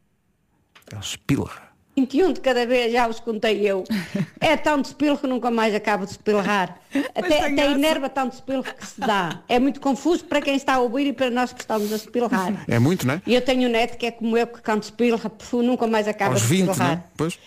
Ela 0.91 1.01
espilra. 1.01 1.69
21 1.97 2.33
de 2.33 2.39
cada 2.39 2.67
vez, 2.67 2.93
já 2.93 3.07
os 3.07 3.19
contei 3.19 3.67
eu. 3.67 3.83
É 4.39 4.55
tão 4.55 4.79
de 4.79 4.89
espilro 4.89 5.17
que 5.17 5.25
nunca 5.25 5.49
mais 5.49 5.73
acabo 5.73 6.05
de 6.05 6.11
espilrar. 6.11 6.79
Até, 7.15 7.45
até 7.47 7.71
enerva 7.71 8.09
tanto 8.09 8.33
espirro 8.33 8.63
que 8.63 8.85
se 8.87 8.99
dá. 8.99 9.41
É 9.47 9.59
muito 9.59 9.79
confuso 9.79 10.23
para 10.25 10.41
quem 10.41 10.55
está 10.55 10.75
a 10.75 10.79
ouvir 10.79 11.07
e 11.07 11.13
para 11.13 11.29
nós 11.29 11.53
que 11.53 11.61
estamos 11.61 11.91
a 11.93 11.95
espirrar. 11.95 12.63
É 12.67 12.79
muito, 12.79 13.05
não 13.05 13.15
é? 13.15 13.21
E 13.27 13.35
eu 13.35 13.41
tenho 13.41 13.67
um 13.69 13.71
neto 13.71 13.97
que 13.97 14.05
é 14.07 14.11
como 14.11 14.35
eu, 14.37 14.47
que 14.47 14.61
quando 14.61 14.83
espirra, 14.83 15.19
nunca 15.53 15.85
mais 15.87 16.07
acaba 16.07 16.33
Aos 16.33 16.41
de 16.41 16.47
20, 16.47 16.65
não 16.65 16.71
espirrar. 16.73 16.93
é? 16.97 17.03
Pois. 17.15 17.39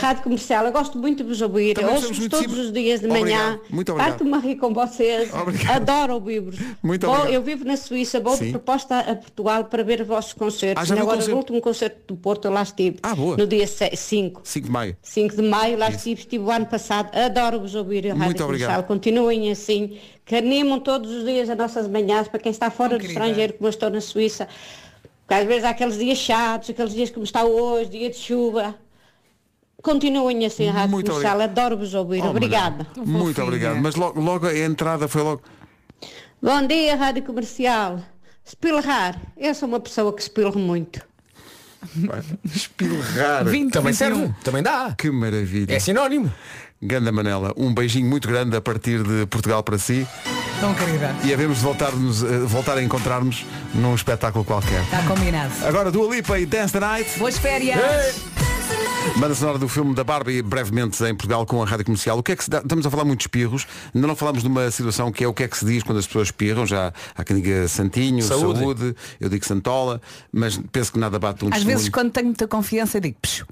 Rádio 0.00 0.22
Comercial, 0.22 0.66
eu 0.66 0.72
gosto 0.72 0.98
muito 0.98 1.22
de 1.22 1.28
vos 1.28 1.40
ouvir. 1.40 1.74
Também 1.74 1.94
Ouço-vos 1.94 2.28
todos 2.28 2.58
os 2.58 2.72
dias 2.72 3.00
de 3.00 3.06
manhã. 3.08 3.20
Obrigado. 3.20 3.60
Muito 3.70 3.92
obrigado. 3.92 4.10
Parto-me 4.10 4.34
a 4.34 4.38
rir 4.38 4.56
com 4.56 4.74
vocês. 4.74 5.32
Obrigado. 5.32 5.76
Adoro 5.76 6.14
ouvir-vos. 6.14 6.56
Muito 6.82 7.06
Vou- 7.06 7.14
obrigado. 7.14 7.34
Eu 7.34 7.42
vivo 7.42 7.64
na 7.64 7.76
Suíça, 7.76 8.20
vou 8.20 8.36
Sim. 8.36 8.46
de 8.46 8.50
proposta 8.52 8.98
a 9.00 9.14
Portugal 9.16 9.64
para 9.64 9.82
ver 9.82 10.00
os 10.02 10.06
vossos 10.06 10.32
concertos. 10.34 10.90
Ah, 10.90 10.94
Agora, 10.94 11.16
concerto? 11.16 11.34
o 11.34 11.36
último 11.38 11.60
concerto 11.60 12.14
do 12.14 12.16
Porto, 12.16 12.44
eu 12.46 12.50
lá 12.52 12.62
estive. 12.62 12.98
Ah, 13.02 13.14
boa. 13.14 13.36
No 13.36 13.46
dia 13.46 13.66
5. 13.66 14.42
5 14.44 14.66
de 14.66 14.70
maio. 14.72 14.96
5 15.02 15.36
de 15.36 15.42
maio, 15.42 15.78
lá 15.78 15.88
estive, 15.90 16.20
estive 16.20 16.44
o 16.44 16.50
ano 16.50 16.66
passado. 16.66 17.10
Adoro-vos 17.16 17.74
ouvir 17.74 18.06
a 18.06 18.10
Rádio 18.10 18.24
Muito 18.24 18.44
obrigado. 18.44 18.73
Continuem 18.82 19.50
assim, 19.52 19.98
que 20.24 20.34
animam 20.34 20.80
todos 20.80 21.10
os 21.10 21.24
dias 21.24 21.48
as 21.48 21.56
nossas 21.56 21.88
manhãs 21.88 22.26
para 22.28 22.40
quem 22.40 22.50
está 22.50 22.70
fora 22.70 22.96
do 22.96 23.00
querida. 23.00 23.12
estrangeiro, 23.20 23.52
como 23.54 23.66
eu 23.66 23.70
estou 23.70 23.88
na 23.90 24.00
Suíça. 24.00 24.48
Porque 25.26 25.34
às 25.40 25.46
vezes 25.46 25.64
há 25.64 25.70
aqueles 25.70 25.96
dias 25.98 26.18
chatos, 26.18 26.70
aqueles 26.70 26.92
dias 26.92 27.10
como 27.10 27.24
está 27.24 27.44
hoje, 27.44 27.90
dia 27.90 28.10
de 28.10 28.16
chuva. 28.16 28.74
Continuem 29.82 30.44
assim 30.46 30.68
a 30.68 30.72
Rádio 30.72 30.90
Muito 30.90 31.10
Comercial. 31.10 31.40
Adoro-vos 31.40 31.94
ouvir. 31.94 32.22
Oh, 32.22 32.28
Obrigada. 32.30 32.86
Muito 32.96 33.26
Fofinha. 33.36 33.44
obrigado. 33.46 33.76
Mas 33.82 33.94
logo, 33.94 34.20
logo 34.20 34.46
a 34.46 34.58
entrada 34.58 35.06
foi 35.08 35.22
logo. 35.22 35.42
Bom 36.42 36.66
dia, 36.66 36.96
Rádio 36.96 37.22
Comercial. 37.22 38.00
Espilrar. 38.44 39.18
Eu 39.36 39.54
sou 39.54 39.68
uma 39.68 39.80
pessoa 39.80 40.12
que 40.14 40.20
espilro 40.22 40.58
muito. 40.58 41.00
Espilrar. 42.44 43.44
20, 43.44 43.72
Também 43.72 43.92
21. 43.92 43.94
serve, 44.16 44.34
também 44.42 44.62
dá. 44.62 44.94
Que 44.96 45.10
maravilha. 45.10 45.74
É 45.74 45.78
sinónimo. 45.78 46.32
Ganda 46.82 47.10
Manela, 47.10 47.52
um 47.56 47.72
beijinho 47.72 48.08
muito 48.08 48.28
grande 48.28 48.56
a 48.56 48.60
partir 48.60 49.02
de 49.02 49.26
Portugal 49.26 49.62
para 49.62 49.78
si 49.78 50.06
Tão 50.60 50.74
querida. 50.74 51.14
e 51.24 51.32
havemos 51.32 51.58
de 51.58 51.62
voltar-nos, 51.64 52.22
eh, 52.22 52.38
voltar 52.40 52.76
a 52.76 52.82
encontrar-nos 52.82 53.46
num 53.74 53.94
espetáculo 53.94 54.44
qualquer. 54.44 54.82
Está 54.82 55.02
combinado. 55.04 55.52
Agora 55.64 55.90
Dua 55.90 56.14
Lipa 56.14 56.38
e 56.38 56.44
Dance 56.46 56.72
the 56.72 56.80
Night. 56.80 57.18
Boas 57.18 57.38
férias. 57.38 57.78
Banda 59.16 59.34
sonora 59.34 59.58
do 59.58 59.68
filme 59.68 59.94
da 59.94 60.02
Barbie, 60.02 60.40
brevemente 60.42 61.02
em 61.04 61.14
Portugal 61.14 61.44
com 61.44 61.62
a 61.62 61.66
rádio 61.66 61.84
comercial. 61.84 62.18
O 62.18 62.22
que 62.22 62.32
é 62.32 62.36
que 62.36 62.44
se 62.44 62.50
dá? 62.50 62.58
Estamos 62.58 62.86
a 62.86 62.90
falar 62.90 63.04
muito 63.04 63.18
de 63.20 63.24
espirros. 63.24 63.66
Ainda 63.94 64.06
não 64.06 64.16
falamos 64.16 64.42
de 64.42 64.48
uma 64.48 64.70
situação 64.70 65.12
que 65.12 65.22
é 65.22 65.28
o 65.28 65.34
que 65.34 65.42
é 65.44 65.48
que 65.48 65.56
se 65.58 65.64
diz 65.64 65.82
quando 65.82 65.98
as 65.98 66.06
pessoas 66.06 66.28
espirram. 66.28 66.66
Já 66.66 66.92
há 67.14 67.22
quem 67.24 67.36
diga 67.36 67.68
Santinho, 67.68 68.22
Saúde. 68.22 68.58
saúde, 68.60 68.96
eu 69.20 69.28
digo 69.28 69.44
Santola, 69.44 70.00
mas 70.32 70.58
penso 70.72 70.92
que 70.92 70.98
nada 70.98 71.18
bate 71.18 71.44
um 71.44 71.48
Às 71.48 71.54
testemunho. 71.54 71.76
vezes 71.78 71.90
quando 71.90 72.10
tenho 72.12 72.26
muita 72.26 72.48
confiança 72.48 72.98
digo 73.00 73.16
psh, 73.20 73.44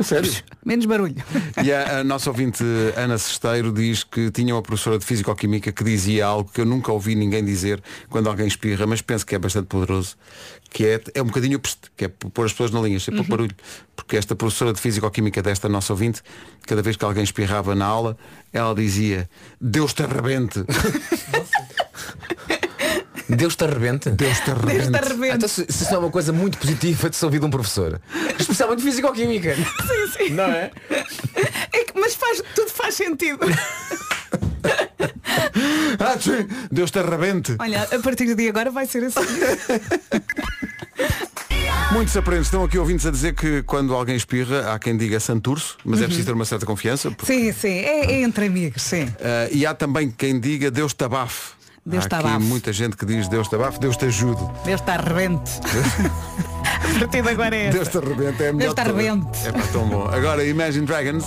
Sério? 0.00 0.30
menos 0.64 0.84
barulho. 0.86 1.14
E 1.62 1.72
a, 1.72 2.00
a 2.00 2.04
nossa 2.04 2.28
ouvinte 2.30 2.62
Ana 2.96 3.16
Sesteiro 3.18 3.72
diz 3.72 4.02
que 4.02 4.30
tinha 4.30 4.54
uma 4.54 4.62
professora 4.62 4.98
de 4.98 5.04
Físico-Química 5.04 5.72
que 5.72 5.84
dizia 5.84 6.26
algo 6.26 6.50
que 6.50 6.60
eu 6.60 6.64
nunca 6.64 6.90
ouvi 6.92 7.14
ninguém 7.14 7.44
dizer 7.44 7.82
quando 8.10 8.28
alguém 8.28 8.46
espirra, 8.46 8.86
mas 8.86 9.00
penso 9.00 9.24
que 9.24 9.34
é 9.34 9.38
bastante 9.38 9.66
poderoso, 9.66 10.16
que 10.70 10.84
é, 10.86 11.00
é 11.14 11.22
um 11.22 11.26
bocadinho 11.26 11.56
o 11.58 11.60
pst, 11.60 11.78
que 11.96 12.06
é 12.06 12.08
pôr 12.08 12.44
as 12.46 12.52
pessoas 12.52 12.70
na 12.70 12.80
linha, 12.80 12.98
sempre 12.98 13.20
Uhum. 13.20 13.26
o 13.26 13.28
barulho. 13.30 13.54
Porque 13.94 14.16
esta 14.16 14.34
professora 14.34 14.72
de 14.72 14.80
Físico-Química 14.80 15.40
desta 15.40 15.68
nossa 15.68 15.92
ouvinte, 15.92 16.20
cada 16.66 16.82
vez 16.82 16.96
que 16.96 17.04
alguém 17.04 17.22
espirrava 17.22 17.74
na 17.74 17.86
aula, 17.86 18.16
ela 18.52 18.74
dizia, 18.74 19.28
Deus 19.60 19.94
te 19.94 20.02
arrebente. 20.02 20.64
Deus 23.36 23.56
te 23.56 23.64
arrebente. 23.64 24.10
Deus 24.10 24.38
te 24.40 24.50
arrebente. 24.50 24.76
Desde 24.76 24.90
de 24.90 24.96
Ah, 24.98 25.08
repente. 25.08 25.36
Então, 25.36 25.48
se, 25.48 25.66
se 25.68 25.84
isso 25.84 25.94
é 25.94 25.98
uma 25.98 26.10
coisa 26.10 26.32
muito 26.32 26.58
positiva 26.58 27.08
de 27.10 27.16
se 27.16 27.24
ouvir 27.24 27.38
de 27.40 27.46
um 27.46 27.50
professor. 27.50 28.00
Especialmente 28.38 28.82
físico-química. 28.82 29.54
Sim, 29.56 30.06
sim. 30.16 30.30
Não 30.34 30.44
é? 30.44 30.70
É 31.72 31.84
que- 31.84 31.98
mas 31.98 32.14
faz, 32.14 32.42
tudo 32.54 32.70
faz 32.70 32.94
sentido. 32.94 33.40
Ah, 36.00 36.16
sim, 36.18 36.46
Deus 36.70 36.90
te 36.90 36.98
arrebente. 36.98 37.54
Olha, 37.58 37.82
a 37.82 37.98
partir 38.00 38.34
de 38.34 38.48
agora 38.48 38.70
vai 38.70 38.86
ser 38.86 39.04
assim. 39.04 39.20
Muitos 41.92 42.16
aprendem, 42.16 42.42
estão 42.42 42.64
aqui 42.64 42.78
ouvintes 42.78 43.06
a 43.06 43.10
dizer 43.10 43.34
que 43.34 43.62
quando 43.62 43.94
alguém 43.94 44.16
espirra, 44.16 44.72
há 44.72 44.78
quem 44.78 44.96
diga 44.96 45.20
Santurso, 45.20 45.76
mas 45.84 46.00
é 46.00 46.06
preciso 46.06 46.26
ter 46.26 46.32
uma 46.32 46.44
certa 46.44 46.66
confiança. 46.66 47.10
porque 47.10 47.32
Sim, 47.32 47.52
sim. 47.52 47.68
É, 47.78 48.06
é 48.06 48.22
entre 48.22 48.46
amigos, 48.46 48.82
sim. 48.82 49.04
Uh, 49.04 49.12
e 49.52 49.64
há 49.66 49.74
também 49.74 50.10
quem 50.10 50.40
diga 50.40 50.70
Deus 50.70 50.92
te 50.94 51.04
abafe. 51.04 51.52
Deus 51.86 52.06
aqui 52.06 52.14
abafe. 52.14 52.38
muita 52.44 52.72
gente 52.72 52.96
que 52.96 53.04
diz 53.04 53.28
Deus 53.28 53.48
te 53.48 53.54
abafe, 53.56 53.78
Deus 53.78 53.96
te 53.96 54.06
ajude. 54.06 54.40
Deus 54.64 54.80
está 54.80 54.94
arrebente. 54.94 55.60
a 56.96 56.98
partir 56.98 57.22
de 57.22 57.28
agora 57.28 57.54
é 57.56 57.70
Deus 57.70 57.88
esta. 57.88 58.00
te 58.00 58.06
arrebente, 58.06 58.42
é 58.42 58.52
Deus 58.52 58.56
te 58.56 58.58
de 58.58 58.74
todas. 58.74 58.78
arrebente. 58.78 59.38
É 59.46 59.52
pá, 59.52 59.62
tão 59.72 59.88
bom. 59.88 60.08
Agora 60.08 60.44
Imagine 60.44 60.86
Dragons. 60.86 61.26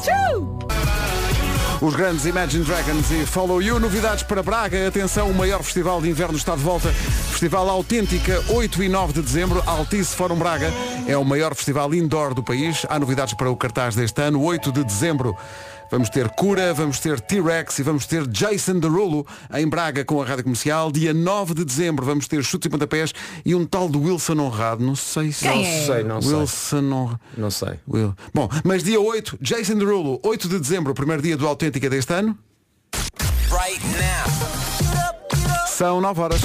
Os 1.80 1.96
grandes 1.96 2.26
Imagine 2.26 2.63
Dragons 2.63 3.12
e 3.12 3.24
Follow 3.28 3.62
You, 3.62 3.80
novidades 3.80 4.24
para 4.24 4.41
Braga. 4.41 4.88
Atenção, 4.88 5.30
o 5.30 5.34
maior 5.36 5.62
festival 5.62 6.02
de 6.02 6.10
inverno 6.10 6.36
está 6.36 6.56
de 6.56 6.63
volta. 6.63 6.89
Festival 6.91 7.70
Autêntica, 7.70 8.43
8 8.50 8.82
e 8.82 8.89
9 8.89 9.13
de 9.13 9.22
dezembro, 9.22 9.62
Altice 9.63 10.15
Fórum 10.15 10.38
Braga. 10.38 10.74
É 11.08 11.15
o 11.15 11.24
maior 11.24 11.54
festival 11.54 11.93
indoor 11.93 12.34
do 12.34 12.41
país. 12.41 12.84
Há 12.89 12.98
novidades 12.98 13.36
para 13.36 13.52
o 13.52 13.56
cartaz 13.56 13.93
deste 13.93 14.20
ano, 14.24 14.41
8 14.41 14.72
de 14.72 14.84
dezembro. 14.84 15.38
Vamos 15.89 16.10
ter 16.10 16.30
Cura, 16.32 16.73
vamos 16.73 17.00
ter 17.00 17.19
T-Rex 17.21 17.80
e 17.80 17.84
vamos 17.84 18.06
ter 18.06 18.28
Jason 18.28 18.80
Derulo 18.80 19.26
em 19.54 19.67
Braga 19.67 20.04
com 20.04 20.21
a 20.21 20.26
Rádio 20.26 20.43
Comercial. 20.43 20.91
Dia 20.91 21.13
9 21.13 21.54
de 21.54 21.63
dezembro 21.65 22.06
vamos 22.06 22.28
ter 22.28 22.43
chutes 22.43 22.65
e 22.65 22.69
pontapés 22.69 23.13
e 23.45 23.56
um 23.56 23.65
tal 23.65 23.88
de 23.88 23.97
Wilson 23.97 24.38
Honrado. 24.39 24.84
Não 24.84 24.95
sei 24.95 25.32
se... 25.32 25.47
Quem 25.47 25.56
Não 25.62 25.65
é? 25.65 25.86
sei, 25.86 26.04
não 26.04 26.21
sei. 26.21 26.34
Wilson 26.34 26.91
Honrado. 26.91 27.19
Não 27.38 27.52
sei. 27.52 27.80
Will. 27.88 28.13
Bom, 28.34 28.50
mas 28.65 28.84
dia 28.84 29.00
8, 29.00 29.38
Jason 29.41 29.76
Derulo, 29.76 30.19
8 30.23 30.50
de 30.50 30.60
dezembro, 30.60 30.93
primeiro 30.93 31.21
dia 31.21 31.38
do 31.38 31.47
Autêntica 31.47 31.89
deste 31.89 32.13
ano. 32.13 32.38
Right 33.50 33.82
now. 33.88 35.67
São 35.67 36.02
9 36.02 36.19
horas. 36.21 36.41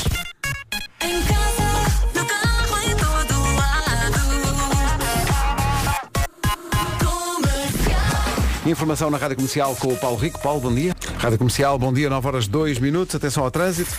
Informação 8.64 9.10
na 9.10 9.18
Rádio 9.18 9.36
Comercial 9.36 9.74
com 9.74 9.88
o 9.88 9.96
Paulo 9.96 10.16
Rico. 10.16 10.40
Paulo, 10.40 10.60
bom 10.60 10.72
dia. 10.72 10.94
Rádio 11.18 11.38
Comercial, 11.38 11.76
bom 11.78 11.92
dia, 11.92 12.08
9 12.08 12.28
horas 12.28 12.46
2 12.46 12.78
minutos. 12.78 13.14
Atenção 13.14 13.42
ao 13.42 13.50
trânsito. 13.50 13.92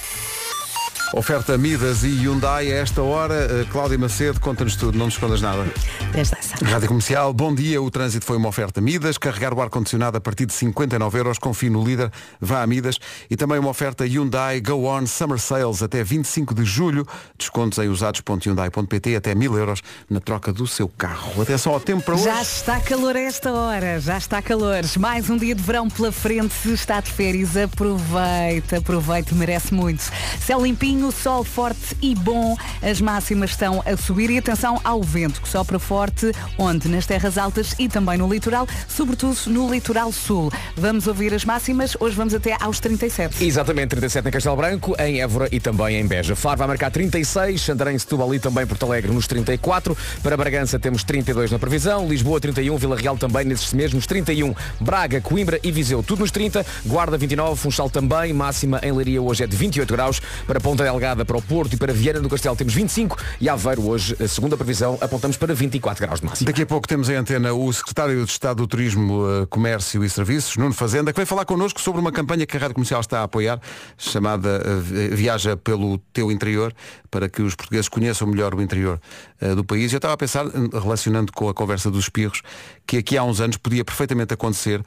Oferta 1.16 1.56
Midas 1.60 2.04
e 2.04 2.08
Hyundai 2.08 2.72
a 2.72 2.78
esta 2.78 3.04
hora. 3.04 3.48
Uh, 3.62 3.72
Cláudia 3.72 4.00
Macedo, 4.00 4.40
conta-nos 4.40 4.76
tudo, 4.76 4.98
não 4.98 5.06
nos 5.06 5.14
escondas 5.14 5.44
nada. 5.44 5.64
Atenção. 6.10 6.40
Rádio 6.64 6.88
Comercial, 6.88 7.32
bom 7.32 7.54
dia. 7.54 7.80
O 7.80 7.92
trânsito 7.92 8.26
foi 8.26 8.36
uma 8.36 8.50
oferta 8.50 8.82
Midas. 8.82 9.20
Carregar 9.20 9.54
o 9.54 9.62
ar-condicionado 9.62 10.18
a 10.18 10.22
partir 10.22 10.48
de 10.48 10.54
59 10.54 11.20
euros. 11.20 11.38
Confie 11.38 11.70
no 11.70 11.84
líder. 11.84 12.12
Vá 12.42 12.64
a 12.64 12.68
Midas. 12.68 12.98
E 13.30 13.36
também 13.36 13.60
uma 13.60 13.70
oferta 13.70 14.08
Hyundai 14.08 14.60
Go 14.60 14.88
On 14.88 15.06
Summer 15.06 15.38
Sales 15.38 15.84
até 15.84 16.04
25 16.04 16.56
de 16.56 16.66
julho. 16.66 17.06
Descontos 17.38 17.78
em 17.78 17.90
usados.hyundai.pt 17.90 19.16
até 19.16 19.36
1000 19.36 19.56
euros 19.56 19.82
na 20.10 20.20
troca 20.20 20.52
do 20.52 20.66
seu 20.66 20.88
carro. 20.88 21.40
Atenção 21.40 21.74
ao 21.74 21.80
tempo 21.80 22.02
para 22.02 22.16
hoje. 22.16 22.24
Já 22.24 22.42
está 22.42 22.80
calor 22.80 23.16
a 23.16 23.22
esta 23.22 23.54
hora, 23.54 24.00
já 24.00 24.18
está 24.18 24.42
calor. 24.42 24.82
Mais 24.98 25.30
um 25.30 25.38
dia 25.38 25.54
de 25.54 25.62
verão 25.62 25.88
pela 25.88 26.12
frente. 26.12 26.56
Se 26.56 26.74
está 26.74 27.00
de 27.00 27.12
férias, 27.12 27.56
aproveita, 27.56 28.78
aproveita, 28.78 29.36
merece 29.36 29.72
muito. 29.76 30.04
Céu 30.42 30.60
limpinho, 30.60 31.03
sol 31.12 31.44
forte 31.44 31.96
e 32.02 32.16
bom. 32.16 32.56
As 32.82 33.02
máximas 33.02 33.52
estão 33.52 33.84
a 33.86 33.96
subir 33.98 34.30
e 34.30 34.38
atenção 34.38 34.80
ao 34.84 35.02
vento 35.02 35.42
que 35.42 35.48
sopra 35.48 35.80
forte, 35.80 36.32
onde? 36.58 36.88
Nas 36.88 37.06
terras 37.06 37.38
altas 37.38 37.76
e 37.80 37.88
também 37.88 38.18
no 38.18 38.32
litoral, 38.32 38.68
sobretudo 38.88 39.38
no 39.48 39.72
litoral 39.72 40.12
sul. 40.12 40.52
Vamos 40.76 41.08
ouvir 41.08 41.34
as 41.34 41.46
máximas. 41.46 41.96
Hoje 42.00 42.16
vamos 42.16 42.34
até 42.34 42.56
aos 42.60 42.80
37. 42.80 43.44
Exatamente, 43.44 43.90
37 43.90 44.28
em 44.28 44.32
Castelo 44.32 44.56
Branco, 44.56 44.96
em 45.00 45.22
Évora 45.22 45.48
e 45.52 45.60
também 45.60 45.98
em 45.98 46.06
Beja. 46.06 46.36
Faro 46.36 46.58
vai 46.58 46.68
marcar 46.68 46.92
36, 46.92 47.62
Santarém, 47.62 47.98
Setúbal 47.98 48.34
e 48.34 48.40
também 48.40 48.66
Porto 48.66 48.86
Alegre 48.86 49.12
nos 49.12 49.28
34. 49.28 49.98
Para 50.22 50.38
Bragança 50.38 50.78
temos 50.80 51.04
32 51.04 51.52
na 51.52 51.60
previsão, 51.60 52.08
Lisboa 52.08 52.40
31, 52.40 52.78
Vila 52.78 52.96
Real 52.96 53.18
também 53.18 53.46
nesses 53.46 53.74
mesmos 53.74 54.06
31. 54.06 54.54
Braga, 54.80 55.22
Coimbra 55.22 55.60
e 55.64 55.72
Viseu 55.72 56.04
tudo 56.04 56.20
nos 56.20 56.32
30, 56.32 56.66
Guarda 56.86 57.18
29, 57.18 57.60
Funchal 57.60 57.90
também, 57.90 58.34
máxima 58.34 58.80
em 58.84 58.92
Leiria 58.92 59.22
hoje 59.22 59.44
é 59.44 59.48
de 59.48 59.56
28 59.56 59.92
graus. 59.94 60.22
Para 60.46 60.60
Ponta 60.60 60.83
Delgada, 60.84 61.26
para 61.26 61.38
o 61.38 61.42
Porto 61.42 61.74
e 61.74 61.78
para 61.78 61.94
Viana 61.94 62.20
do 62.20 62.30
Castelo 62.30 62.56
temos 62.56 62.74
25 62.74 63.18
e 63.40 63.50
Aveiro 63.50 63.88
hoje, 63.88 64.16
a 64.22 64.28
segunda 64.28 64.56
previsão, 64.58 64.98
apontamos 65.02 65.38
para 65.38 65.54
24 65.54 66.06
graus 66.06 66.20
de 66.20 66.26
máxima. 66.26 66.46
Daqui 66.48 66.62
a 66.62 66.66
pouco 66.66 66.88
temos 66.88 67.10
em 67.10 67.16
antena 67.16 67.54
o 67.54 67.72
Secretário 67.74 68.24
de 68.26 68.32
Estado 68.32 68.58
do 68.58 68.68
Turismo, 68.68 69.24
eh, 69.28 69.46
Comércio 69.48 70.04
e 70.04 70.10
Serviços, 70.10 70.58
Nuno 70.58 70.74
Fazenda, 70.74 71.12
que 71.12 71.18
vai 71.18 71.26
falar 71.26 71.46
connosco 71.46 71.80
sobre 71.82 72.00
uma 72.02 72.12
campanha 72.12 72.46
que 72.46 72.56
a 72.58 72.60
Rádio 72.60 72.76
Comercial 72.76 73.02
está 73.02 73.20
a 73.22 73.24
apoiar, 73.24 73.60
chamada 73.98 74.62
eh, 74.66 74.80
Vi- 74.82 75.16
Viaja 75.16 75.56
pelo 75.58 75.98
Teu 76.12 76.32
Interior, 76.32 76.74
para 77.10 77.30
que 77.30 77.42
os 77.42 77.56
portugueses 77.56 77.88
conheçam 77.90 78.28
melhor 78.28 78.54
o 78.56 78.62
interior 78.62 79.00
eh, 79.40 79.56
do 79.56 79.64
país. 79.64 79.92
Eu 79.94 79.98
estava 79.98 80.14
a 80.14 80.18
pensar, 80.18 80.46
eh, 80.48 80.50
relacionando 80.74 81.32
com 81.32 81.48
a 81.50 81.54
conversa 81.54 81.90
dos 81.90 82.06
espirros, 82.06 82.42
que 82.86 82.98
aqui 82.98 83.18
há 83.18 83.24
uns 83.24 83.40
anos 83.40 83.58
podia 83.58 83.84
perfeitamente 83.86 84.34
acontecer 84.34 84.82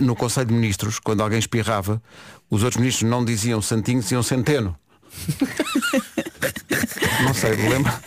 no 0.00 0.16
Conselho 0.16 0.46
de 0.48 0.52
Ministros, 0.54 0.98
quando 0.98 1.22
alguém 1.22 1.38
espirrava, 1.38 2.02
os 2.50 2.64
outros 2.64 2.80
ministros 2.80 3.08
não 3.08 3.24
diziam 3.24 3.62
santinho, 3.62 4.00
diziam 4.00 4.20
centeno. 4.20 4.74
Não 7.24 7.34
sei, 7.34 7.52
lembra? 7.52 8.00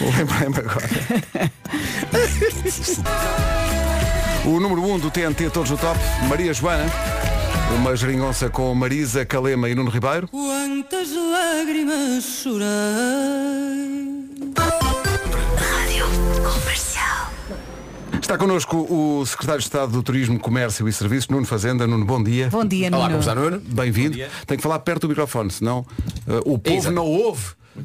Lembrei-me 0.00 0.58
agora. 0.58 0.88
O 4.44 4.58
número 4.58 4.82
1 4.82 4.94
um 4.94 4.98
do 4.98 5.10
TNT 5.10 5.50
Todos 5.50 5.70
no 5.70 5.76
Top, 5.76 5.98
Maria 6.28 6.52
Joana. 6.54 6.90
Uma 7.76 7.94
geringonça 7.94 8.48
com 8.48 8.74
Marisa 8.74 9.24
Calema 9.24 9.68
e 9.68 9.74
Nuno 9.74 9.90
Ribeiro. 9.90 10.26
Quantas 10.28 11.08
lágrimas 11.12 12.24
chorei. 12.24 12.66
Rádio 15.56 16.06
Comercial. 16.42 17.30
Está 18.30 18.38
connosco 18.38 18.76
o 18.88 19.26
Secretário 19.26 19.58
de 19.58 19.64
Estado 19.64 19.90
do 19.90 20.04
Turismo, 20.04 20.38
Comércio 20.38 20.86
e 20.86 20.92
Serviços, 20.92 21.28
Nuno 21.28 21.44
Fazenda. 21.44 21.84
Nuno, 21.84 22.04
bom 22.04 22.22
dia. 22.22 22.48
Bom 22.48 22.64
dia, 22.64 22.86
Olá, 22.86 23.08
Nuno. 23.08 23.08
como 23.08 23.18
está, 23.18 23.34
Nuno? 23.34 23.58
Bem-vindo. 23.58 24.16
Tem 24.46 24.56
que 24.56 24.62
falar 24.62 24.78
perto 24.78 25.00
do 25.00 25.08
microfone, 25.08 25.50
senão 25.50 25.80
uh, 25.80 26.36
o 26.44 26.56
povo 26.56 26.76
Exato. 26.76 26.94
não 26.94 27.04
ouve. 27.06 27.42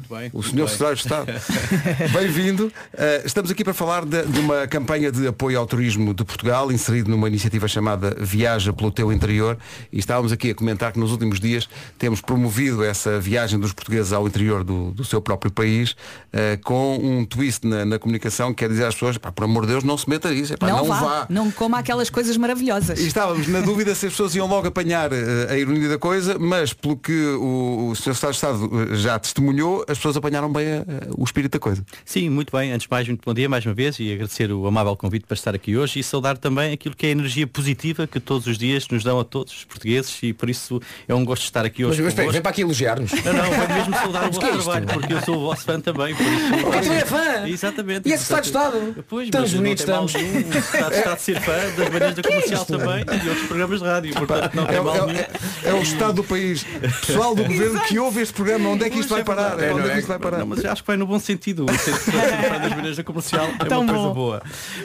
Muito 0.08 0.14
bem. 0.14 0.30
O 0.32 0.42
senhor 0.42 0.68
Secretário 0.68 0.96
de 0.96 1.02
Estado. 1.02 1.26
Bem-vindo. 2.14 2.66
Uh, 2.66 3.26
estamos 3.26 3.50
aqui 3.50 3.64
para 3.64 3.74
falar 3.74 4.04
de, 4.04 4.22
de 4.24 4.40
uma 4.40 4.66
campanha 4.66 5.10
de 5.10 5.26
apoio 5.26 5.58
ao 5.58 5.66
turismo 5.66 6.14
de 6.14 6.24
Portugal, 6.24 6.70
inserido 6.70 7.10
numa 7.10 7.26
iniciativa 7.26 7.66
chamada 7.66 8.16
Viaja 8.18 8.72
pelo 8.72 8.90
Teu 8.90 9.12
Interior. 9.12 9.58
E 9.92 9.98
estávamos 9.98 10.32
aqui 10.32 10.50
a 10.50 10.54
comentar 10.54 10.92
que 10.92 10.98
nos 10.98 11.10
últimos 11.10 11.40
dias 11.40 11.68
temos 11.98 12.20
promovido 12.20 12.84
essa 12.84 13.18
viagem 13.18 13.58
dos 13.58 13.72
portugueses 13.72 14.12
ao 14.12 14.26
interior 14.26 14.62
do, 14.62 14.92
do 14.92 15.04
seu 15.04 15.20
próprio 15.20 15.50
país, 15.50 15.92
uh, 15.92 16.62
com 16.64 16.96
um 16.96 17.24
twist 17.24 17.66
na, 17.66 17.84
na 17.84 17.98
comunicação 17.98 18.50
que 18.50 18.64
quer 18.64 18.68
dizer 18.68 18.84
às 18.84 18.94
pessoas, 18.94 19.18
pá, 19.18 19.32
por 19.32 19.44
amor 19.44 19.62
de 19.62 19.72
Deus, 19.72 19.84
não 19.84 19.98
se 19.98 20.08
meta 20.08 20.30
nisso, 20.30 20.54
epá, 20.54 20.68
não, 20.68 20.78
não 20.78 20.84
vá, 20.86 21.00
vá. 21.00 21.26
não 21.28 21.50
coma 21.50 21.78
aquelas 21.78 22.10
coisas 22.10 22.36
maravilhosas. 22.36 23.00
E 23.00 23.06
estávamos 23.06 23.48
na 23.48 23.60
dúvida 23.60 23.94
se 23.94 24.06
as 24.06 24.12
pessoas 24.12 24.34
iam 24.34 24.46
logo 24.46 24.68
apanhar 24.68 25.12
eh, 25.12 25.48
a 25.50 25.56
ironia 25.56 25.88
da 25.88 25.98
coisa, 25.98 26.38
mas 26.38 26.72
pelo 26.72 26.96
que 26.96 27.12
o, 27.12 27.88
o 27.90 27.96
Sr. 27.96 28.14
Secretário 28.14 28.30
de 28.30 28.36
Estado 28.36 28.96
já 28.96 29.18
testemunhou, 29.18 29.84
as 29.96 29.98
pessoas 29.98 30.16
apanharam 30.18 30.52
bem 30.52 30.64
eh, 30.66 30.84
o 31.16 31.24
espírito 31.24 31.52
da 31.52 31.58
coisa. 31.58 31.82
Sim, 32.04 32.28
muito 32.28 32.54
bem. 32.54 32.70
Antes 32.70 32.86
de 32.86 32.90
mais, 32.90 33.08
muito 33.08 33.22
bom 33.24 33.32
dia 33.32 33.48
mais 33.48 33.64
uma 33.64 33.72
vez 33.74 33.98
e 33.98 34.12
agradecer 34.12 34.52
o 34.52 34.66
amável 34.66 34.94
convite 34.94 35.24
para 35.26 35.34
estar 35.34 35.54
aqui 35.54 35.76
hoje 35.76 35.98
e 36.00 36.02
saudar 36.02 36.36
também 36.36 36.72
aquilo 36.72 36.94
que 36.94 37.06
é 37.06 37.08
a 37.08 37.12
energia 37.12 37.46
positiva 37.46 38.06
que 38.06 38.20
todos 38.20 38.46
os 38.46 38.58
dias 38.58 38.86
nos 38.88 39.02
dão 39.02 39.18
a 39.18 39.24
todos 39.24 39.52
os 39.56 39.64
portugueses 39.64 40.16
e 40.22 40.32
por 40.34 40.50
isso 40.50 40.80
é 41.08 41.14
um 41.14 41.24
gosto 41.24 41.42
de 41.42 41.48
estar 41.48 41.64
aqui 41.64 41.82
Mas, 41.82 41.92
hoje. 41.92 42.02
mas 42.02 42.12
convosco. 42.14 42.32
vem 42.32 42.42
para 42.42 42.50
aqui 42.50 42.60
elogiar-nos. 42.60 43.10
Não, 43.12 43.32
não, 43.32 43.42
venho 43.50 43.68
mesmo 43.74 43.94
saudar 43.94 44.28
o 44.28 44.32
vosso 44.32 44.46
é 44.46 44.50
trabalho, 44.52 44.86
porque 44.86 45.12
eu 45.14 45.20
sou 45.22 45.36
o 45.36 45.40
vosso 45.40 45.64
fã 45.64 45.80
também, 45.80 46.14
por 46.14 46.26
isso. 46.26 46.46
Ah, 46.76 46.80
tu 46.82 46.92
é 46.92 47.04
fã? 47.06 47.48
Exatamente. 47.48 48.08
E 48.08 48.12
é 48.12 48.16
secretário 48.18 48.42
de 48.42 48.48
Estado? 48.48 49.04
Pois, 49.08 49.30
Tão 49.30 49.40
mas 49.40 49.52
não 49.52 49.62
bonitos 49.62 49.84
tem 49.84 49.94
mal 49.94 50.04
estamos. 50.06 50.32
nenhum. 50.32 50.48
O 50.48 50.52
secretário 50.52 50.90
de 50.90 50.96
Estado 50.98 51.16
de 51.16 51.22
ser 51.22 51.40
fã 51.40 51.52
das 51.76 51.88
manhãs 51.90 52.14
da 52.14 52.22
comercial 52.28 52.64
também 52.66 53.00
e 53.00 53.18
de 53.18 53.28
outros 53.28 53.46
programas 53.46 53.80
de 53.80 53.86
rádio, 53.86 54.14
portanto 54.14 54.54
não 54.54 54.64
É, 54.64 54.66
tem 54.66 54.80
mal 54.82 54.94
é- 54.96 55.06
nenhum. 55.06 55.18
é- 55.18 55.28
é 55.64 55.72
o 55.74 55.82
Estado 55.82 56.12
do 56.14 56.24
país, 56.24 56.64
pessoal 57.06 57.34
do 57.34 57.44
governo 57.44 57.80
que 57.80 57.98
ouve 57.98 58.20
este 58.20 58.34
programa, 58.34 58.68
onde 58.70 58.84
é 58.84 58.90
que 58.90 58.98
isto 58.98 59.08
vai 59.08 59.24
parar? 59.24 59.56
verdade. 59.56 59.85
Onde 59.86 59.88
não 59.88 59.92
é 59.92 59.94
que 59.94 59.98
isto 60.00 60.08
vai 60.08 60.18
parar? 60.18 60.38
Não, 60.38 60.46
mas 60.46 60.64
acho 60.64 60.82
que 60.82 60.86
vai 60.86 60.96
no 60.96 61.06
bom 61.06 61.18
sentido. 61.18 61.64
O 61.64 61.68
fã 61.72 62.82
das 62.82 62.96
da 62.96 63.04
comercial 63.04 63.48
é 63.60 63.64
Tão 63.64 63.82
uma 63.82 63.92
coisa 63.92 64.08
bom. 64.08 64.14
boa. 64.14 64.42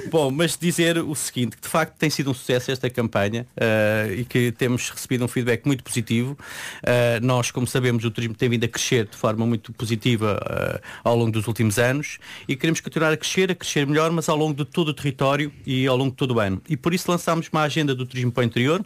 Bom, 0.10 0.32
mas 0.32 0.58
dizer 0.58 0.98
o 0.98 1.16
seguinte, 1.16 1.56
que 1.58 1.64
de 1.64 1.70
facto 1.70 1.96
tem 1.98 2.10
sido 2.10 2.32
um 2.32 2.34
sucesso 2.34 2.72
esta 2.72 2.90
campanha 2.90 3.46
eh, 3.56 4.16
e 4.20 4.26
que 4.26 4.52
temos 4.52 4.90
recebido 4.90 5.26
um 5.26 5.28
feedback 5.28 5.66
muito 5.66 5.84
positivo. 5.84 6.38
Eh, 6.84 7.20
nós, 7.22 7.52
como 7.52 7.68
sabemos, 7.68 8.04
o 8.06 8.12
turismo 8.12 8.36
tem 8.36 8.50
vindo 8.50 8.64
a 8.64 8.68
crescer 8.68 9.06
de 9.08 9.18
forma 9.18 9.46
muito 9.46 9.72
positiva 9.74 10.40
eh, 10.50 10.82
ao 11.04 11.16
longo 11.16 11.32
dos 11.32 11.48
últimos 11.48 11.78
anos 11.80 12.18
e 12.48 12.56
queremos 12.56 12.80
continuar 12.82 13.12
a 13.12 13.18
crescer, 13.18 13.52
a 13.52 13.56
crescer 13.56 13.86
melhor, 13.88 14.12
mas 14.12 14.30
ao 14.30 14.38
longo 14.38 14.54
de 14.54 14.66
todo 14.66 14.90
o 14.90 14.94
território 14.94 15.52
e 15.66 15.88
ao 15.88 15.96
longo 15.98 16.12
de 16.12 16.18
todo 16.18 16.36
o 16.36 16.40
ano. 16.40 16.62
E 16.70 16.76
por 16.78 16.94
isso 16.94 17.10
lançámos 17.10 17.50
uma 17.52 17.62
agenda 17.64 17.94
do 17.96 18.06
turismo 18.06 18.32
para 18.32 18.42
o 18.42 18.44
interior, 18.44 18.84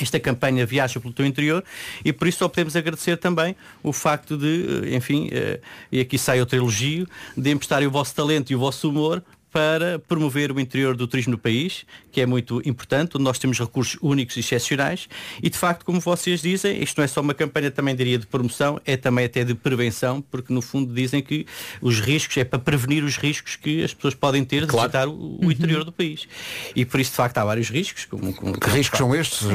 esta 0.00 0.18
campanha 0.18 0.64
viaja 0.64 1.00
pelo 1.00 1.12
teu 1.12 1.26
interior 1.26 1.64
e 2.04 2.12
por 2.12 2.28
isso 2.28 2.38
só 2.38 2.48
podemos 2.48 2.76
agradecer 2.76 3.16
também 3.16 3.56
o 3.82 3.92
facto 3.92 4.36
de, 4.36 4.84
eh, 4.86 4.96
enfim, 4.96 5.28
eh, 5.32 5.60
e 5.90 6.00
aqui 6.00 6.18
sai 6.18 6.40
outro 6.40 6.56
elogio, 6.56 7.06
de 7.36 7.50
emprestarem 7.50 7.86
o 7.86 7.90
vosso 7.90 8.14
talento 8.14 8.50
e 8.50 8.56
o 8.56 8.58
vosso 8.58 8.88
humor 8.88 9.22
para 9.52 9.98
promover 9.98 10.50
o 10.50 10.58
interior 10.58 10.96
do 10.96 11.06
turismo 11.06 11.32
no 11.32 11.38
país, 11.38 11.84
que 12.10 12.20
é 12.20 12.26
muito 12.26 12.60
importante, 12.64 13.12
onde 13.16 13.24
nós 13.24 13.38
temos 13.38 13.58
recursos 13.60 13.98
únicos 14.00 14.36
e 14.36 14.40
excepcionais 14.40 15.08
e 15.42 15.50
de 15.50 15.58
facto, 15.58 15.84
como 15.84 16.00
vocês 16.00 16.40
dizem, 16.40 16.82
isto 16.82 16.96
não 16.96 17.04
é 17.04 17.06
só 17.06 17.20
uma 17.20 17.34
campanha 17.34 17.70
também 17.70 17.94
diria 17.94 18.18
de 18.18 18.26
promoção, 18.26 18.80
é 18.86 18.96
também 18.96 19.26
até 19.26 19.44
de 19.44 19.54
prevenção, 19.54 20.22
porque 20.30 20.52
no 20.52 20.62
fundo 20.62 20.92
dizem 20.94 21.22
que 21.22 21.46
os 21.80 22.00
riscos, 22.00 22.36
é 22.38 22.44
para 22.44 22.58
prevenir 22.58 23.04
os 23.04 23.16
riscos 23.18 23.56
que 23.56 23.84
as 23.84 23.92
pessoas 23.92 24.14
podem 24.14 24.42
ter 24.44 24.62
de 24.62 24.68
Claro. 24.68 24.88
visitar 24.88 25.08
o, 25.08 25.38
o 25.44 25.52
interior 25.52 25.84
do 25.84 25.92
país. 25.92 26.26
E 26.74 26.84
por 26.84 26.98
isso 26.98 27.10
de 27.10 27.16
facto 27.16 27.36
há 27.38 27.44
vários 27.44 27.68
riscos. 27.68 28.06
Como, 28.06 28.32
como- 28.32 28.58
Que 28.58 28.70
riscos 28.70 28.98
são 28.98 29.14
estes? 29.14 29.46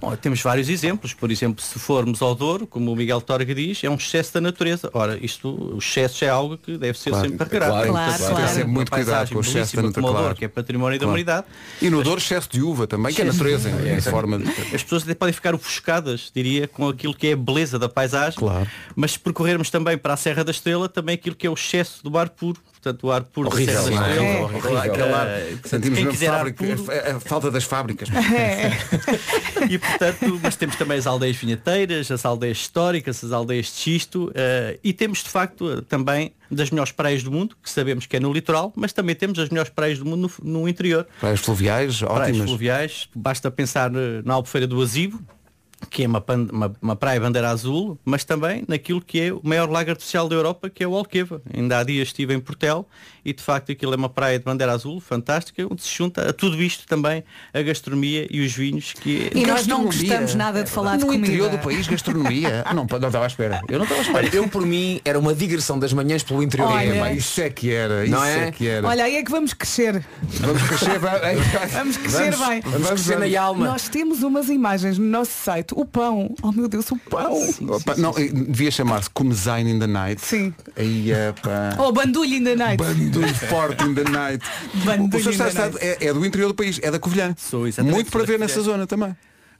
Bom, 0.00 0.16
temos 0.16 0.40
vários 0.40 0.68
exemplos. 0.70 1.12
Por 1.12 1.30
exemplo, 1.30 1.62
se 1.62 1.78
formos 1.78 2.22
ao 2.22 2.34
Douro, 2.34 2.66
como 2.66 2.90
o 2.90 2.96
Miguel 2.96 3.20
Torga 3.20 3.54
diz, 3.54 3.84
é 3.84 3.90
um 3.90 3.96
excesso 3.96 4.32
da 4.34 4.40
natureza. 4.40 4.88
Ora, 4.94 5.18
isto, 5.22 5.48
o 5.74 5.78
excesso 5.78 6.24
é 6.24 6.28
algo 6.30 6.56
que 6.56 6.78
deve 6.78 6.98
ser 6.98 7.10
Claro, 7.10 7.28
sempre 7.28 7.44
regrado. 7.44 7.72
claro, 7.72 7.92
Claro, 7.92 8.34
Tem 8.36 8.44
que 8.46 8.50
sempre 8.52 8.70
muito 8.72 8.90
cuidado 8.90 9.32
com 9.32 9.41
o 9.42 9.50
excesso 9.50 9.76
da 9.76 9.82
natureza. 9.82 10.12
natureza. 10.12 10.34
que 10.36 10.44
é 10.44 10.48
património 10.48 10.98
da 10.98 11.04
Claro. 11.04 11.10
humanidade. 11.10 11.46
E 11.80 11.90
no 11.90 12.02
Douro 12.02 12.20
excesso 12.20 12.48
de 12.50 12.62
uva 12.62 12.86
também, 12.86 13.12
que 13.14 13.20
é 13.20 13.24
natureza, 13.24 13.70
em 13.70 14.00
forma 14.00 14.38
de... 14.38 14.48
As 14.74 14.82
pessoas 14.82 15.02
até 15.02 15.14
podem 15.14 15.32
ficar 15.32 15.54
ofuscadas, 15.54 16.30
diria, 16.34 16.66
com 16.68 16.88
aquilo 16.88 17.14
que 17.14 17.28
é 17.28 17.32
a 17.32 17.36
beleza 17.36 17.78
da 17.78 17.88
paisagem. 17.88 18.38
Claro. 18.38 18.66
Mas 18.96 19.12
se 19.12 19.18
percorrermos 19.18 19.70
também 19.70 19.96
para 19.98 20.14
a 20.14 20.16
Serra 20.16 20.42
da 20.44 20.50
Estrela, 20.50 20.88
também 20.88 21.14
aquilo 21.14 21.34
que 21.36 21.46
é 21.46 21.50
o 21.50 21.54
excesso 21.54 22.02
do 22.02 22.16
ar 22.16 22.28
puro. 22.28 22.60
Portanto, 22.82 23.04
o 23.06 23.12
ar 23.12 23.22
puro 23.22 23.48
Horrível, 23.48 23.74
da 23.74 23.82
Serra 23.82 24.08
é? 24.08 24.16
É. 24.16 24.42
Horrível. 24.42 24.78
Aquele 24.78 25.02
ar, 25.02 25.26
portanto, 25.28 25.68
sentimos 25.68 25.98
quem 26.00 26.08
quiser 26.08 26.30
ar 26.30 26.38
fábrica, 26.38 26.64
puro, 26.64 26.90
a, 26.90 27.16
a 27.16 27.20
falta 27.20 27.50
das 27.52 27.62
fábricas. 27.62 28.08
e 29.70 29.78
portanto, 29.78 30.40
mas 30.42 30.56
temos 30.56 30.74
também 30.74 30.98
as 30.98 31.06
aldeias 31.06 31.36
vinheteiras, 31.36 32.10
as 32.10 32.24
aldeias 32.24 32.58
históricas, 32.58 33.22
as 33.22 33.30
aldeias 33.30 33.66
de 33.66 33.72
xisto 33.72 34.32
eh, 34.34 34.80
e 34.82 34.92
temos 34.92 35.22
de 35.22 35.28
facto 35.28 35.70
eh, 35.70 35.80
também 35.88 36.32
das 36.50 36.70
melhores 36.70 36.90
praias 36.90 37.22
do 37.22 37.30
mundo, 37.30 37.56
que 37.62 37.70
sabemos 37.70 38.04
que 38.04 38.16
é 38.16 38.20
no 38.20 38.32
litoral, 38.32 38.72
mas 38.74 38.92
também 38.92 39.14
temos 39.14 39.38
as 39.38 39.48
melhores 39.48 39.70
praias 39.70 40.00
do 40.00 40.04
mundo 40.04 40.28
no, 40.42 40.60
no 40.60 40.68
interior. 40.68 41.06
Praias 41.20 41.38
fluviais, 41.38 42.00
Praias 42.00 42.20
ótimas. 42.20 42.48
fluviais, 42.48 43.08
basta 43.14 43.48
pensar 43.48 43.92
eh, 43.94 44.22
na 44.24 44.34
Albufeira 44.34 44.66
do 44.66 44.82
Azibo, 44.82 45.22
que 45.90 46.04
é 46.04 46.06
uma, 46.06 46.24
uma, 46.52 46.72
uma 46.80 46.96
praia 46.96 47.20
bandeira 47.20 47.50
azul, 47.50 47.98
mas 48.04 48.24
também 48.24 48.64
naquilo 48.68 49.00
que 49.00 49.20
é 49.20 49.32
o 49.32 49.40
maior 49.42 49.68
lago 49.68 49.90
artificial 49.90 50.28
da 50.28 50.34
Europa, 50.34 50.70
que 50.70 50.82
é 50.82 50.86
o 50.88 50.94
Alqueva. 50.94 51.42
Ainda 51.52 51.78
há 51.78 51.82
dias 51.84 52.08
estive 52.08 52.34
em 52.34 52.40
Portel 52.40 52.86
e 53.24 53.32
de 53.32 53.42
facto 53.42 53.70
aquilo 53.70 53.92
é 53.92 53.96
uma 53.96 54.08
praia 54.08 54.38
de 54.38 54.44
bandeira 54.44 54.72
azul 54.72 55.00
fantástica, 55.00 55.66
onde 55.70 55.82
se 55.82 55.94
junta 55.94 56.30
a 56.30 56.32
tudo 56.32 56.60
isto 56.62 56.86
também 56.86 57.22
a 57.52 57.62
gastronomia 57.62 58.26
e 58.30 58.40
os 58.44 58.52
vinhos 58.52 58.92
que 58.94 59.30
é... 59.34 59.38
E 59.38 59.46
nós 59.46 59.66
não 59.66 59.84
gostamos 59.84 60.34
nada 60.34 60.64
de 60.64 60.70
falar 60.70 60.96
de 60.96 61.00
no 61.04 61.06
comida. 61.06 61.26
interior 61.26 61.50
do 61.50 61.58
país, 61.58 61.86
gastronomia. 61.86 62.62
Ah, 62.72 62.72
não, 62.74 62.86
não 62.88 62.96
estava 63.08 63.24
à 63.24 63.26
espera. 63.26 63.60
Eu 63.68 63.78
não 63.78 63.84
estava 63.84 64.00
à 64.00 64.04
espera. 64.04 64.36
Eu 64.36 64.48
por 64.48 64.64
mim 64.64 65.00
era 65.04 65.18
uma 65.18 65.34
digressão 65.34 65.78
das 65.78 65.92
manhãs 65.92 66.22
pelo 66.22 66.42
interior 66.42 66.68
do 66.68 66.74
Olha. 66.74 67.08
É, 67.08 67.14
isso 67.14 67.40
é 67.40 67.50
que 67.50 67.70
era, 67.72 68.06
Não 68.06 68.18
isso 68.18 68.24
é? 68.24 68.48
é? 68.48 68.50
que 68.52 68.68
era. 68.68 68.86
Olha, 68.86 69.04
aí 69.04 69.16
é 69.16 69.22
que 69.22 69.30
vamos 69.30 69.52
crescer. 69.52 70.04
vamos 70.40 70.62
crescer, 70.62 70.98
vai- 70.98 71.36
Vamos 71.72 71.96
crescer 71.96 72.36
bem. 72.36 72.60
Vamos 72.60 72.88
crescer 72.88 73.18
na 73.18 73.40
alma. 73.42 73.66
Nós 73.66 73.88
temos 73.88 74.22
umas 74.22 74.48
imagens 74.48 74.98
no 74.98 75.04
nosso 75.06 75.32
site. 75.32 75.71
O 75.74 75.84
pão. 75.84 76.34
Oh 76.42 76.52
meu 76.52 76.68
Deus, 76.68 76.90
o 76.90 76.96
pão. 76.96 77.32
Opa, 77.68 77.96
não, 77.96 78.10
eh, 78.16 78.28
devia 78.28 78.70
chamar-se 78.70 79.10
Comesign 79.10 79.70
in 79.70 79.78
the 79.78 79.86
Night. 79.86 80.20
Sim. 80.20 80.54
Aí, 80.76 81.10
pá. 81.42 81.76
Oh, 81.78 81.92
bandulho 81.92 82.34
in 82.34 82.44
the 82.44 82.54
night. 82.56 82.82
Bandulho 82.82 83.34
forte 83.34 83.84
in 83.84 83.94
the 83.94 84.04
night. 84.04 84.44
Bandulho 84.84 85.16
o 85.16 85.32
senhor 85.32 85.34
in 85.34 85.38
the 85.38 85.48
está, 85.48 85.62
night. 85.70 85.78
é, 85.80 86.06
é 86.06 86.12
do 86.12 86.24
interior 86.24 86.48
do 86.48 86.54
país, 86.54 86.78
é 86.82 86.90
da 86.90 86.98
Covilhã. 86.98 87.34
Sou 87.38 87.66
Muito 87.84 88.10
para 88.10 88.24
ver 88.24 88.38
nessa 88.38 88.60
zona 88.60 88.86
também. 88.86 89.16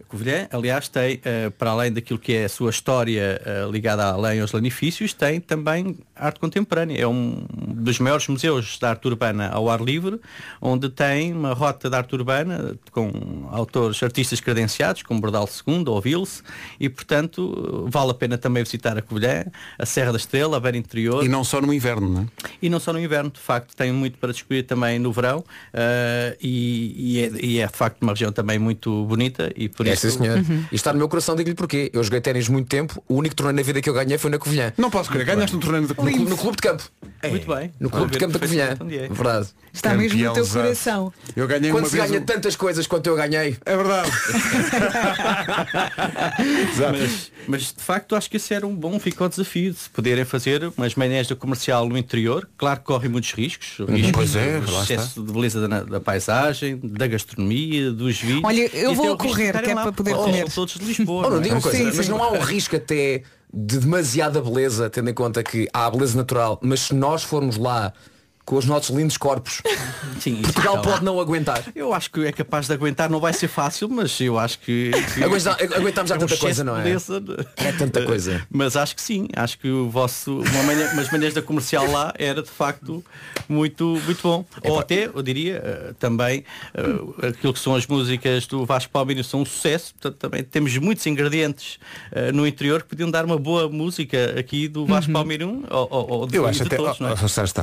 Covilhã, 0.09 0.48
aliás, 0.50 0.88
tem, 0.88 1.20
eh, 1.24 1.50
para 1.50 1.70
além 1.70 1.92
daquilo 1.92 2.18
que 2.18 2.32
é 2.32 2.44
a 2.44 2.48
sua 2.48 2.70
história 2.70 3.40
eh, 3.44 3.66
ligada 3.70 4.05
à 4.05 4.16
lei 4.16 4.38
e 4.38 4.40
aos 4.40 4.53
lanifícios, 4.53 5.12
tem 5.12 5.40
também 5.40 5.96
arte 6.14 6.38
contemporânea. 6.40 6.98
É 6.98 7.07
um 7.07 7.44
dos 7.50 7.98
maiores 7.98 8.28
museus 8.28 8.78
da 8.78 8.90
arte 8.90 9.07
urbana 9.09 9.48
ao 9.48 9.68
ar 9.68 9.80
livre, 9.80 10.20
onde 10.61 10.88
tem 10.88 11.32
uma 11.32 11.53
rota 11.53 11.90
de 11.90 11.96
arte 11.96 12.14
urbana 12.14 12.76
com 12.90 13.48
autores, 13.50 14.03
artistas 14.03 14.40
credenciados, 14.40 15.03
como 15.03 15.20
Bordal 15.20 15.48
II 15.66 15.84
ou 15.86 16.00
Vils, 16.00 16.42
e 16.78 16.88
portanto 16.88 17.86
vale 17.88 18.11
a 18.11 18.14
pena 18.14 18.38
também 18.38 18.62
visitar 18.62 18.96
a 18.96 19.03
Covilhã, 19.03 19.44
a 19.78 19.86
Serra 19.86 20.12
da 20.12 20.18
Estrela, 20.18 20.57
a 20.57 20.61
Beira 20.61 20.76
Interior. 20.76 21.24
E 21.24 21.28
não 21.28 21.44
só 21.44 21.61
no 21.61 21.72
inverno, 21.72 22.09
não 22.09 22.22
é? 22.22 22.26
E 22.61 22.68
não 22.68 22.78
só 22.78 22.92
no 22.92 23.00
inverno, 23.00 23.30
de 23.30 23.40
facto, 23.40 23.74
tem 23.74 23.92
muito 23.92 24.18
para 24.18 24.32
descobrir 24.32 24.62
também 24.62 24.98
no 24.98 25.12
verão 25.12 25.44
eh, 25.72 26.36
e, 26.40 26.94
e 26.96 27.20
é, 27.20 27.30
e 27.44 27.59
é, 27.61 27.66
de 27.66 27.76
facto 27.76 28.03
uma 28.03 28.12
região 28.12 28.32
também 28.32 28.59
muito 28.59 29.05
bonita 29.05 29.53
e 29.57 29.68
por 29.68 29.86
É, 29.86 29.91
isso 29.93 30.11
sim, 30.11 30.18
senhor. 30.18 30.38
E 30.70 30.74
está 30.74 30.93
no 30.93 30.99
meu 30.99 31.09
coração, 31.09 31.36
digo-lhe 31.36 31.55
porquê. 31.55 31.90
Eu 31.93 32.03
joguei 32.03 32.20
ténis 32.20 32.49
muito 32.49 32.68
tempo, 32.68 33.03
o 33.09 33.14
único 33.14 33.34
torneio 33.34 33.57
na 33.57 33.62
vida 33.62 33.80
que 33.80 33.88
eu 33.88 33.95
ganhei 33.95 34.18
foi 34.18 34.30
na 34.30 34.38
Covilhã. 34.38 34.72
Não 34.76 34.90
posso 34.90 35.11
crer, 35.11 35.24
ganhaste 35.26 35.57
um 35.57 35.61
torneio 35.61 35.82
de 35.84 35.88
No, 35.90 35.95
clube- 35.95 36.18
no 36.18 36.36
clube 36.36 36.57
de 36.57 36.62
campo. 36.62 36.82
Muito 37.28 37.55
bem. 37.55 37.72
No 37.78 37.88
clube 37.90 38.11
de 38.12 38.18
campo 38.18 38.32
da 38.32 38.38
Covilhã. 38.38 38.76
Verdade. 39.11 39.49
Está 39.72 39.95
mesmo 39.95 40.18
no 40.22 40.32
teu 40.34 40.47
coração. 40.47 41.12
Eu 41.36 41.47
ganhei 41.47 41.70
Quando 41.70 41.84
uma 41.84 41.90
se 41.90 41.97
vez. 41.97 42.11
ganha 42.11 42.20
um- 42.20 42.24
tantas 42.24 42.57
coisas 42.57 42.86
quanto 42.86 43.07
eu 43.07 43.16
ganhei. 43.16 43.57
É 43.64 43.76
verdade. 43.76 44.11
Exato. 46.72 46.99
Mas, 46.99 47.32
mas 47.47 47.62
de 47.62 47.82
facto 47.82 48.14
acho 48.16 48.30
que 48.30 48.36
esse 48.36 48.53
era 48.55 48.66
um 48.66 48.74
bom, 48.74 48.99
fica 48.99 49.24
o 49.24 49.28
desafio 49.28 49.72
de 49.72 49.78
se 49.78 49.90
poderem 49.90 50.24
fazer 50.24 50.72
umas 50.76 50.95
manhãs 50.95 51.26
de 51.26 51.34
comercial 51.34 51.88
no 51.88 51.97
interior. 51.97 52.49
Claro 52.57 52.80
que 52.80 52.86
correm 52.86 53.11
muitos 53.11 53.32
riscos. 53.32 53.68
riscos 53.78 54.03
Uhum. 54.07 54.12
Pois 54.12 54.36
é, 54.36 54.61
do 54.61 54.82
excesso 54.82 55.22
de 55.24 55.32
beleza 55.32 55.68
da, 55.68 55.82
da 55.84 56.01
paisagem, 56.01 56.78
da 56.82 57.07
gastronomia, 57.07 57.90
dos 57.93 58.20
vinhos. 58.20 58.43
Olha, 58.45 58.68
eu 58.76 58.93
E 58.93 58.95
vou 58.95 59.16
correr, 59.16 59.53
que 59.62 59.70
é 59.70 59.74
lá, 59.87 59.93
para 59.93 59.93
poder 59.93 60.14
comer. 60.14 60.51
São 60.51 60.66
todos 60.66 60.78
de 60.78 60.85
Lisboa. 60.85 61.26
Oh, 61.26 61.30
não 61.30 61.39
é? 61.39 61.41
diga 61.41 61.55
uma 61.57 61.62
coisa, 61.62 61.76
Sim, 61.76 61.85
mas 61.85 62.07
sim. 62.07 62.12
não 62.12 62.22
há 62.22 62.33
um 62.33 62.41
risco 62.41 62.76
até 62.76 63.22
de 63.53 63.78
demasiada 63.78 64.41
beleza, 64.41 64.89
tendo 64.89 65.11
em 65.11 65.14
conta 65.14 65.43
que 65.43 65.68
há 65.72 65.87
a 65.87 65.91
beleza 65.91 66.16
natural, 66.16 66.59
mas 66.62 66.80
se 66.80 66.95
nós 66.95 67.22
formos 67.22 67.57
lá 67.57 67.93
com 68.45 68.57
os 68.57 68.64
nossos 68.64 68.95
lindos 68.95 69.16
corpos. 69.16 69.62
Sim, 70.20 70.34
isso 70.34 70.53
Portugal 70.53 70.76
lá. 70.76 70.82
pode 70.82 71.05
não 71.05 71.20
aguentar. 71.20 71.62
Eu 71.74 71.93
acho 71.95 72.11
que 72.11 72.24
é 72.26 72.32
capaz 72.32 72.66
de 72.66 72.72
aguentar, 72.74 73.09
não 73.11 73.20
vai 73.20 73.32
ser 73.32 73.49
fácil, 73.49 73.88
mas 73.88 74.20
eu 74.20 74.38
acho 74.38 74.59
que. 74.61 74.90
que 75.14 75.22
Aguenta- 75.24 75.57
aguentamos 75.76 76.09
já 76.09 76.14
é 76.14 76.18
um 76.18 76.20
tanta 76.20 76.34
excesso 76.34 76.40
coisa, 76.40 76.64
não 76.64 76.76
é? 76.76 76.90
É 77.57 77.72
tanta 77.72 78.05
coisa. 78.05 78.43
Mas 78.51 78.76
acho 78.76 78.95
que 78.95 79.03
sim, 79.03 79.28
acho 79.34 79.59
que 79.59 79.68
o 79.68 79.88
vosso, 79.88 80.38
uma 80.38 80.62
manhã, 80.64 80.90
mas 80.95 81.11
manhãs 81.11 81.34
da 81.34 81.43
comercial 81.43 81.90
lá 81.90 82.12
era 82.18 82.43
de 82.43 82.51
facto 82.51 83.05
muito, 83.49 83.99
muito 84.05 84.22
bom. 84.22 84.45
Ou 84.64 84.78
até, 84.78 85.07
eu 85.07 85.22
diria, 85.22 85.61
eh, 85.64 85.95
também 85.99 86.45
eh, 86.74 87.28
aquilo 87.28 87.53
que 87.53 87.59
são 87.59 87.74
as 87.74 87.86
músicas 87.86 88.47
do 88.47 88.64
Vasco 88.66 88.90
Palmeiras 88.93 89.26
são 89.26 89.40
um 89.43 89.45
sucesso, 89.45 89.95
portanto 89.95 90.18
também 90.18 90.43
temos 90.45 90.76
muitos 90.78 91.07
ingredientes 91.07 91.78
eh, 92.12 92.32
no 92.32 92.47
interior 92.47 92.82
que 92.82 92.88
podiam 92.90 93.11
dar 93.11 93.24
uma 93.24 93.38
boa 93.38 93.68
música 93.68 94.34
aqui 94.38 94.68
do 94.68 94.86
Vasco 94.86 95.12
Palmeiras 95.12 95.49
ou, 95.70 95.88
ou, 95.90 96.11
ou 96.11 96.26
de, 96.26 96.36
Eu 96.36 96.47
acho 96.47 96.61
de 96.61 96.66
até, 96.66 96.76
todos, 96.76 97.01
não 97.01 97.09
é? 97.09 97.14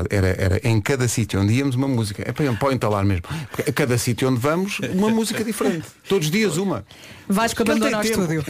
era, 0.10 0.28
era 0.28 0.68
em 0.70 0.80
cada 0.80 1.08
sítio 1.08 1.42
onde 1.42 1.54
íamos 1.54 1.76
uma 1.76 1.88
música. 1.88 2.24
É 2.26 2.32
para, 2.32 2.52
para 2.54 2.74
entalar 2.74 3.04
mesmo. 3.06 3.24
Porque 3.52 3.70
a 3.70 3.74
cada 3.74 3.98
sítio 3.98 4.30
onde 4.30 4.40
vamos, 4.40 4.80
uma 4.94 5.10
música 5.12 5.44
diferente. 5.44 5.86
Todos 6.08 6.28
os 6.28 6.32
dias 6.32 6.58
uma. 6.58 6.86
Vasco 7.28 7.62
abandona 7.62 8.00
o 8.00 8.02
estúdio. 8.02 8.44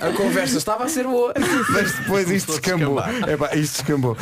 A 0.00 0.12
conversa 0.16 0.58
estava 0.58 0.84
a 0.84 0.88
ser 0.88 1.04
boa. 1.04 1.34
Mas 1.70 1.92
depois 1.92 2.30
isto 2.30 2.52
descambou. 2.52 2.98
Epá, 3.00 3.54
isto 3.56 3.78
descambou. 3.78 4.16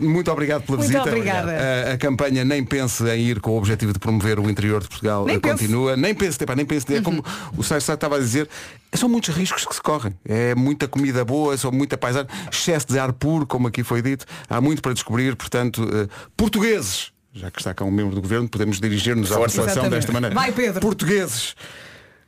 Muito 0.00 0.30
obrigado 0.30 0.62
pela 0.62 0.78
Muito 0.78 0.88
visita. 0.88 1.08
obrigada. 1.08 1.52
A, 1.52 1.92
a 1.92 1.98
campanha 1.98 2.44
Nem 2.44 2.64
Pense 2.64 3.04
em 3.08 3.20
ir 3.20 3.40
com 3.40 3.52
o 3.52 3.58
objetivo 3.58 3.92
de 3.92 3.98
promover 3.98 4.38
o 4.38 4.50
interior 4.50 4.82
de 4.82 4.88
Portugal 4.88 5.24
Nem 5.24 5.36
eh, 5.36 5.40
pense. 5.40 5.54
continua. 5.54 5.96
Nem 5.96 6.14
pense, 6.14 6.42
epá, 6.42 6.54
nem 6.54 6.66
pense. 6.66 6.94
É 6.94 7.00
como 7.00 7.24
o 7.56 7.62
Sérgio 7.62 7.86
Sá 7.86 7.94
estava 7.94 8.16
a 8.16 8.18
dizer, 8.18 8.48
são 8.92 9.08
muitos 9.08 9.34
riscos 9.34 9.64
que 9.64 9.74
se 9.74 9.80
correm. 9.80 10.14
É 10.24 10.54
muita 10.54 10.88
comida 10.88 11.24
boa, 11.24 11.56
são 11.56 11.70
muita 11.70 11.96
paisagem, 11.96 12.28
excesso 12.50 12.86
de 12.88 12.98
ar 12.98 13.12
puro, 13.12 13.46
como 13.46 13.68
aqui 13.68 13.82
foi 13.82 14.02
dito. 14.02 14.26
Há 14.48 14.60
muito 14.60 14.82
para 14.82 14.92
descobrir, 14.92 15.34
portanto, 15.36 15.88
eh, 15.92 16.08
portugueses. 16.36 17.12
Já 17.32 17.50
que 17.50 17.58
está 17.60 17.74
cá 17.74 17.84
um 17.84 17.90
membro 17.90 18.14
do 18.14 18.22
governo, 18.22 18.48
podemos 18.48 18.80
dirigir-nos 18.80 19.30
à 19.30 19.38
população 19.38 19.90
desta 19.90 20.12
maneira. 20.12 20.34
Vai, 20.34 20.52
Pedro. 20.52 20.80
Portugueses. 20.80 21.54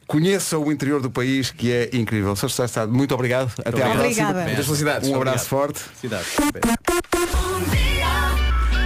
Conheçam 0.06 0.62
o 0.64 0.72
interior 0.72 1.02
do 1.02 1.10
país 1.10 1.50
que 1.50 1.70
é 1.70 1.90
incrível. 1.92 2.34
Sr. 2.34 2.64
Estado, 2.64 2.92
muito 2.92 3.14
obrigado. 3.14 3.52
Até 3.64 3.82
à 3.82 3.90
próxima. 3.90 4.32
Muitas 4.32 4.64
felicidades. 4.64 5.08
Um 5.08 5.16
abraço 5.16 5.48
forte. 5.48 5.80
Cidade. 6.00 6.24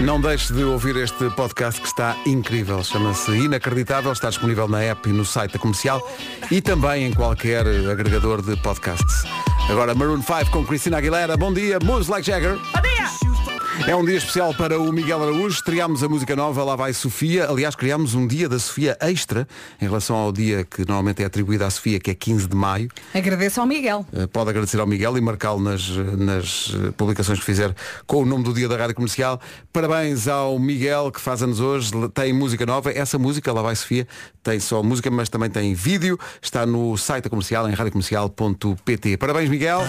Não 0.04 0.20
deixe 0.20 0.52
de 0.52 0.64
ouvir 0.64 0.96
este 0.96 1.30
podcast 1.30 1.80
que 1.80 1.86
está 1.86 2.16
incrível. 2.26 2.82
Chama-se 2.82 3.30
Inacreditável. 3.30 4.10
Está 4.10 4.30
disponível 4.30 4.66
na 4.66 4.82
app 4.82 5.08
e 5.08 5.12
no 5.12 5.24
site 5.24 5.52
da 5.52 5.58
comercial 5.60 6.02
e 6.50 6.60
também 6.60 7.04
em 7.04 7.12
qualquer 7.12 7.64
agregador 7.66 8.42
de 8.42 8.56
podcasts. 8.56 9.22
Agora 9.70 9.94
Maroon 9.94 10.20
5 10.20 10.50
com 10.50 10.66
Cristina 10.66 10.98
Aguilera. 10.98 11.36
Bom 11.36 11.52
dia, 11.52 11.78
Moves 11.84 12.08
Like 12.08 12.26
Jagger. 12.26 12.56
Bom 12.56 12.82
dia! 12.82 13.51
É 13.86 13.96
um 13.96 14.04
dia 14.04 14.16
especial 14.16 14.54
para 14.54 14.78
o 14.78 14.92
Miguel 14.92 15.20
Araújo. 15.20 15.56
Estreámos 15.56 16.04
a 16.04 16.08
música 16.08 16.36
nova, 16.36 16.62
lá 16.62 16.76
vai 16.76 16.92
Sofia. 16.92 17.48
Aliás, 17.50 17.74
criámos 17.74 18.14
um 18.14 18.26
dia 18.26 18.48
da 18.48 18.58
Sofia 18.58 18.96
extra 19.00 19.46
em 19.80 19.86
relação 19.86 20.14
ao 20.14 20.30
dia 20.30 20.64
que 20.64 20.82
normalmente 20.82 21.22
é 21.22 21.26
atribuído 21.26 21.64
à 21.64 21.70
Sofia, 21.70 21.98
que 21.98 22.10
é 22.10 22.14
15 22.14 22.46
de 22.46 22.54
maio. 22.54 22.88
Agradeço 23.12 23.60
ao 23.60 23.66
Miguel. 23.66 24.06
Uh, 24.12 24.28
pode 24.28 24.50
agradecer 24.50 24.78
ao 24.78 24.86
Miguel 24.86 25.18
e 25.18 25.20
marcá-lo 25.20 25.60
nas, 25.60 25.88
nas 25.88 26.68
uh, 26.68 26.92
publicações 26.92 27.40
que 27.40 27.44
fizer 27.44 27.74
com 28.06 28.22
o 28.22 28.24
nome 28.24 28.44
do 28.44 28.54
dia 28.54 28.68
da 28.68 28.76
Rádio 28.76 28.94
Comercial. 28.94 29.40
Parabéns 29.72 30.28
ao 30.28 30.58
Miguel 30.60 31.10
que 31.10 31.20
faz 31.20 31.42
anos 31.42 31.58
hoje, 31.58 31.90
tem 32.14 32.32
música 32.32 32.64
nova. 32.64 32.92
Essa 32.92 33.18
música, 33.18 33.52
lá 33.52 33.62
vai 33.62 33.74
Sofia, 33.74 34.06
tem 34.44 34.60
só 34.60 34.80
música, 34.82 35.10
mas 35.10 35.28
também 35.28 35.50
tem 35.50 35.74
vídeo. 35.74 36.18
Está 36.40 36.64
no 36.64 36.96
site 36.96 37.24
da 37.24 37.30
comercial, 37.30 37.68
em 37.68 37.72
radiocomercial.pt. 37.72 39.16
Parabéns, 39.16 39.50
Miguel. 39.50 39.82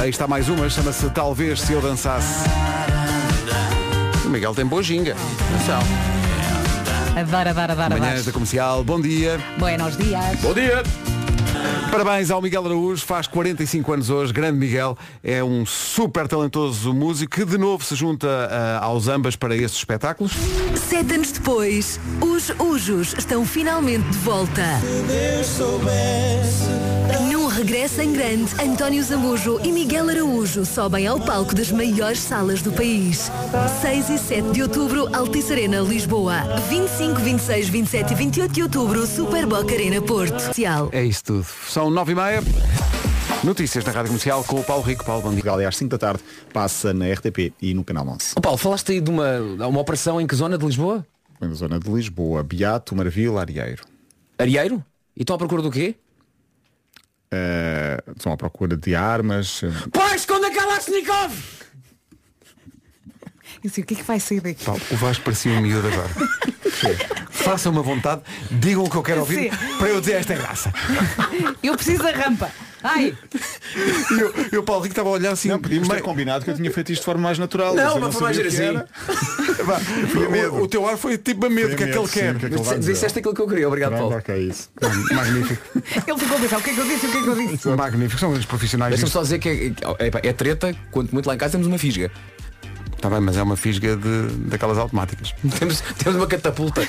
Aí 0.00 0.10
está 0.10 0.28
mais 0.28 0.48
uma, 0.48 0.70
chama-se 0.70 1.10
Talvez 1.10 1.60
Se 1.60 1.72
Eu 1.72 1.80
Dançasse. 1.80 2.44
O 4.24 4.28
Miguel 4.28 4.54
tem 4.54 4.64
boa 4.64 4.82
ginga. 4.82 5.16
Atenção. 5.48 5.80
Adoro, 7.16 7.48
adoro, 7.50 7.72
adoro, 7.72 8.00
Manhãs 8.00 8.24
da 8.24 8.30
comercial, 8.30 8.84
bom 8.84 9.00
dia. 9.00 9.40
Buenos 9.58 9.96
dias. 9.96 10.40
Bom 10.40 10.54
dia. 10.54 10.84
Parabéns 11.90 12.30
ao 12.30 12.40
Miguel 12.40 12.64
Araújo, 12.64 13.04
faz 13.04 13.26
45 13.26 13.92
anos 13.92 14.10
hoje, 14.10 14.32
grande 14.32 14.58
Miguel, 14.58 14.96
é 15.24 15.42
um 15.42 15.66
super 15.66 16.28
talentoso 16.28 16.94
músico 16.94 17.34
que 17.34 17.44
de 17.44 17.58
novo 17.58 17.82
se 17.82 17.96
junta 17.96 18.28
ah, 18.28 18.78
aos 18.84 19.08
ambas 19.08 19.34
para 19.34 19.56
estes 19.56 19.80
espetáculos. 19.80 20.32
Sete 20.76 21.14
anos 21.14 21.32
depois, 21.32 21.98
os 22.20 22.50
Ujos 22.60 23.14
estão 23.18 23.44
finalmente 23.44 24.08
de 24.10 24.18
volta. 24.18 24.62
Num 27.07 27.07
regresso 27.58 28.00
em 28.00 28.12
grande, 28.12 28.54
António 28.62 29.02
Zambujo 29.02 29.58
e 29.64 29.72
Miguel 29.72 30.08
Araújo 30.10 30.64
sobem 30.64 31.08
ao 31.08 31.18
palco 31.18 31.52
das 31.52 31.72
maiores 31.72 32.20
salas 32.20 32.62
do 32.62 32.70
país. 32.70 33.32
6 33.80 34.10
e 34.10 34.18
7 34.18 34.52
de 34.52 34.62
outubro, 34.62 35.12
Altice 35.12 35.52
Arena, 35.52 35.80
Lisboa. 35.80 36.42
25, 36.68 37.20
26, 37.20 37.68
27 37.68 38.12
e 38.12 38.14
28 38.14 38.52
de 38.52 38.62
outubro, 38.62 39.04
Super 39.08 39.44
Boca 39.44 39.74
Arena, 39.74 40.00
Porto. 40.00 40.36
É 40.92 41.04
isso 41.04 41.24
tudo. 41.24 41.46
São 41.68 41.90
9 41.90 42.12
e 42.12 42.14
meia. 42.14 42.40
Notícias 43.42 43.84
na 43.84 43.90
Rádio 43.90 44.10
Comercial 44.10 44.44
com 44.44 44.60
o 44.60 44.64
Paulo 44.64 44.84
Rico. 44.84 45.04
Paulo, 45.04 45.60
e 45.60 45.64
às 45.64 45.76
5 45.76 45.90
da 45.90 45.98
tarde 45.98 46.22
passa 46.52 46.94
na 46.94 47.12
RTP 47.12 47.52
e 47.60 47.74
no 47.74 47.82
Canal 47.82 48.06
11. 48.06 48.34
Ó 48.36 48.40
Paulo, 48.40 48.58
falaste 48.58 48.92
aí 48.92 49.00
de 49.00 49.10
uma, 49.10 49.40
uma 49.66 49.80
operação 49.80 50.20
em 50.20 50.28
que 50.28 50.36
zona 50.36 50.56
de 50.56 50.64
Lisboa? 50.64 51.04
Na 51.40 51.52
zona 51.54 51.80
de 51.80 51.90
Lisboa, 51.90 52.44
Beato, 52.44 52.94
Marvila, 52.94 53.40
Arieiro. 53.40 53.82
Arieiro? 54.38 54.84
E 55.16 55.22
estão 55.22 55.34
à 55.34 55.38
procura 55.38 55.60
do 55.60 55.72
quê? 55.72 55.96
Eh, 57.30 58.02
estão 58.16 58.32
à 58.32 58.36
procura 58.36 58.76
de 58.76 58.94
armas. 58.94 59.62
Pai, 59.92 60.16
esconda 60.16 60.48
a 60.48 60.50
Kalashnikov! 60.50 61.32
E 63.62 63.66
assim, 63.66 63.82
o 63.82 63.84
que 63.84 63.94
é 63.94 63.96
que 63.96 64.02
vai 64.02 64.20
sair 64.20 64.40
daqui? 64.40 64.64
Paulo, 64.64 64.80
o 64.90 64.96
Vasco 64.96 65.24
parecia 65.24 65.52
um 65.52 65.60
miúdo 65.60 65.88
agora. 65.88 66.08
Façam 67.30 67.72
uma 67.72 67.82
vontade, 67.82 68.22
digam 68.50 68.84
o 68.84 68.90
que 68.90 68.96
eu 68.96 69.02
quero 69.02 69.20
ouvir 69.20 69.50
Sim. 69.50 69.76
para 69.78 69.88
eu 69.88 70.00
dizer 70.00 70.14
esta 70.14 70.34
graça. 70.34 70.72
Eu 71.62 71.74
preciso 71.74 72.02
da 72.02 72.12
rampa. 72.12 72.50
Ai, 72.82 73.16
E 74.14 74.14
eu, 74.20 74.34
e 74.52 74.56
o 74.58 74.62
Paulo 74.62 74.82
Rico 74.82 74.92
estava 74.92 75.08
a 75.08 75.12
olhar 75.12 75.32
assim. 75.32 75.48
Não, 75.48 75.58
podíamos 75.58 75.88
ter 75.88 76.00
combinado 76.02 76.44
que 76.44 76.50
eu 76.50 76.54
tinha 76.54 76.70
feito 76.70 76.92
isto 76.92 77.00
de 77.02 77.04
forma 77.06 77.22
mais 77.22 77.38
natural. 77.38 77.74
Não, 77.74 77.98
mas 78.00 78.14
foi 78.14 78.22
mais 78.22 78.38
o 78.38 78.42
assim. 78.42 78.74
Vá, 79.64 79.78
o, 80.52 80.62
o 80.62 80.68
teu 80.68 80.88
ar 80.88 80.96
foi 80.96 81.18
tipo 81.18 81.46
a 81.46 81.50
medo, 81.50 81.68
Foi 81.68 81.76
que 81.76 81.84
é 81.84 81.86
que 81.88 81.98
ele 81.98 82.08
quer. 82.08 82.36
o 82.36 82.38
que 82.38 82.46
é 82.46 82.78
dizer? 82.78 82.92
Disseste 82.92 83.18
aquilo 83.18 83.34
que 83.34 83.40
eu 83.40 83.48
queria, 83.48 83.66
obrigado 83.66 83.90
Pronto, 83.90 84.02
Paulo. 84.10 84.18
ok, 84.18 84.34
é 84.34 84.38
isso. 84.38 84.70
Magnífico. 85.12 85.62
ele 86.06 86.18
ficou 86.18 86.36
a 86.36 86.40
pensar, 86.40 86.58
o 86.58 86.62
que 86.62 86.70
é 86.70 86.74
que 86.74 86.80
eu 86.80 86.84
disse, 86.86 87.06
o 87.06 87.10
que 87.10 87.18
é 87.18 87.22
que 87.22 87.28
eu 87.28 87.36
disse? 87.36 87.68
Magnífico. 87.68 88.20
São 88.20 88.32
os 88.32 88.46
profissionais. 88.46 88.90
Deixa-me 88.90 89.10
só 89.10 89.22
dizer 89.22 89.38
que 89.38 89.48
é, 89.48 89.66
é, 90.06 90.28
é 90.28 90.32
treta, 90.32 90.74
quanto 90.90 91.12
muito 91.12 91.26
lá 91.26 91.34
em 91.34 91.38
casa 91.38 91.52
temos 91.52 91.66
uma 91.66 91.78
fisga. 91.78 92.10
Está 92.98 93.08
bem, 93.08 93.20
mas 93.20 93.36
é 93.36 93.42
uma 93.44 93.56
fisga 93.56 93.96
de, 93.96 94.26
daquelas 94.48 94.76
automáticas. 94.76 95.32
Temos, 95.56 95.80
temos 95.96 96.16
uma 96.16 96.26
catapulta 96.26 96.82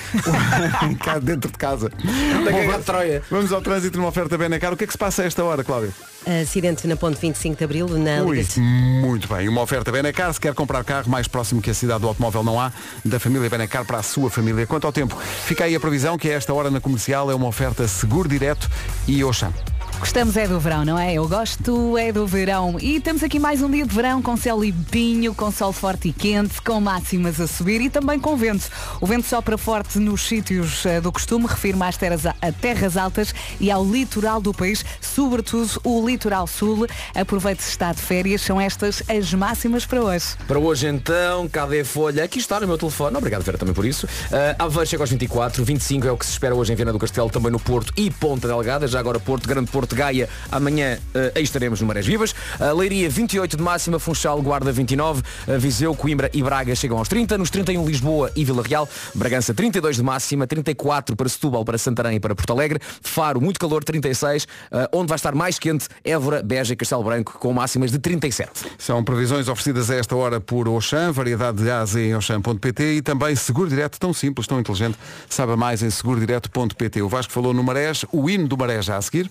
Cá 1.06 1.20
dentro 1.20 1.52
de 1.52 1.58
casa. 1.58 1.92
Bom, 2.02 2.82
Troia. 2.82 3.22
Vamos 3.30 3.54
ao 3.54 3.62
trânsito 3.62 3.96
numa 3.98 4.10
oferta 4.10 4.36
bem 4.36 4.50
na 4.50 4.60
cara. 4.60 4.74
O 4.74 4.78
que 4.78 4.86
é 4.86 4.88
que 4.88 4.94
se 4.94 4.98
passa 4.98 5.22
a 5.22 5.26
esta 5.26 5.44
hora, 5.44 5.64
Cláudio? 5.64 5.94
Acidente 6.42 6.88
na 6.88 6.96
ponte 6.96 7.20
25 7.22 7.58
de 7.58 7.64
Abril, 7.64 7.88
na 7.90 8.24
Ui, 8.24 8.44
muito 8.58 9.28
bem. 9.28 9.48
Uma 9.48 9.62
oferta 9.62 9.92
Benacar. 9.92 10.34
Se 10.34 10.40
quer 10.40 10.56
comprar 10.56 10.84
carro 10.84 11.10
mais 11.10 11.28
próximo 11.28 11.62
que 11.62 11.70
a 11.70 11.74
cidade 11.76 12.02
do 12.02 12.08
automóvel 12.08 12.44
não 12.44 12.60
há, 12.60 12.72
da 13.06 13.20
família 13.20 13.48
Benacar 13.48 13.86
para 13.86 14.00
a 14.00 14.04
sua 14.04 14.32
família. 14.32 14.66
Quanto 14.66 14.88
ao 14.88 14.92
tempo, 14.92 15.16
fica 15.46 15.66
aí 15.66 15.76
a 15.76 15.80
previsão 15.80 16.18
que 16.18 16.28
a 16.28 16.34
esta 16.34 16.52
hora 16.54 16.72
na 16.72 16.82
comercial 16.82 17.30
é 17.30 17.36
uma 17.36 17.48
oferta 17.48 17.88
seguro 17.88 18.28
direto 18.28 18.68
e 19.08 19.24
Oxam. 19.24 19.54
Gostamos 20.00 20.38
é 20.38 20.48
do 20.48 20.58
verão, 20.60 20.86
não 20.86 20.98
é? 20.98 21.14
Eu 21.14 21.28
gosto 21.28 21.98
é 21.98 22.12
do 22.12 22.26
verão. 22.26 22.78
E 22.80 23.02
temos 23.02 23.22
aqui 23.22 23.38
mais 23.38 23.62
um 23.62 23.70
dia 23.70 23.86
de 23.86 23.94
verão 23.94 24.22
com 24.22 24.36
céu 24.38 24.62
limpinho, 24.62 25.36
com 25.36 25.52
sol 25.52 25.74
forte 25.74 26.08
e 26.08 26.14
quente, 26.14 26.62
com 26.62 26.80
máximas 26.80 27.40
a 27.40 27.46
subir 27.46 27.82
e 27.82 27.90
também 27.90 28.18
com 28.18 28.36
vento. 28.38 28.70
O 29.02 29.06
vento 29.06 29.28
sopra 29.28 29.58
forte 29.58 30.00
nos 30.00 30.26
sítios 30.26 30.86
eh, 30.86 31.02
do 31.02 31.12
costume, 31.12 31.46
refiro-me 31.46 31.84
às 31.84 31.98
terras, 31.98 32.26
a 32.26 32.52
terras 32.52 32.96
altas 32.96 33.36
e 33.60 33.70
ao 33.70 33.86
litoral 33.86 34.40
do 34.40 34.54
país, 34.54 34.86
sobretudo 35.02 35.82
o 35.84 36.08
litoral 36.08 36.48
sul. 36.48 36.88
Aproveite 37.14 37.62
se 37.62 37.70
está 37.70 37.92
de 37.92 38.02
férias, 38.02 38.42
são 38.42 38.60
estas 38.60 39.04
as 39.08 39.34
máximas 39.34 39.86
para 39.86 40.02
hoje. 40.02 40.28
Para 40.48 40.60
hoje 40.60 40.88
então, 40.88 41.48
cadê 41.50 41.82
a 41.82 41.86
folha? 41.86 42.24
Aqui 42.24 42.40
está 42.40 42.60
no 42.60 42.68
meu 42.68 42.78
telefone. 42.78 43.18
Obrigado, 43.18 43.44
Vera, 43.44 43.58
também 43.58 43.74
por 43.74 43.86
isso. 43.86 44.06
Uh, 44.06 44.56
Aveiro 44.58 44.90
chega 44.90 45.04
aos 45.04 45.10
24, 45.10 45.64
25 45.64 46.08
é 46.08 46.12
o 46.12 46.18
que 46.18 46.26
se 46.26 46.32
espera 46.32 46.56
hoje 46.56 46.72
em 46.72 46.76
Viana 46.76 46.94
do 46.94 47.00
Castelo, 47.00 47.30
também 47.30 47.52
no 47.52 47.60
Porto 47.60 47.94
e 47.98 48.10
Ponta 48.10 48.48
Delgada. 48.48 48.88
Já 48.88 49.00
agora 49.00 49.20
Porto, 49.20 49.48
Grande 49.48 49.70
Porto, 49.70 49.89
Gaia. 49.96 50.30
Amanhã 50.52 50.98
uh, 51.16 51.32
aí 51.36 51.44
estaremos 51.44 51.82
no 51.82 51.88
Marés 51.88 52.06
Vivas. 52.06 52.32
Uh, 52.60 52.76
Leiria 52.76 53.10
28 53.10 53.58
de 53.58 53.64
máxima, 53.64 54.00
Funchal, 54.00 54.42
Guarda 54.42 54.72
29, 54.72 55.22
uh, 55.22 55.60
Viseu, 55.60 55.96
Coimbra 55.96 56.30
e 56.34 56.42
Braga 56.42 56.76
chegam 56.76 56.98
aos 56.98 57.08
30. 57.08 57.38
Nos 57.38 57.50
31 57.50 57.86
Lisboa 57.86 58.32
e 58.36 58.44
Vila 58.44 58.64
Real. 58.64 58.88
Bragança 59.16 59.54
32 59.54 59.98
de 59.98 60.04
máxima, 60.04 60.48
34 60.48 61.16
para 61.16 61.30
Setúbal, 61.30 61.66
para 61.66 61.78
Santarém 61.78 62.18
e 62.18 62.20
para 62.20 62.36
Porto 62.36 62.52
Alegre. 62.52 62.80
Faro, 63.02 63.42
muito 63.42 63.60
calor, 63.60 63.84
36. 63.84 64.44
Uh, 64.44 64.48
onde 64.94 65.08
vai 65.08 65.16
estar 65.16 65.34
mais 65.34 65.60
quente, 65.60 65.88
Évora, 66.04 66.42
Beja 66.44 66.74
e 66.74 66.76
Castelo 66.76 67.04
Branco 67.04 67.38
com 67.40 67.54
máximas 67.54 67.92
de 67.92 68.00
37. 68.00 68.50
São 68.78 69.04
previsões 69.04 69.48
oferecidas 69.48 69.90
a 69.90 69.96
esta 69.96 70.16
hora 70.16 70.40
por 70.40 70.68
Oxam, 70.68 71.12
variedade 71.12 71.64
de 71.64 71.70
AZ 71.70 71.96
em 71.96 72.16
Oxam.pt 72.16 72.84
e 72.96 73.02
também 73.02 73.36
Seguro 73.36 73.70
Direto, 73.70 74.00
tão 74.00 74.14
simples, 74.14 74.48
tão 74.48 74.60
inteligente. 74.60 74.98
Saiba 75.30 75.56
mais 75.56 75.82
em 75.82 75.90
segurodireto.pt. 75.90 77.02
O 77.02 77.10
Vasco 77.10 77.32
falou 77.32 77.54
no 77.54 77.64
Marés, 77.64 78.06
o 78.12 78.30
hino 78.30 78.48
do 78.48 78.58
Marés 78.58 78.86
já 78.86 78.98
a 78.98 79.02
seguir. 79.02 79.30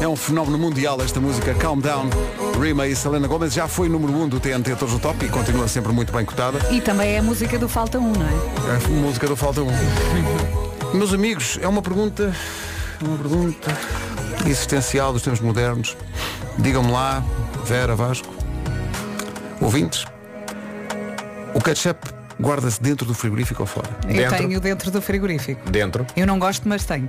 É 0.00 0.08
um 0.08 0.16
fenómeno 0.16 0.58
mundial 0.58 1.00
esta 1.02 1.20
música 1.20 1.54
Calm 1.54 1.78
Down, 1.78 2.08
Rima 2.60 2.86
e 2.86 2.96
Selena 2.96 3.28
Gomez 3.28 3.52
já 3.52 3.68
foi 3.68 3.88
número 3.88 4.12
1 4.12 4.22
um 4.22 4.28
do 4.28 4.40
TNT 4.40 4.74
Todos 4.76 4.94
no 4.94 5.00
Top 5.00 5.24
e 5.24 5.28
continua 5.28 5.68
sempre 5.68 5.92
muito 5.92 6.12
bem 6.12 6.24
cotada. 6.24 6.58
E 6.72 6.80
também 6.80 7.14
é 7.14 7.18
a 7.18 7.22
música 7.22 7.58
do 7.58 7.68
Falta 7.68 7.98
1, 7.98 8.12
não 8.12 8.26
é? 8.26 8.32
É 8.72 8.84
a 8.84 8.88
música 8.88 9.26
do 9.26 9.36
Falta 9.36 9.62
1. 9.62 9.66
Meus 10.94 11.12
amigos, 11.12 11.58
é 11.62 11.68
uma 11.68 11.82
pergunta, 11.82 12.34
uma 13.00 13.16
pergunta 13.18 13.70
existencial 14.46 15.12
dos 15.12 15.22
tempos 15.22 15.40
modernos. 15.40 15.96
Digam-me 16.58 16.90
lá, 16.90 17.22
Vera, 17.64 17.94
Vasco, 17.94 18.34
ouvintes, 19.60 20.04
o 21.54 21.60
ketchup 21.60 22.10
guarda-se 22.40 22.82
dentro 22.82 23.06
do 23.06 23.14
frigorífico 23.14 23.62
ou 23.62 23.66
fora? 23.66 23.88
Eu 24.08 24.28
tenho 24.30 24.60
dentro 24.60 24.90
do 24.90 25.00
frigorífico. 25.00 25.70
Dentro. 25.70 26.06
Eu 26.16 26.26
não 26.26 26.38
gosto, 26.38 26.68
mas 26.68 26.84
tenho. 26.84 27.08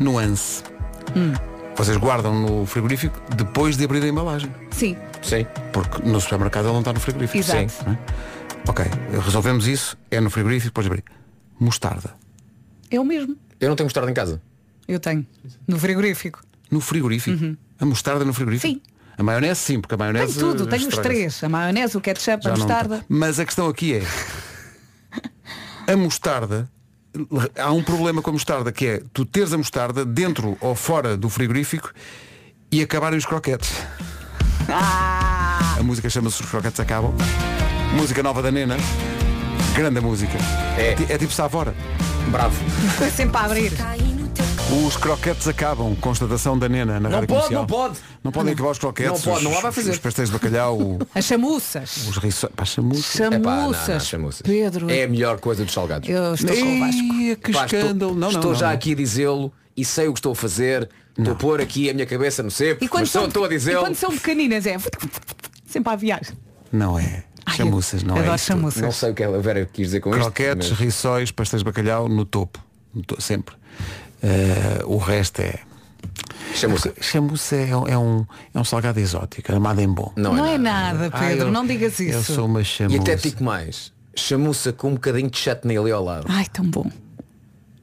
Nuance. 0.00 0.71
Hum. 1.16 1.32
Vocês 1.76 1.96
guardam 1.96 2.34
no 2.34 2.66
frigorífico 2.66 3.18
depois 3.34 3.76
de 3.76 3.84
abrir 3.84 4.02
a 4.02 4.08
embalagem. 4.08 4.52
Sim. 4.70 4.96
Sim. 5.22 5.46
Porque 5.72 6.02
no 6.02 6.20
supermercado 6.20 6.66
ele 6.66 6.72
não 6.72 6.80
está 6.80 6.92
no 6.92 7.00
frigorífico. 7.00 7.38
Exato. 7.38 7.72
Sim. 7.72 7.90
é? 7.90 8.70
Ok, 8.70 8.84
resolvemos 9.24 9.66
isso, 9.66 9.96
é 10.10 10.20
no 10.20 10.30
frigorífico, 10.30 10.68
depois 10.68 10.84
de 10.84 10.92
abrir. 10.92 11.04
Mostarda. 11.58 12.14
É 12.90 13.00
o 13.00 13.04
mesmo. 13.04 13.36
Eu 13.58 13.68
não 13.68 13.76
tenho 13.76 13.86
mostarda 13.86 14.10
em 14.10 14.14
casa. 14.14 14.40
Eu 14.86 15.00
tenho. 15.00 15.26
No 15.66 15.78
frigorífico. 15.78 16.40
No 16.70 16.80
frigorífico? 16.80 17.56
A 17.80 17.84
mostarda 17.84 18.24
no 18.24 18.32
frigorífico? 18.32 18.68
Uhum. 18.72 18.80
Sim. 18.80 18.92
A 19.16 19.22
maionese 19.22 19.60
sim, 19.60 19.80
porque 19.80 19.94
a 19.94 19.98
maionese. 19.98 20.38
Tenho 20.38 20.52
tudo, 20.52 20.66
tenho 20.66 20.88
os 20.88 20.98
três. 20.98 21.42
A 21.44 21.48
maionese, 21.48 21.96
o 21.96 22.00
ketchup, 22.00 22.44
Já 22.44 22.50
a 22.50 22.56
mostarda. 22.56 23.04
Mas 23.08 23.38
a 23.38 23.44
questão 23.44 23.68
aqui 23.68 23.94
é 23.94 24.02
a 25.92 25.96
mostarda 25.96 26.68
há 27.58 27.70
um 27.72 27.82
problema 27.82 28.22
com 28.22 28.30
a 28.30 28.32
mostarda 28.32 28.72
que 28.72 28.86
é 28.86 29.02
tu 29.12 29.24
teres 29.24 29.52
a 29.52 29.58
mostarda 29.58 30.04
dentro 30.04 30.56
ou 30.60 30.74
fora 30.74 31.16
do 31.16 31.28
frigorífico 31.28 31.90
e 32.70 32.80
acabarem 32.82 33.18
os 33.18 33.26
croquetes. 33.26 33.70
Ah! 34.68 35.76
A 35.78 35.82
música 35.82 36.08
chama-se 36.08 36.42
Os 36.42 36.48
Croquetes 36.50 36.78
Acabam. 36.80 37.12
Música 37.94 38.22
nova 38.22 38.40
da 38.42 38.50
Nena. 38.50 38.76
Grande 39.74 40.00
música. 40.00 40.38
É, 40.78 40.94
ti- 40.94 41.06
é 41.08 41.18
tipo 41.18 41.32
Savora. 41.32 41.74
Bravo. 42.30 42.54
Foi 42.96 43.10
sempre 43.10 43.36
a 43.36 43.40
abrir. 43.44 43.72
Os 44.72 44.96
croquetes 44.96 45.46
acabam. 45.46 45.94
Constatação 45.96 46.58
da 46.58 46.68
Nena 46.68 46.94
na 46.98 47.00
Não 47.00 47.10
rádio 47.10 47.28
pode, 47.28 47.40
comercial. 47.48 47.60
não 47.62 47.66
pode. 47.66 47.98
Não 48.24 48.32
podem 48.32 48.52
acabar 48.54 48.70
os 48.70 48.78
croquetes. 48.78 49.12
Não 49.12 49.20
pode, 49.20 49.36
os- 49.46 49.52
não 49.52 49.58
há 49.58 49.60
vai 49.60 49.72
fazer. 49.72 49.90
Os 49.90 49.98
pastéis 49.98 50.28
de 50.28 50.32
bacalhau, 50.32 50.78
o- 50.80 50.98
As 51.14 51.24
chamuças. 51.26 52.08
os 52.08 52.16
riçóis. 52.16 52.52
Pá, 52.56 52.64
chamuças. 52.64 53.20
Epá, 53.20 53.30
não, 53.30 53.40
não, 53.40 53.72
Chamuças. 53.74 54.06
chamuças. 54.06 54.42
Pedro. 54.42 54.90
É 54.90 55.04
a 55.04 55.08
melhor 55.08 55.38
coisa 55.40 55.64
dos 55.64 55.74
salgados. 55.74 56.08
Eu 56.08 56.34
estou 56.34 56.56
com 56.56 56.62
o 56.76 56.78
Vasco. 56.80 57.00
Ih, 57.00 57.36
que 57.36 57.52
Pá, 57.52 57.64
escândalo. 57.66 57.92
Estou, 57.92 58.08
não, 58.14 58.14
não, 58.20 58.28
estou 58.30 58.50
não, 58.52 58.58
já 58.58 58.68
não. 58.68 58.74
aqui 58.74 58.92
a 58.92 58.94
dizê-lo 58.96 59.52
e 59.76 59.84
sei 59.84 60.08
o 60.08 60.12
que 60.14 60.18
estou 60.20 60.32
a 60.32 60.36
fazer. 60.36 60.88
Estou 61.18 61.34
a 61.34 61.36
pôr 61.36 61.60
aqui 61.60 61.90
a 61.90 61.94
minha 61.94 62.06
cabeça 62.06 62.42
no 62.42 62.50
cepo. 62.50 62.82
E 62.82 62.88
quando, 62.88 63.02
mas 63.02 63.10
são, 63.10 63.26
estou 63.26 63.44
a 63.44 63.46
e 63.46 63.50
dizê-lo. 63.50 63.80
quando 63.80 63.94
são 63.94 64.10
pequeninas 64.10 64.64
é 64.66 64.76
sempre 65.66 65.92
a 65.92 65.96
viagem. 65.96 66.34
Não 66.72 66.98
é. 66.98 67.24
Chamuças, 67.54 68.02
não 68.02 68.16
é. 68.16 68.20
Adoro 68.20 68.38
chamuças. 68.38 68.80
Não 68.82 68.92
sei 68.92 69.10
o 69.10 69.14
que 69.14 69.22
a 69.22 69.30
Vera 69.38 69.68
quis 69.70 69.88
dizer 69.88 70.00
com 70.00 70.10
Croquetes, 70.10 70.68
isto. 70.68 70.76
mas- 70.78 70.80
riçóis, 70.86 71.30
pastéis 71.30 71.60
de 71.60 71.64
bacalhau 71.66 72.08
no 72.08 72.24
topo. 72.24 72.58
No 72.94 73.02
to- 73.02 73.20
sempre. 73.20 73.54
Eh, 74.22 74.82
o 74.84 74.98
resto 74.98 75.40
é. 75.40 75.58
Chamuça. 76.54 76.92
Chamuça 77.00 77.56
é, 77.56 77.76
um- 77.76 77.88
é 77.88 77.98
um, 77.98 78.26
é 78.54 78.60
um 78.60 78.64
salgado 78.64 79.00
exótico, 79.00 79.50
armado 79.52 79.80
em 79.80 79.88
bom. 79.88 80.12
Não, 80.16 80.34
Não 80.34 80.46
é, 80.46 80.54
é 80.54 80.58
nada. 80.58 80.98
nada, 80.98 81.10
Ah, 81.16 81.20
Pedro. 81.20 81.46
eu- 81.48 81.52
não 81.52 81.66
digas 81.66 81.98
isso. 81.98 82.18
Eu 82.18 82.22
sou 82.22 82.46
uma 82.46 82.60
E 82.60 82.64
chamuça. 82.64 83.00
até 83.00 83.14
digo 83.16 83.42
mais. 83.42 83.92
Chamuça 84.14 84.72
com 84.72 84.90
um 84.90 84.94
bocadinho 84.94 85.30
de 85.30 85.38
chutney 85.38 85.76
ali 85.78 85.90
ao 85.90 86.04
lado. 86.04 86.26
Ai, 86.28 86.46
tão 86.52 86.64
bom. 86.66 86.90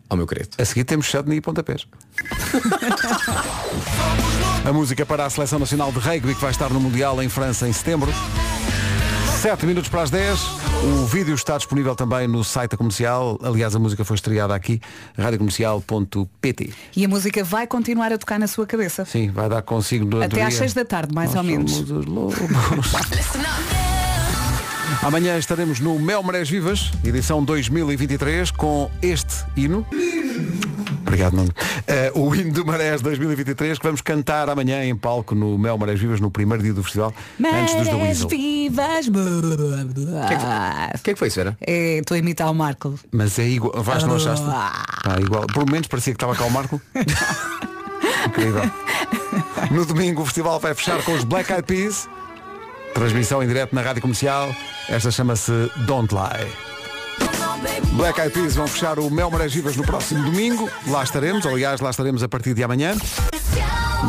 Ao 0.10 0.18
meu 0.18 0.28
querido. 0.28 0.50
A 0.58 0.66
seguir 0.66 0.84
temos 0.84 1.06
chutney 1.08 1.38
e 1.38 1.42
pontapés. 1.42 1.88
a 4.66 4.74
música 4.74 5.06
para 5.06 5.26
a 5.26 5.30
Seleção 5.30 5.60
Nacional 5.60 5.92
de 5.92 6.00
Rugby 6.00 6.36
que 6.36 6.42
vai 6.42 6.52
estar 6.52 6.70
no 6.70 6.80
Mundial 6.80 7.22
em 7.22 7.30
França 7.30 7.68
em 7.68 7.74
setembro. 7.74 8.12
7 9.42 9.66
minutos 9.66 9.90
para 9.90 10.02
as 10.02 10.10
10. 10.10 10.40
O 10.84 11.06
vídeo 11.06 11.34
está 11.34 11.56
disponível 11.58 11.96
também 11.96 12.28
no 12.28 12.44
site 12.44 12.72
da 12.72 12.78
comercial. 12.78 13.40
Aliás, 13.42 13.74
a 13.74 13.80
música 13.80 14.04
foi 14.04 14.16
estreada 14.16 14.54
aqui, 14.54 14.82
radiocomercial.pt. 15.18 16.74
E 16.94 17.06
a 17.06 17.08
música 17.08 17.42
vai 17.42 17.66
continuar 17.66 18.12
a 18.12 18.18
tocar 18.18 18.38
na 18.38 18.48
sua 18.48 18.68
cabeça. 18.68 19.06
Sim, 19.06 19.32
vai 19.32 19.48
dar 19.48 19.62
consigo 19.62 20.04
no 20.04 20.22
Até 20.22 20.44
às 20.44 20.56
6 20.56 20.74
da 20.74 20.84
tarde, 20.84 21.16
mais 21.16 21.34
Nós 21.34 21.38
ou 21.38 21.44
menos. 21.44 21.72
somos 21.72 21.90
os 21.90 22.06
lobos. 22.06 22.36
Amanhã 25.02 25.38
estaremos 25.38 25.80
no 25.80 25.98
Mel 25.98 26.22
Marés 26.22 26.50
Vivas, 26.50 26.92
edição 27.06 27.42
2023, 27.42 28.52
com 28.52 28.92
este 29.02 29.46
hino. 29.56 29.86
Obrigado, 31.02 31.34
Nuno. 31.36 31.52
Eh, 31.88 32.12
o 32.16 32.34
hino 32.36 32.52
do 32.54 32.66
Marés 32.66 33.02
2023 33.02 33.78
que 33.80 33.84
vamos 33.86 34.02
cantar 34.02 34.50
amanhã 34.50 34.84
em 34.84 34.96
palco 34.96 35.34
no 35.34 35.58
Mel 35.58 35.78
Marés 35.78 36.00
Vivas, 36.00 36.20
no 36.20 36.30
primeiro 36.30 36.62
dia 36.62 36.74
do 36.74 36.84
festival, 36.84 37.14
antes 37.44 37.76
dos 37.76 37.88
da 37.88 37.94
Marés 37.98 38.24
Weasel. 38.24 38.30
vivas. 38.30 39.08
O 39.08 41.04
que 41.04 41.10
é 41.12 41.14
que 41.14 41.20
foi 41.20 41.28
isso, 41.30 41.38
Vera? 41.38 41.58
É, 41.62 41.98
Estou 42.00 42.16
a 42.16 42.18
imitar 42.18 42.50
o 42.52 42.54
Marco. 42.56 42.94
Mas 43.12 43.40
é 43.40 43.48
igual. 43.48 43.82
Vais, 43.84 44.04
não 44.04 44.16
achaste? 44.16 44.46
Ah. 44.48 44.86
Pá, 45.04 45.20
igual. 45.20 45.48
Por 45.48 45.66
momentos 45.66 45.88
parecia 45.88 46.14
que 46.14 46.18
estava 46.18 46.36
cá 46.36 46.46
o 46.46 46.52
Marco. 46.52 46.82
Incrível. 48.28 48.70
No 49.72 49.86
domingo 49.86 50.22
o 50.22 50.26
festival 50.26 50.60
vai 50.60 50.74
fechar 50.74 51.02
com 51.04 51.14
os 51.14 51.24
Black 51.24 51.52
Eyed 51.52 51.64
Peas. 51.64 52.08
Transmissão 52.94 53.42
em 53.44 53.48
direto 53.48 53.74
na 53.74 53.82
rádio 53.82 54.02
comercial. 54.02 54.54
Esta 54.88 55.12
chama-se 55.12 55.52
Don't 55.86 56.14
Lie. 56.14 56.69
Black 57.94 58.20
Eyed 58.20 58.34
Peas 58.34 58.56
vão 58.56 58.68
fechar 58.68 59.00
o 59.00 59.10
Mel 59.10 59.30
Marés 59.30 59.54
Vivas 59.54 59.76
no 59.76 59.84
próximo 59.84 60.24
domingo. 60.24 60.70
Lá 60.88 61.04
estaremos, 61.04 61.46
aliás, 61.46 61.82
lá 61.82 61.90
estaremos 61.90 62.24
a 62.24 62.30
partir 62.30 62.54
de 62.54 62.64
amanhã. 62.64 62.96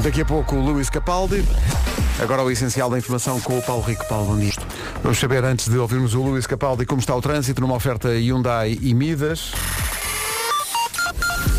Daqui 0.02 0.20
a 0.20 0.24
pouco 0.24 0.56
o 0.56 0.60
Luís 0.60 0.88
Capaldi. 0.90 1.44
Agora 2.20 2.42
o 2.42 2.50
essencial 2.50 2.90
da 2.90 2.98
informação 2.98 3.40
com 3.40 3.58
o 3.58 3.62
Paulo 3.62 3.82
Rico. 3.82 4.06
Paulo, 4.06 4.38
dia. 4.38 4.52
Vamos 5.02 5.18
saber, 5.18 5.44
antes 5.44 5.68
de 5.68 5.78
ouvirmos 5.78 6.14
o 6.14 6.22
Luís 6.22 6.46
Capaldi, 6.46 6.84
como 6.84 7.00
está 7.00 7.14
o 7.16 7.20
trânsito 7.20 7.60
numa 7.60 7.74
oferta 7.74 8.08
Hyundai 8.14 8.78
e 8.80 8.92
Midas. 8.94 9.52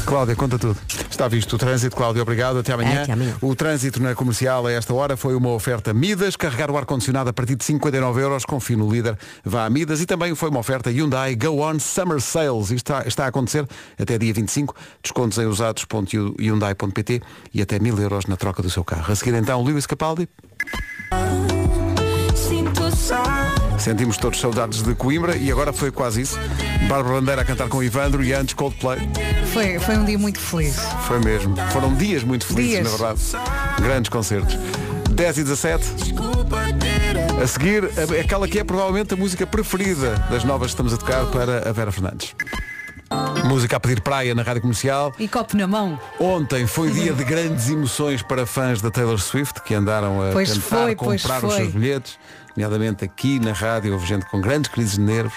Cláudia, 0.05 0.35
conta 0.35 0.57
tudo. 0.57 0.77
Está 1.09 1.27
visto 1.27 1.53
o 1.53 1.57
trânsito, 1.57 1.95
Cláudia, 1.95 2.21
obrigado. 2.21 2.59
Até 2.59 2.73
amanhã. 2.73 3.03
Até 3.03 3.13
amanhã. 3.13 3.35
O 3.41 3.55
trânsito 3.55 4.01
na 4.01 4.15
comercial 4.15 4.65
a 4.67 4.71
esta 4.71 4.93
hora 4.93 5.15
foi 5.15 5.35
uma 5.35 5.49
oferta 5.49 5.93
Midas. 5.93 6.35
Carregar 6.35 6.71
o 6.71 6.77
ar-condicionado 6.77 7.29
a 7.29 7.33
partir 7.33 7.55
de 7.55 7.63
59 7.63 8.21
euros. 8.21 8.45
Confie 8.45 8.75
no 8.75 8.89
líder. 8.91 9.17
Vá 9.43 9.65
a 9.65 9.69
Midas. 9.69 10.01
E 10.01 10.05
também 10.05 10.33
foi 10.35 10.49
uma 10.49 10.59
oferta 10.59 10.89
Hyundai 10.89 11.35
Go 11.35 11.61
On 11.61 11.79
Summer 11.79 12.19
Sales. 12.19 12.71
Isto 12.71 12.73
está, 12.73 13.07
está 13.07 13.25
a 13.25 13.27
acontecer 13.27 13.67
até 13.99 14.17
dia 14.17 14.33
25. 14.33 14.75
Descontos 15.01 15.37
em 15.37 15.45
usados.hyundai.pt 15.45 17.21
e 17.53 17.61
até 17.61 17.79
mil 17.79 17.97
euros 17.99 18.25
na 18.25 18.35
troca 18.35 18.61
do 18.61 18.69
seu 18.69 18.83
carro. 18.83 19.11
A 19.11 19.15
seguir 19.15 19.35
então, 19.35 19.63
Lewis 19.63 19.85
Capaldi. 19.85 20.27
Sentimos 23.79 24.17
todos 24.17 24.39
saudades 24.39 24.81
de 24.81 24.93
Coimbra 24.93 25.35
e 25.35 25.51
agora 25.51 25.73
foi 25.73 25.91
quase 25.91 26.21
isso. 26.21 26.37
Bárbara 26.87 27.15
Bandeira 27.15 27.41
a 27.41 27.45
cantar 27.45 27.67
com 27.67 27.81
Ivandro 27.81 28.23
e 28.23 28.33
antes 28.33 28.53
Coldplay. 28.53 28.99
Foi, 29.51 29.79
foi 29.79 29.97
um 29.97 30.05
dia 30.05 30.19
muito 30.19 30.39
feliz. 30.39 30.77
Foi 31.07 31.19
mesmo. 31.19 31.55
Foram 31.71 31.93
dias 31.95 32.23
muito 32.23 32.45
felizes, 32.45 32.71
Dias. 32.71 32.83
na 32.83 32.97
verdade. 32.97 33.81
Grandes 33.81 34.09
concertos. 34.09 34.57
10 35.09 35.37
e 35.37 35.43
17. 35.43 35.85
A 37.41 37.47
seguir, 37.47 37.89
aquela 38.19 38.47
que 38.47 38.59
é 38.59 38.63
provavelmente 38.63 39.13
a 39.13 39.17
música 39.17 39.47
preferida 39.47 40.15
das 40.29 40.43
novas 40.43 40.67
que 40.67 40.73
estamos 40.73 40.93
a 40.93 40.97
tocar 40.97 41.25
para 41.25 41.67
a 41.67 41.71
Vera 41.71 41.91
Fernandes. 41.91 42.35
Música 43.45 43.75
a 43.75 43.79
pedir 43.79 44.01
praia 44.01 44.33
na 44.33 44.41
rádio 44.41 44.61
comercial. 44.61 45.13
E 45.19 45.27
copo 45.27 45.57
na 45.57 45.67
mão. 45.67 45.99
Ontem 46.19 46.65
foi 46.65 46.91
dia 46.91 47.11
de 47.11 47.23
grandes 47.23 47.69
emoções 47.69 48.21
para 48.21 48.45
fãs 48.45 48.81
da 48.81 48.89
Taylor 48.89 49.19
Swift 49.19 49.61
que 49.63 49.73
andaram 49.73 50.21
a 50.21 50.31
Pois 50.31 50.53
tentar 50.53 50.61
foi, 50.61 50.95
comprar 50.95 51.43
os 51.43 51.53
seus 51.55 51.73
bilhetes, 51.73 52.17
nomeadamente 52.55 53.03
aqui 53.05 53.39
na 53.39 53.53
rádio, 53.53 53.93
houve 53.93 54.05
gente 54.05 54.25
com 54.29 54.39
grandes 54.41 54.69
crises 54.71 54.93
de 54.93 55.01
nervos, 55.01 55.33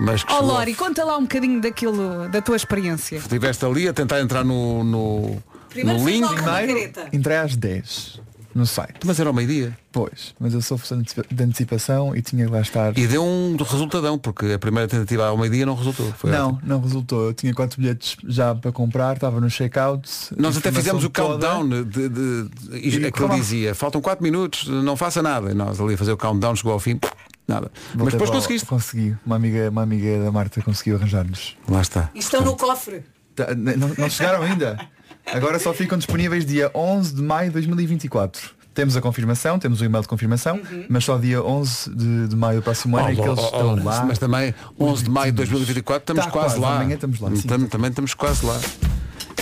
mas 0.00 0.22
que 0.24 0.32
Ó 0.32 0.36
chegou 0.36 0.52
Lori, 0.52 0.74
conta 0.74 1.04
lá 1.04 1.16
um 1.16 1.22
bocadinho 1.22 1.60
daquilo, 1.60 2.28
da 2.28 2.40
tua 2.42 2.56
experiência. 2.56 3.16
estiveste 3.16 3.64
ali 3.64 3.88
a 3.88 3.92
tentar 3.92 4.20
entrar 4.20 4.44
no, 4.44 4.82
no, 4.84 5.42
Primeiro 5.68 6.00
no 6.00 6.08
link. 6.08 6.34
careta. 6.36 7.08
Entrei 7.12 7.36
às 7.36 7.56
10 7.56 8.23
no 8.54 8.66
site. 8.66 8.94
Mas 9.04 9.18
era 9.18 9.28
ao 9.28 9.34
meio-dia. 9.34 9.76
Pois, 9.90 10.34
mas 10.38 10.54
eu 10.54 10.60
sou 10.62 10.76
de 10.78 10.94
antecipa- 10.94 11.24
de 11.30 11.42
antecipação 11.42 12.14
e 12.16 12.22
tinha 12.22 12.44
que 12.46 12.50
lá 12.52 12.60
estar. 12.60 12.96
E 12.98 13.06
deu 13.06 13.24
um 13.24 13.56
resultadão, 13.56 14.18
porque 14.18 14.52
a 14.52 14.58
primeira 14.58 14.88
tentativa 14.88 15.26
ao 15.26 15.36
meio-dia 15.38 15.64
não 15.66 15.74
resultou. 15.74 16.12
Foi 16.18 16.30
não, 16.30 16.48
ótimo. 16.50 16.60
não 16.64 16.80
resultou. 16.80 17.26
Eu 17.26 17.34
tinha 17.34 17.52
quatro 17.54 17.80
bilhetes 17.80 18.16
já 18.26 18.54
para 18.54 18.70
comprar, 18.72 19.14
estava 19.14 19.40
no 19.40 19.48
checkout. 19.50 20.08
Nós 20.36 20.56
até 20.56 20.70
fizemos 20.72 21.04
o 21.04 21.10
toda. 21.10 21.28
countdown 21.48 21.68
de, 21.68 21.84
de, 21.84 22.08
de, 22.08 22.50
E 22.76 22.88
aquilo 22.88 23.12
correu 23.12 23.28
mal. 23.28 23.36
dizia, 23.38 23.74
faltam 23.74 24.00
4 24.00 24.22
minutos, 24.22 24.68
não 24.68 24.96
faça 24.96 25.22
nada. 25.22 25.50
E 25.50 25.54
nós 25.54 25.80
ali 25.80 25.94
a 25.94 25.98
fazer 25.98 26.12
o 26.12 26.16
countdown, 26.16 26.54
chegou 26.56 26.72
ao 26.72 26.78
fim, 26.80 26.98
nada. 27.46 27.70
Mas 27.74 27.94
Voltei 27.96 28.12
depois 28.12 28.30
para- 28.30 28.38
conseguiste. 28.40 28.66
Consegui. 28.66 29.16
Uma 29.24 29.36
amiga, 29.36 29.70
uma 29.70 29.82
amiga 29.82 30.22
da 30.24 30.32
Marta 30.32 30.60
conseguiu 30.62 30.96
arranjar-nos. 30.96 31.56
Lá 31.68 31.80
está. 31.82 32.10
E 32.14 32.18
estão 32.18 32.40
no 32.42 32.56
cofre. 32.56 33.02
Tá, 33.34 33.54
Não, 33.54 33.88
não 33.98 34.08
chegaram 34.10 34.42
ainda. 34.44 34.78
Agora 35.26 35.58
só 35.58 35.72
ficam 35.72 35.96
disponíveis 35.98 36.44
dia 36.44 36.70
11 36.74 37.14
de 37.14 37.22
maio 37.22 37.48
de 37.48 37.54
2024. 37.54 38.50
Temos 38.74 38.96
a 38.96 39.00
confirmação, 39.00 39.56
temos 39.58 39.80
o 39.80 39.84
e-mail 39.84 40.02
de 40.02 40.08
confirmação, 40.08 40.60
mas 40.88 41.04
só 41.04 41.16
dia 41.16 41.40
11 41.42 41.90
de, 41.94 42.28
de 42.28 42.36
maio 42.36 42.56
do 42.60 42.62
próximo 42.62 42.96
ano 42.96 43.08
é 43.08 43.14
que 43.14 43.20
Oh, 43.20 43.26
eles 43.26 43.38
oh, 43.38 43.44
estão 43.44 43.72
oh, 43.74 43.84
lá. 43.84 44.04
Mas 44.04 44.18
também 44.18 44.52
11 44.78 45.04
de 45.04 45.10
maio 45.10 45.30
de 45.32 45.36
2024 45.36 46.02
estamos 46.02 46.24
Tá 46.24 46.30
quase, 46.30 46.46
quase, 46.56 46.60
lá. 46.60 46.76
amanhã 46.80 46.94
estamos 46.94 47.20
lá, 47.20 47.30
sim. 47.34 47.42
Tam- 47.46 47.66
também 47.66 47.90
estamos 47.90 48.14
quase 48.14 48.44
lá. 48.44 48.60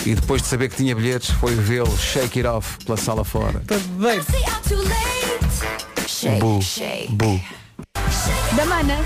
E 0.05 0.13
depois 0.13 0.41
de 0.41 0.47
saber 0.47 0.69
que 0.69 0.75
tinha 0.75 0.95
bilhetes, 0.95 1.31
foi 1.31 1.55
vê-lo 1.55 1.97
shake 1.97 2.39
it 2.39 2.47
off 2.47 2.77
pela 2.85 2.97
sala 2.97 3.23
fora. 3.23 3.61
Beber. 3.65 4.23
Bu. 6.39 6.59
Bu. 7.15 7.41
Da 8.55 8.65
Mana. 8.65 8.97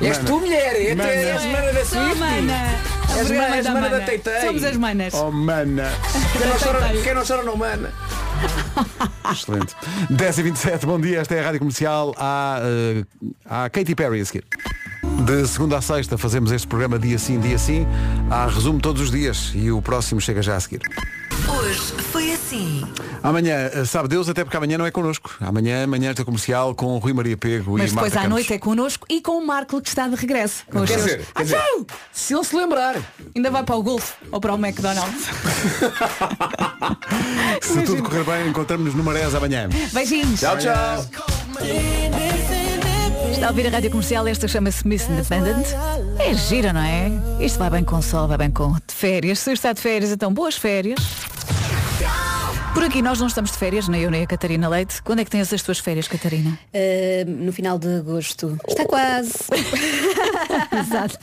És 0.00 0.18
tu, 0.18 0.38
mulher? 0.40 0.76
É 0.76 0.90
és 0.90 1.44
mana 1.44 1.72
da 1.72 1.84
Sou 1.84 2.02
Swift? 2.14 2.89
Mana. 3.10 3.20
És 3.20 3.24
O 3.24 3.26
programa 3.26 3.48
mana, 3.48 3.56
és 3.56 3.64
da 3.64 3.72
mana 3.72 3.88
da 3.88 3.94
Mana. 3.96 4.06
Teitei. 4.06 4.40
Somos 4.40 4.64
as 4.64 4.76
manas. 4.76 5.14
Oh, 5.14 5.30
mana. 5.30 5.90
Quem 6.32 6.46
não 6.46 6.58
chora, 6.58 7.02
quem 7.02 7.14
não 7.14 7.24
chora 7.24 7.42
não 7.42 7.56
mana. 7.56 7.92
Excelente. 9.30 9.74
10 10.10 10.38
e 10.38 10.42
27 10.42 10.86
bom 10.86 11.00
dia, 11.00 11.20
esta 11.20 11.34
é 11.34 11.40
a 11.40 11.44
Rádio 11.44 11.58
Comercial. 11.60 12.14
Há, 12.16 12.60
eh, 12.62 13.04
há 13.44 13.70
Katy 13.70 13.94
Perry 13.94 14.20
a 14.20 14.24
seguir. 14.24 14.44
De 15.24 15.46
segunda 15.46 15.78
a 15.78 15.82
sexta 15.82 16.16
fazemos 16.16 16.50
este 16.50 16.66
programa 16.66 16.98
dia 16.98 17.18
sim, 17.18 17.38
dia 17.38 17.58
sim. 17.58 17.86
Há 18.30 18.46
resumo 18.46 18.80
todos 18.80 19.02
os 19.02 19.10
dias 19.10 19.52
e 19.54 19.70
o 19.70 19.82
próximo 19.82 20.20
chega 20.20 20.42
já 20.42 20.56
a 20.56 20.60
seguir. 20.60 20.80
Hoje 21.48 21.80
foi 22.10 22.32
assim. 22.32 22.39
Amanhã, 23.22 23.70
eh, 23.72 23.84
sabe 23.84 24.08
Deus, 24.08 24.28
até 24.28 24.44
porque 24.44 24.56
amanhã 24.56 24.78
não 24.78 24.86
é 24.86 24.90
connosco. 24.90 25.34
Amanhã, 25.40 25.84
amanhã 25.84 26.10
esta 26.10 26.24
comercial 26.24 26.74
com 26.74 26.98
Rui 26.98 27.12
Maria 27.12 27.36
Pego 27.36 27.76
Mas 27.78 27.90
e 27.90 27.94
depois 27.94 28.12
Marta 28.12 28.18
à 28.18 28.22
Campos. 28.22 28.30
noite 28.30 28.52
é 28.52 28.58
connosco 28.58 29.06
e 29.08 29.20
com 29.20 29.38
o 29.38 29.46
Marco 29.46 29.80
que 29.80 29.88
está 29.88 30.08
de 30.08 30.16
regresso. 30.16 30.64
Com 30.70 30.80
os 30.80 30.90
Quer 30.90 30.98
seus... 30.98 31.10
dizer, 31.10 31.26
quer 31.34 31.42
dizer, 31.42 31.60
se 32.12 32.34
ele 32.34 32.44
se 32.44 32.56
lembrar. 32.56 32.96
Ainda 33.34 33.50
vai 33.50 33.62
para 33.62 33.76
o 33.76 33.82
Golf 33.82 34.12
ou 34.32 34.40
para 34.40 34.54
o 34.54 34.56
McDonald's. 34.56 35.26
Se 37.62 37.82
tudo 37.82 38.02
correr 38.02 38.24
bem, 38.24 38.48
encontramos-nos 38.48 38.94
no 38.94 39.04
Marés 39.04 39.34
amanhã. 39.34 39.68
Beijinhos. 39.92 40.40
Tchau, 40.40 40.56
tchau. 40.58 41.06
Está 43.30 43.46
a 43.46 43.50
ouvir 43.50 43.66
a 43.66 43.70
rádio 43.70 43.90
comercial, 43.90 44.26
esta 44.26 44.48
chama-se 44.48 44.86
Miss 44.86 45.08
Independent. 45.08 45.66
É 46.18 46.34
gira, 46.34 46.72
não 46.72 46.80
é? 46.80 47.10
Isto 47.40 47.58
vai 47.58 47.70
bem 47.70 47.84
com 47.84 48.02
sol, 48.02 48.26
vai 48.26 48.38
bem 48.38 48.50
com 48.50 48.72
de 48.72 48.94
férias. 48.94 49.38
Se 49.38 49.52
está 49.52 49.72
de 49.72 49.80
férias, 49.80 50.10
então 50.10 50.32
boas 50.32 50.56
férias. 50.56 50.98
Por 52.74 52.84
aqui 52.84 53.02
nós 53.02 53.18
não 53.18 53.26
estamos 53.26 53.50
de 53.50 53.58
férias, 53.58 53.88
nem 53.88 54.02
eu 54.02 54.10
nem 54.10 54.22
a 54.22 54.26
Catarina 54.26 54.68
Leite. 54.68 55.02
Quando 55.02 55.20
é 55.20 55.24
que 55.24 55.30
tens 55.30 55.52
as 55.52 55.62
tuas 55.62 55.78
férias, 55.78 56.06
Catarina? 56.06 56.58
Uh, 56.72 57.28
no 57.28 57.52
final 57.52 57.78
de 57.78 57.96
agosto. 57.96 58.58
Está 58.68 58.84
quase. 58.84 59.32
Exato. 60.78 61.18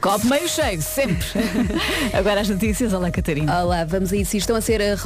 Copo 0.00 0.26
meio 0.26 0.48
cheio, 0.48 0.80
sempre. 0.82 1.26
Agora 2.12 2.42
as 2.42 2.48
notícias, 2.48 2.92
olá 2.92 3.10
Catarina. 3.10 3.64
Olá, 3.64 3.84
vamos 3.84 4.12
a 4.12 4.16
isso. 4.16 4.36
Estão 4.36 4.54
a 4.54 4.60
ser 4.60 4.80
uh, 4.80 4.96